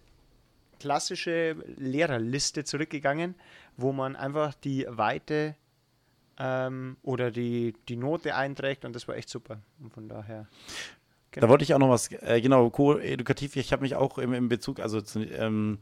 klassische 0.78 1.56
Lehrerliste 1.76 2.62
zurückgegangen, 2.62 3.34
wo 3.78 3.92
man 3.92 4.16
einfach 4.16 4.52
die 4.54 4.84
Weite 4.88 5.54
ähm, 6.38 6.98
oder 7.02 7.30
die, 7.30 7.74
die 7.88 7.96
Note 7.96 8.34
einträgt 8.34 8.84
und 8.84 8.94
das 8.94 9.08
war 9.08 9.16
echt 9.16 9.30
super. 9.30 9.60
Und 9.80 9.94
von 9.94 10.08
daher. 10.08 10.46
Genau. 11.30 11.46
Da 11.46 11.50
wollte 11.50 11.64
ich 11.64 11.72
auch 11.72 11.78
noch 11.78 11.88
was, 11.88 12.10
äh, 12.10 12.40
genau, 12.40 12.68
co-edukativ, 12.70 13.56
ich 13.56 13.72
habe 13.72 13.82
mich 13.82 13.94
auch 13.94 14.18
im, 14.18 14.34
im 14.34 14.48
Bezug, 14.48 14.80
also 14.80 15.00
ähm, 15.16 15.78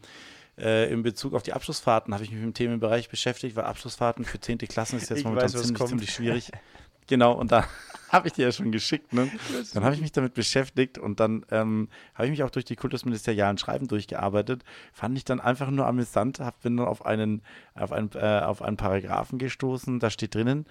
äh, 0.59 0.93
in 0.93 1.03
Bezug 1.03 1.35
auf 1.35 1.43
die 1.43 1.53
Abschlussfahrten 1.53 2.13
habe 2.13 2.25
ich 2.25 2.31
mich 2.31 2.39
mit 2.39 2.47
dem 2.47 2.55
Themenbereich 2.55 3.09
beschäftigt, 3.09 3.57
weil 3.57 3.65
Abschlussfahrten 3.65 4.25
für 4.25 4.41
10. 4.41 4.59
Klassen 4.59 4.97
ist 4.97 5.09
jetzt 5.09 5.21
ich 5.21 5.25
momentan 5.25 5.53
weiß, 5.53 5.63
ziemlich, 5.63 5.87
ziemlich 5.87 6.13
schwierig. 6.13 6.51
Genau, 7.07 7.33
und 7.33 7.53
da 7.53 7.67
habe 8.11 8.29
ich 8.29 8.35
dir 8.35 8.47
ja 8.47 8.53
schon 8.53 8.73
geschickt. 8.73 9.13
Ne? 9.13 9.31
Dann 9.75 9.85
habe 9.85 9.95
ich 9.95 10.01
mich 10.01 10.13
damit 10.13 10.35
beschäftigt 10.35 10.99
und 10.99 11.21
dann 11.21 11.45
ähm, 11.51 11.89
habe 12.15 12.27
ich 12.27 12.31
mich 12.31 12.43
auch 12.43 12.51
durch 12.51 12.65
die 12.65 12.77
kultusministerialen 12.77 13.59
Schreiben 13.59 13.89
durchgearbeitet. 13.89 14.65
Fand 14.93 15.17
ich 15.17 15.25
dann 15.25 15.41
einfach 15.41 15.71
nur 15.71 15.87
amüsant, 15.87 16.41
hab, 16.41 16.63
bin 16.63 16.77
dann 16.77 16.87
auf 16.87 17.05
einen, 17.05 17.43
auf 17.75 17.93
einen, 17.93 18.11
äh, 18.15 18.41
auf 18.41 18.63
einen 18.63 18.77
Paragraphen 18.77 19.39
gestoßen, 19.39 20.01
da 20.01 20.11
steht 20.11 20.35
drinnen, 20.35 20.67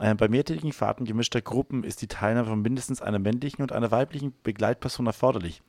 äh, 0.00 0.14
bei 0.14 0.28
mehrtägigen 0.28 0.72
Fahrten 0.72 1.04
gemischter 1.04 1.42
Gruppen 1.42 1.84
ist 1.84 2.00
die 2.02 2.08
Teilnahme 2.08 2.48
von 2.48 2.62
mindestens 2.62 3.02
einer 3.02 3.18
männlichen 3.18 3.62
und 3.62 3.72
einer 3.72 3.90
weiblichen 3.90 4.34
Begleitperson 4.42 5.06
erforderlich. 5.06 5.62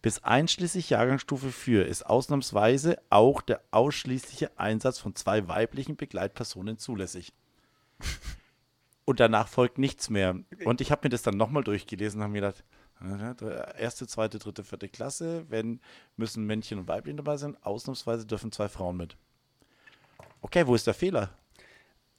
Bis 0.00 0.22
einschließlich 0.24 0.90
Jahrgangsstufe 0.90 1.52
4 1.52 1.86
ist 1.86 2.06
ausnahmsweise 2.06 2.98
auch 3.10 3.42
der 3.42 3.60
ausschließliche 3.70 4.58
Einsatz 4.58 4.98
von 4.98 5.14
zwei 5.14 5.46
weiblichen 5.48 5.96
Begleitpersonen 5.96 6.78
zulässig. 6.78 7.32
Und 9.06 9.20
danach 9.20 9.46
folgt 9.46 9.78
nichts 9.78 10.10
mehr. 10.10 10.36
Und 10.64 10.80
ich 10.80 10.90
habe 10.90 11.02
mir 11.04 11.10
das 11.10 11.22
dann 11.22 11.36
nochmal 11.36 11.62
durchgelesen 11.62 12.20
und 12.20 12.24
habe 12.24 12.32
mir 12.32 12.40
gedacht, 12.40 12.64
erste, 13.78 14.06
zweite, 14.08 14.40
dritte, 14.40 14.64
vierte 14.64 14.88
Klasse, 14.88 15.46
wenn 15.48 15.80
müssen 16.16 16.44
Männchen 16.44 16.80
und 16.80 16.88
Weibchen 16.88 17.16
dabei 17.16 17.36
sein, 17.36 17.56
ausnahmsweise 17.62 18.26
dürfen 18.26 18.50
zwei 18.50 18.68
Frauen 18.68 18.96
mit. 18.96 19.16
Okay, 20.40 20.66
wo 20.66 20.74
ist 20.74 20.88
der 20.88 20.94
Fehler? 20.94 21.30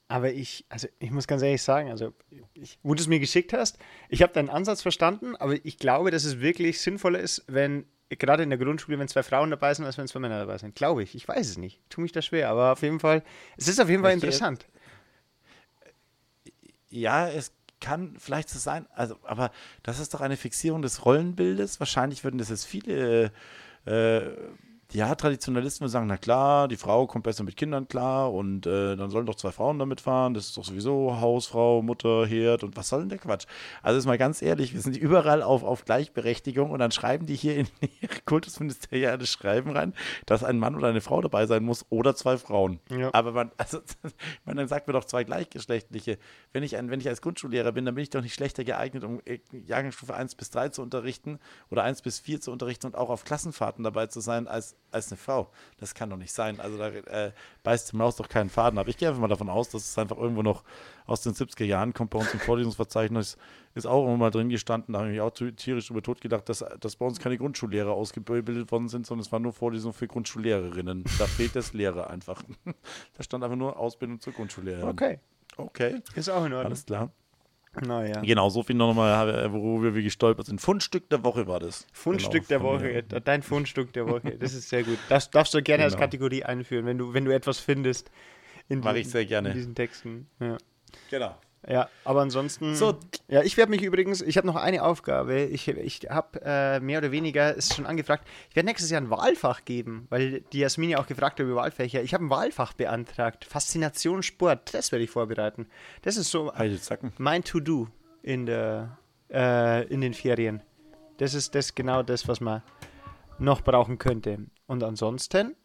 Aber 0.07 0.31
ich, 0.31 0.65
also 0.69 0.87
ich 0.99 1.11
muss 1.11 1.27
ganz 1.27 1.41
ehrlich 1.41 1.61
sagen, 1.61 1.91
also 1.91 2.13
ich, 2.53 2.79
wo 2.83 2.93
du 2.93 3.01
es 3.01 3.07
mir 3.07 3.19
geschickt 3.19 3.51
hast, 3.51 3.77
ich 4.07 4.21
habe 4.21 4.31
deinen 4.31 4.49
Ansatz 4.49 4.81
verstanden, 4.81 5.35
aber 5.35 5.55
ich 5.65 5.77
glaube, 5.77 6.11
dass 6.11 6.23
es 6.23 6.39
wirklich 6.39 6.79
sinnvoller 6.79 7.19
ist, 7.19 7.43
wenn 7.47 7.85
gerade 8.07 8.43
in 8.43 8.49
der 8.49 8.59
Grundschule, 8.59 8.97
wenn 8.97 9.09
zwei 9.09 9.23
Frauen 9.23 9.49
dabei 9.49 9.73
sind, 9.73 9.83
als 9.83 9.97
wenn 9.97 10.07
zwei 10.07 10.19
Männer 10.19 10.39
dabei 10.39 10.57
sind. 10.57 10.75
Glaube 10.75 11.03
ich. 11.03 11.15
Ich 11.15 11.27
weiß 11.27 11.49
es 11.49 11.57
nicht. 11.57 11.81
Ich 11.83 11.89
tue 11.89 12.03
mich 12.03 12.13
da 12.13 12.21
schwer, 12.21 12.49
aber 12.49 12.71
auf 12.71 12.81
jeden 12.81 13.01
Fall, 13.01 13.23
es 13.57 13.67
ist 13.67 13.81
auf 13.81 13.89
jeden 13.89 14.03
Fall 14.03 14.13
interessant 14.13 14.65
ja, 16.89 17.27
es 17.27 17.51
kann 17.79 18.15
vielleicht 18.17 18.49
so 18.49 18.59
sein, 18.59 18.87
also, 18.95 19.17
aber 19.23 19.51
das 19.83 19.99
ist 19.99 20.13
doch 20.13 20.21
eine 20.21 20.37
Fixierung 20.37 20.81
des 20.81 21.05
Rollenbildes. 21.05 21.79
Wahrscheinlich 21.79 22.23
würden 22.23 22.37
das 22.37 22.49
jetzt 22.49 22.65
viele 22.65 23.31
äh, 23.85 24.21
ja, 24.93 25.13
Traditionalisten 25.15 25.81
würden 25.81 25.91
sagen, 25.91 26.07
na 26.07 26.15
klar, 26.15 26.69
die 26.69 26.77
Frau 26.77 27.07
kommt 27.07 27.25
besser 27.25 27.43
mit 27.43 27.57
Kindern 27.57 27.89
klar 27.89 28.31
und 28.31 28.65
äh, 28.65 28.95
dann 28.95 29.09
sollen 29.09 29.25
doch 29.25 29.35
zwei 29.35 29.51
Frauen 29.51 29.79
damit 29.79 29.99
fahren. 29.99 30.33
Das 30.33 30.45
ist 30.45 30.57
doch 30.57 30.63
sowieso 30.63 31.19
Hausfrau, 31.19 31.81
Mutter, 31.81 32.25
Herd 32.25 32.63
und 32.63 32.77
was 32.77 32.87
soll 32.87 33.01
denn 33.01 33.09
der 33.09 33.17
Quatsch? 33.17 33.47
Also 33.83 33.99
ist 33.99 34.05
mal 34.05 34.17
ganz 34.17 34.41
ehrlich, 34.41 34.73
wir 34.73 34.79
sind 34.79 34.95
überall 34.95 35.43
auf, 35.43 35.63
auf 35.63 35.83
Gleichberechtigung 35.83 36.71
und 36.71 36.79
dann 36.79 36.91
schreiben 36.91 37.25
die 37.25 37.35
hier 37.35 37.57
in 37.57 37.67
ihre 38.01 38.21
kultusministeriale 38.25 39.25
Schreiben 39.25 39.71
rein, 39.71 39.93
dass 40.25 40.45
ein 40.45 40.57
Mann 40.57 40.75
oder 40.75 40.87
eine 40.87 41.01
Frau 41.01 41.19
dabei 41.21 41.47
sein 41.47 41.63
muss 41.63 41.85
oder 41.89 42.15
zwei 42.15 42.37
Frauen. 42.37 42.79
Ja. 42.89 43.09
Aber 43.13 43.33
man, 43.33 43.51
also, 43.57 43.79
man 44.45 44.55
dann 44.55 44.69
sagt 44.69 44.87
mir 44.87 44.93
doch 44.93 45.05
zwei 45.05 45.25
gleichgeschlechtliche. 45.25 46.17
Wenn 46.53 46.63
ich, 46.63 46.77
ein, 46.77 46.89
wenn 46.89 47.01
ich 47.01 47.09
als 47.09 47.21
Grundschullehrer 47.21 47.73
bin, 47.73 47.83
dann 47.83 47.95
bin 47.95 48.03
ich 48.03 48.09
doch 48.09 48.21
nicht 48.21 48.35
schlechter 48.35 48.63
geeignet, 48.63 49.03
um 49.03 49.19
äh, 49.25 49.39
Jahrgangsstufe 49.51 50.15
1 50.15 50.35
bis 50.35 50.49
3 50.51 50.69
zu 50.69 50.81
unterrichten 50.81 51.39
oder 51.69 51.83
1 51.83 52.03
bis 52.03 52.19
4 52.19 52.39
zu 52.39 52.53
unterrichten 52.53 52.85
und 52.85 52.95
auch 52.95 53.09
auf 53.09 53.25
Klassenfahrten 53.25 53.83
dabei 53.83 54.07
zu 54.07 54.21
sein, 54.21 54.47
als 54.47 54.77
als 54.97 55.11
eine 55.11 55.17
Frau. 55.17 55.49
Das 55.79 55.95
kann 55.95 56.09
doch 56.09 56.17
nicht 56.17 56.33
sein. 56.33 56.59
Also 56.59 56.77
da 56.77 56.89
äh, 56.89 57.31
beißt 57.63 57.91
die 57.91 57.95
Maus 57.95 58.17
doch 58.17 58.27
keinen 58.27 58.49
Faden 58.49 58.77
ab. 58.77 58.87
Ich 58.87 58.97
gehe 58.97 59.07
einfach 59.07 59.21
mal 59.21 59.27
davon 59.27 59.49
aus, 59.49 59.69
dass 59.69 59.89
es 59.89 59.97
einfach 59.97 60.17
irgendwo 60.17 60.41
noch 60.43 60.63
aus 61.05 61.21
den 61.21 61.33
70er 61.33 61.63
Jahren 61.63 61.93
kommt. 61.93 62.09
Bei 62.09 62.19
uns 62.19 62.33
im 62.33 62.39
Vorlesungsverzeichnis 62.39 63.37
ist 63.75 63.87
auch 63.87 64.05
immer 64.05 64.17
mal 64.17 64.31
drin 64.31 64.49
gestanden. 64.49 64.93
Da 64.93 64.99
habe 64.99 65.09
ich 65.09 65.13
mich 65.13 65.21
auch 65.21 65.31
tierisch 65.31 65.89
über 65.89 66.01
tot 66.01 66.21
gedacht, 66.21 66.49
dass, 66.49 66.65
dass 66.79 66.95
bei 66.95 67.05
uns 67.05 67.19
keine 67.19 67.37
Grundschullehrer 67.37 67.91
ausgebildet 67.91 68.71
worden 68.71 68.89
sind, 68.89 69.05
sondern 69.05 69.25
es 69.25 69.31
waren 69.31 69.43
nur 69.43 69.53
Vorlesungen 69.53 69.93
für 69.93 70.07
Grundschullehrerinnen. 70.07 71.03
Da 71.17 71.25
fehlt 71.25 71.55
das 71.55 71.73
Lehrer 71.73 72.09
einfach. 72.09 72.43
da 73.17 73.23
stand 73.23 73.43
einfach 73.43 73.57
nur 73.57 73.77
Ausbildung 73.77 74.19
zur 74.19 74.33
Grundschullehrerin. 74.33 74.89
Okay. 74.89 75.19
Okay. 75.57 76.01
Ist 76.15 76.29
auch 76.29 76.45
in 76.45 76.53
Ordnung. 76.53 76.65
Alles 76.65 76.85
klar. 76.85 77.11
Naja. 77.81 78.21
Genau, 78.21 78.49
so 78.49 78.63
viel 78.63 78.75
nochmal, 78.75 79.29
äh, 79.29 79.51
worüber 79.51 79.95
wir 79.95 80.01
gestolpert 80.01 80.47
sind. 80.47 80.59
Fundstück 80.61 81.09
der 81.09 81.23
Woche 81.23 81.47
war 81.47 81.59
das. 81.59 81.85
Fundstück 81.93 82.47
genau, 82.47 82.47
der 82.47 82.63
Woche, 82.63 83.03
mir. 83.11 83.19
dein 83.21 83.43
Fundstück 83.43 83.93
der 83.93 84.07
Woche. 84.07 84.37
Das 84.37 84.53
ist 84.53 84.69
sehr 84.69 84.83
gut. 84.83 84.97
Das 85.09 85.29
darfst 85.31 85.53
du 85.53 85.61
gerne 85.61 85.83
genau. 85.83 85.93
als 85.93 85.99
Kategorie 85.99 86.43
einführen, 86.43 86.85
wenn 86.85 86.97
du, 86.97 87.13
wenn 87.13 87.25
du 87.25 87.33
etwas 87.33 87.59
findest. 87.59 88.11
Mache 88.69 88.99
ich 88.99 89.09
sehr 89.09 89.25
gerne. 89.25 89.49
In 89.49 89.55
diesen 89.55 89.75
Texten. 89.75 90.27
Ja. 90.39 90.57
Genau. 91.09 91.35
Ja, 91.67 91.89
aber 92.05 92.21
ansonsten. 92.21 92.75
So. 92.75 92.97
Ja, 93.27 93.43
ich 93.43 93.57
werde 93.57 93.71
mich 93.71 93.81
übrigens, 93.81 94.21
ich 94.21 94.37
habe 94.37 94.47
noch 94.47 94.55
eine 94.55 94.83
Aufgabe. 94.83 95.41
Ich, 95.41 95.67
ich 95.67 96.01
habe 96.09 96.39
äh, 96.43 96.79
mehr 96.79 96.99
oder 96.99 97.11
weniger, 97.11 97.53
ist 97.53 97.75
schon 97.75 97.85
angefragt, 97.85 98.25
ich 98.49 98.55
werde 98.55 98.67
nächstes 98.67 98.89
Jahr 98.89 99.01
ein 99.01 99.09
Wahlfach 99.09 99.65
geben, 99.65 100.07
weil 100.09 100.41
die 100.53 100.59
Jasmin 100.59 100.91
ja 100.91 100.99
auch 100.99 101.07
gefragt 101.07 101.39
hat 101.39 101.45
über 101.45 101.55
Wahlfächer. 101.55 102.01
Ich 102.01 102.13
habe 102.13 102.25
ein 102.25 102.29
Wahlfach 102.29 102.73
beantragt. 102.73 103.43
Faszination 103.43 104.23
Sport, 104.23 104.73
das 104.73 104.91
werde 104.93 105.03
ich 105.03 105.09
vorbereiten. 105.09 105.67
Das 106.03 106.15
ist 106.15 106.31
so 106.31 106.53
mein 107.17 107.43
To-Do 107.43 107.89
in, 108.21 108.47
äh, 108.47 109.83
in 109.83 110.01
den 110.01 110.13
Ferien. 110.13 110.63
Das 111.17 111.33
ist 111.33 111.53
das 111.53 111.75
genau 111.75 112.01
das, 112.01 112.27
was 112.27 112.39
man 112.39 112.61
noch 113.39 113.61
brauchen 113.61 113.97
könnte. 113.97 114.45
Und 114.67 114.83
ansonsten 114.83 115.55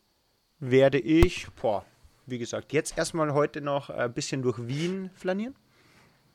werde 0.59 0.99
ich, 0.99 1.47
boah, 1.61 1.85
wie 2.27 2.39
gesagt, 2.39 2.73
jetzt 2.73 2.97
erstmal 2.97 3.35
heute 3.35 3.61
noch 3.61 3.91
ein 3.91 4.13
bisschen 4.13 4.43
durch 4.43 4.67
Wien 4.67 5.11
flanieren. 5.15 5.55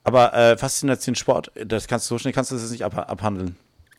Aber 0.08 0.32
äh, 0.32 0.56
Faszination 0.56 1.14
Sport, 1.14 1.52
das 1.54 1.86
kannst 1.86 2.10
du 2.10 2.14
so 2.14 2.18
schnell 2.18 2.32
kannst 2.32 2.50
du 2.50 2.54
das 2.54 2.70
nicht 2.70 2.82
ab, 2.82 2.96
abhandeln. 2.96 3.56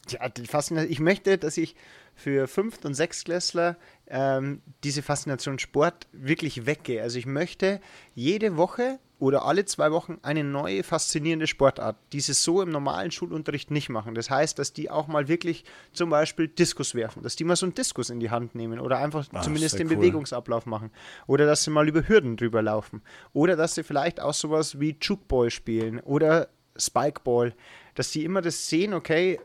Ja, 0.10 0.28
die 0.28 0.48
Faszination, 0.48 0.92
ich 0.92 1.00
möchte, 1.00 1.38
dass 1.38 1.56
ich 1.56 1.76
für 2.16 2.48
Fünft- 2.48 2.84
und 2.84 2.96
Sechstklässler 2.96 3.78
ähm, 4.08 4.64
diese 4.84 5.04
Faszination 5.04 5.60
Sport 5.60 6.08
wirklich 6.12 6.66
weggehe. 6.66 7.04
Also 7.04 7.20
ich 7.20 7.28
möchte 7.28 7.80
jede 8.16 8.58
Woche 8.58 8.98
oder 9.20 9.46
alle 9.46 9.66
zwei 9.66 9.92
Wochen 9.92 10.18
eine 10.22 10.44
neue 10.44 10.84
faszinierende 10.84 11.46
Sportart, 11.46 11.98
die 12.14 12.22
sie 12.22 12.34
so 12.34 12.62
im 12.62 12.70
normalen 12.70 13.12
Schulunterricht 13.12 13.70
nicht 13.70 13.90
machen. 13.90 14.16
Das 14.16 14.30
heißt, 14.30 14.58
dass 14.58 14.74
die 14.74 14.90
auch 14.90 15.08
mal 15.08 15.28
wirklich 15.28 15.66
zum 15.92 16.10
Beispiel 16.10 16.48
Diskus 16.48 16.96
werfen, 16.96 17.22
dass 17.22 17.36
die 17.36 17.44
mal 17.44 17.58
so 17.58 17.66
einen 17.66 17.76
Diskus 17.76 18.10
in 18.10 18.20
die 18.20 18.30
Hand 18.30 18.56
nehmen 18.56 18.80
oder 18.80 18.98
einfach 19.00 19.28
Ah, 19.34 19.42
zumindest 19.42 19.78
den 19.78 19.88
cool. 19.90 19.98
Bewegungsablauf 19.98 20.66
machen 20.66 20.92
oder 21.28 21.46
dass 21.46 21.64
sie 21.64 21.70
mal 21.72 21.88
über 21.88 22.08
Hürden 22.08 22.38
drüber 22.38 22.62
laufen 22.62 23.02
oder 23.34 23.56
dass 23.56 23.76
sie 23.76 23.84
vielleicht 23.84 24.22
auch 24.22 24.34
sowas 24.34 24.80
wie 24.80 24.96
Jukeball 25.00 25.52
spielen 25.52 26.00
oder 26.00 26.48
Spikeball, 26.78 27.54
dass 27.96 28.12
die 28.12 28.24
immer 28.24 28.42
das 28.42 28.70
sehen, 28.70 28.94
okay, 28.94 29.40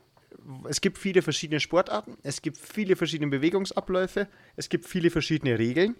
es 0.68 0.80
gibt 0.80 0.98
viele 0.98 1.22
verschiedene 1.22 1.58
Sportarten, 1.58 2.16
es 2.22 2.42
gibt 2.42 2.58
viele 2.58 2.96
verschiedene 2.96 3.30
Bewegungsabläufe, 3.30 4.28
es 4.56 4.68
gibt 4.68 4.84
viele 4.86 5.10
verschiedene 5.10 5.58
Regeln, 5.58 5.96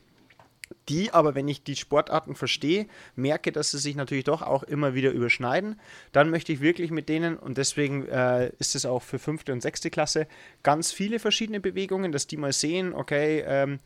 die 0.89 1.13
aber, 1.13 1.35
wenn 1.35 1.49
ich 1.49 1.63
die 1.63 1.77
Sportarten 1.77 2.35
verstehe, 2.35 2.87
merke, 3.17 3.53
dass 3.53 3.71
sie 3.71 3.79
sich 3.79 3.97
natürlich 3.97 4.25
doch 4.25 4.43
auch 4.43 4.63
immer 4.63 4.95
wieder 4.95 5.11
überschneiden, 5.11 5.81
dann 6.13 6.31
möchte 6.31 6.53
ich 6.53 6.61
wirklich 6.61 6.91
mit 6.91 7.09
denen, 7.09 7.37
und 7.37 7.59
deswegen 7.59 8.07
äh, 8.07 8.51
ist 8.59 8.75
es 8.75 8.87
auch 8.87 9.03
für 9.03 9.19
fünfte 9.19 9.53
und 9.53 9.63
sechste 9.63 9.91
Klasse, 9.91 10.27
ganz 10.63 10.93
viele 10.93 11.19
verschiedene 11.19 11.61
Bewegungen, 11.61 12.13
dass 12.13 12.27
die 12.27 12.37
mal 12.37 12.53
sehen, 12.53 12.95
okay, 12.95 13.45
ähm, 13.47 13.81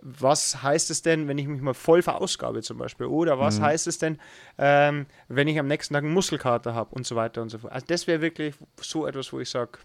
was 0.00 0.62
heißt 0.62 0.90
es 0.90 1.00
denn, 1.02 1.28
wenn 1.28 1.38
ich 1.38 1.46
mich 1.46 1.62
mal 1.62 1.74
voll 1.74 2.02
verausgabe 2.02 2.62
zum 2.62 2.76
Beispiel? 2.76 3.06
Oder 3.06 3.38
was 3.38 3.60
heißt 3.60 3.86
es 3.86 3.98
denn, 3.98 4.18
ähm, 4.58 5.06
wenn 5.28 5.48
ich 5.48 5.58
am 5.58 5.66
nächsten 5.66 5.94
Tag 5.94 6.04
einen 6.04 6.12
Muskelkater 6.12 6.74
habe 6.74 6.94
und 6.94 7.06
so 7.06 7.16
weiter 7.16 7.40
und 7.40 7.48
so 7.48 7.58
fort. 7.58 7.72
Also 7.72 7.86
das 7.86 8.06
wäre 8.06 8.20
wirklich 8.20 8.54
so 8.80 9.06
etwas, 9.06 9.32
wo 9.32 9.40
ich 9.40 9.48
sage, 9.48 9.78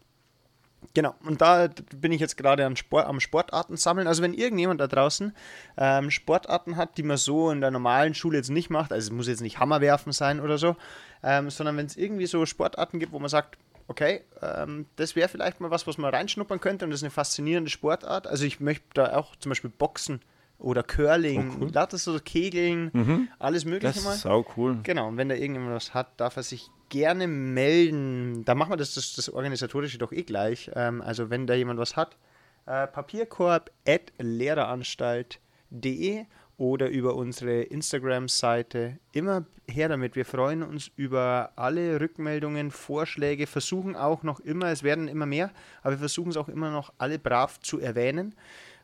Genau, 0.93 1.13
und 1.25 1.41
da 1.41 1.69
bin 1.95 2.11
ich 2.11 2.21
jetzt 2.21 2.37
gerade 2.37 2.65
an 2.65 2.75
Sport, 2.75 3.05
am 3.05 3.19
Sportarten 3.19 3.77
sammeln. 3.77 4.07
Also 4.07 4.23
wenn 4.23 4.33
irgendjemand 4.33 4.79
da 4.79 4.87
draußen 4.87 5.35
ähm, 5.77 6.09
Sportarten 6.09 6.77
hat, 6.77 6.97
die 6.97 7.03
man 7.03 7.17
so 7.17 7.51
in 7.51 7.61
der 7.61 7.69
normalen 7.69 8.13
Schule 8.13 8.37
jetzt 8.37 8.49
nicht 8.49 8.69
macht, 8.69 8.91
also 8.91 9.07
es 9.07 9.11
muss 9.11 9.27
jetzt 9.27 9.41
nicht 9.41 9.59
Hammerwerfen 9.59 10.13
sein 10.13 10.39
oder 10.39 10.57
so, 10.57 10.75
ähm, 11.21 11.49
sondern 11.49 11.77
wenn 11.77 11.85
es 11.85 11.97
irgendwie 11.97 12.25
so 12.25 12.45
Sportarten 12.45 12.99
gibt, 12.99 13.11
wo 13.11 13.19
man 13.19 13.29
sagt, 13.29 13.57
okay, 13.87 14.21
ähm, 14.41 14.85
das 14.95 15.15
wäre 15.15 15.27
vielleicht 15.27 15.59
mal 15.59 15.69
was, 15.69 15.85
was 15.85 15.97
man 15.97 16.13
reinschnuppern 16.13 16.61
könnte 16.61 16.85
und 16.85 16.91
das 16.91 17.01
ist 17.01 17.03
eine 17.03 17.11
faszinierende 17.11 17.69
Sportart. 17.69 18.25
Also 18.25 18.45
ich 18.45 18.59
möchte 18.59 18.85
da 18.93 19.15
auch 19.15 19.35
zum 19.35 19.49
Beispiel 19.49 19.71
Boxen 19.71 20.21
oder 20.59 20.83
Curling, 20.83 21.51
Oh, 21.51 21.55
cool. 21.61 21.69
lauter 21.73 21.97
so 21.97 22.19
Kegeln, 22.23 23.29
alles 23.39 23.65
mögliche 23.65 23.93
Das 23.95 24.03
mal. 24.03 24.13
ist 24.13 24.21
sau 24.21 24.45
cool. 24.57 24.79
Genau, 24.83 25.07
und 25.07 25.17
wenn 25.17 25.29
da 25.29 25.35
irgendjemand 25.35 25.73
was 25.73 25.93
hat, 25.93 26.19
darf 26.19 26.35
er 26.37 26.43
sich 26.43 26.69
gerne 26.89 27.27
melden. 27.27 28.43
Da 28.45 28.55
machen 28.55 28.71
wir 28.71 28.77
das, 28.77 28.93
das, 28.95 29.13
das 29.15 29.29
Organisatorische 29.29 29.97
doch 29.97 30.11
eh 30.11 30.23
gleich. 30.23 30.69
Ähm, 30.75 31.01
also 31.01 31.29
wenn 31.29 31.47
da 31.47 31.53
jemand 31.53 31.79
was 31.79 31.95
hat, 31.95 32.17
äh, 32.65 32.87
papierkorb 32.87 33.71
at 33.87 34.11
lehreranstalt.de 34.17 36.25
oder 36.57 36.89
über 36.89 37.15
unsere 37.15 37.61
Instagram-Seite. 37.61 38.97
Immer 39.13 39.45
her 39.69 39.87
damit. 39.87 40.15
Wir 40.17 40.25
freuen 40.25 40.61
uns 40.63 40.91
über 40.97 41.51
alle 41.55 42.01
Rückmeldungen, 42.01 42.71
Vorschläge, 42.71 43.47
versuchen 43.47 43.95
auch 43.95 44.23
noch 44.23 44.41
immer, 44.41 44.65
es 44.67 44.83
werden 44.83 45.07
immer 45.07 45.25
mehr, 45.25 45.51
aber 45.83 45.91
wir 45.91 45.99
versuchen 45.99 46.31
es 46.31 46.37
auch 46.37 46.49
immer 46.49 46.69
noch 46.71 46.91
alle 46.97 47.17
brav 47.17 47.61
zu 47.61 47.79
erwähnen, 47.79 48.35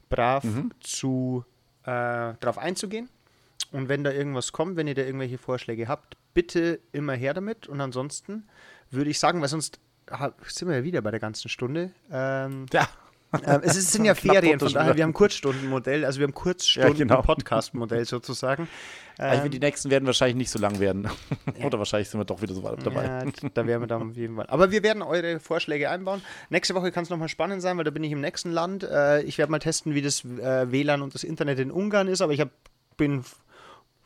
brav 0.10 0.46
zu 0.80 1.44
äh, 1.86 2.34
darauf 2.40 2.58
einzugehen. 2.58 3.10
Und 3.72 3.90
wenn 3.90 4.04
da 4.04 4.12
irgendwas 4.12 4.52
kommt, 4.52 4.78
wenn 4.78 4.88
ihr 4.88 4.96
da 4.96 5.02
irgendwelche 5.02 5.38
Vorschläge 5.38 5.88
habt, 5.88 6.18
bitte 6.34 6.80
immer 6.92 7.14
her 7.14 7.34
damit. 7.34 7.68
Und 7.68 7.82
ansonsten 7.82 8.48
würde 8.92 9.10
ich 9.10 9.20
sagen, 9.20 9.42
weil 9.42 9.48
sonst 9.48 9.80
sind 10.48 10.68
wir 10.68 10.78
ja 10.78 10.84
wieder 10.84 11.02
bei 11.02 11.12
der 11.12 11.20
ganzen 11.20 11.50
Stunde. 11.50 11.92
Ähm, 12.12 12.66
Ja. 12.72 12.88
Ähm, 13.46 13.62
es 13.64 13.76
ist, 13.76 13.92
sind 13.94 14.06
ja 14.06 14.16
Ferien, 14.16 14.60
von 14.60 14.72
daher, 14.72 14.96
wir 14.96 15.04
haben 15.04 15.14
Kurzstundenmodell, 15.14 16.06
also 16.06 16.20
wir 16.20 16.28
haben 16.28 16.34
Ja, 16.34 16.90
genau. 16.90 17.22
Kurzstunden-Podcast-Modell 17.22 18.06
sozusagen. 18.06 18.68
Also 19.18 19.30
ich 19.30 19.36
Ähm, 19.38 19.42
finde, 19.44 19.60
die 19.60 19.66
nächsten 19.66 19.90
werden 19.92 20.06
wahrscheinlich 20.08 20.36
nicht 20.36 20.50
so 20.52 20.60
lang 20.60 20.80
werden. 20.82 21.08
Oder 21.64 21.78
wahrscheinlich 21.80 22.10
sind 22.10 22.20
wir 22.20 22.26
doch 22.26 22.42
wieder 22.42 22.54
so 22.54 22.64
weit 22.64 22.86
dabei. 22.86 23.06
Ja, 23.06 23.24
da 23.54 23.66
wären 23.66 23.82
wir 23.82 23.88
dann 23.88 24.10
auf 24.10 24.18
jeden 24.18 24.36
Fall. 24.36 24.46
Aber 24.50 24.72
wir 24.72 24.84
werden 24.84 25.02
eure 25.02 25.40
Vorschläge 25.40 25.90
einbauen. 25.90 26.22
Nächste 26.50 26.76
Woche 26.76 26.92
kann 26.92 27.04
es 27.04 27.10
nochmal 27.10 27.30
spannend 27.30 27.62
sein, 27.62 27.78
weil 27.78 27.86
da 27.86 27.92
bin 27.92 28.04
ich 28.04 28.12
im 28.12 28.20
nächsten 28.20 28.52
Land. 28.52 28.84
Äh, 28.84 29.22
ich 29.22 29.38
werde 29.38 29.52
mal 29.54 29.60
testen, 29.60 29.96
wie 29.96 30.02
das 30.02 30.26
äh, 30.26 30.70
WLAN 30.70 31.02
und 31.02 31.16
das 31.16 31.24
Internet 31.24 31.60
in 31.60 31.72
Ungarn 31.72 32.10
ist, 32.10 32.20
aber 32.20 32.34
ich 32.34 32.42
hab, 32.42 32.50
bin 32.98 33.24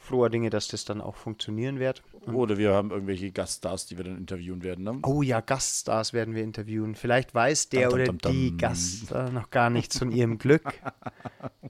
froher 0.09 0.29
Dinge, 0.29 0.49
dass 0.49 0.67
das 0.67 0.85
dann 0.85 1.01
auch 1.01 1.15
funktionieren 1.15 1.79
wird. 1.79 2.01
Oder 2.25 2.57
wir 2.57 2.73
haben 2.73 2.89
irgendwelche 2.89 3.31
Gaststars, 3.31 3.85
die 3.85 3.97
wir 3.97 4.03
dann 4.03 4.17
interviewen 4.17 4.63
werden. 4.63 4.83
Ne? 4.83 4.99
Oh 5.03 5.21
ja, 5.21 5.39
Gaststars 5.39 6.13
werden 6.13 6.33
wir 6.33 6.43
interviewen. 6.43 6.95
Vielleicht 6.95 7.33
weiß 7.33 7.69
der 7.69 7.89
Dum, 7.89 7.99
dum, 7.99 8.01
oder 8.01 8.17
dum, 8.17 8.31
die 8.31 8.57
Gaststar 8.57 9.29
noch 9.29 9.51
gar 9.51 9.69
nichts 9.69 9.99
von 9.99 10.11
ihrem 10.11 10.39
Glück. 10.39 10.73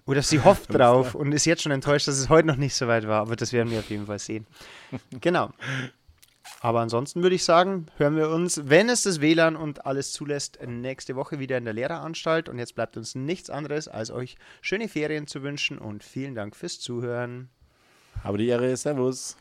Oder 0.05 0.21
sie 0.21 0.41
hofft 0.41 0.73
drauf 0.73 1.15
und 1.15 1.33
ist 1.33 1.45
jetzt 1.45 1.63
schon 1.63 1.71
enttäuscht, 1.73 2.07
dass 2.07 2.17
es 2.17 2.29
heute 2.29 2.47
noch 2.47 2.55
nicht 2.55 2.75
so 2.75 2.87
weit 2.87 3.07
war. 3.07 3.21
Aber 3.21 3.35
das 3.35 3.51
werden 3.51 3.71
wir 3.71 3.79
auf 3.79 3.89
jeden 3.89 4.05
Fall 4.05 4.19
sehen. 4.19 4.47
Genau. 5.19 5.51
Aber 6.61 6.79
ansonsten 6.79 7.21
würde 7.21 7.35
ich 7.35 7.43
sagen, 7.43 7.87
hören 7.97 8.15
wir 8.15 8.29
uns, 8.29 8.61
wenn 8.65 8.89
es 8.89 9.03
das 9.03 9.21
WLAN 9.21 9.55
und 9.55 9.85
alles 9.85 10.13
zulässt, 10.13 10.59
nächste 10.65 11.15
Woche 11.15 11.39
wieder 11.39 11.57
in 11.57 11.65
der 11.65 11.73
Lehreranstalt. 11.73 12.49
Und 12.49 12.57
jetzt 12.57 12.75
bleibt 12.75 12.95
uns 12.95 13.15
nichts 13.15 13.49
anderes, 13.49 13.87
als 13.87 14.11
euch 14.11 14.35
schöne 14.61 14.87
Ferien 14.87 15.27
zu 15.27 15.43
wünschen 15.43 15.77
und 15.77 16.03
vielen 16.03 16.35
Dank 16.35 16.55
fürs 16.55 16.79
Zuhören. 16.79 17.49
Aber 18.23 18.37
die 18.37 18.47
Ehre, 18.47 18.75
Servus. 18.75 19.35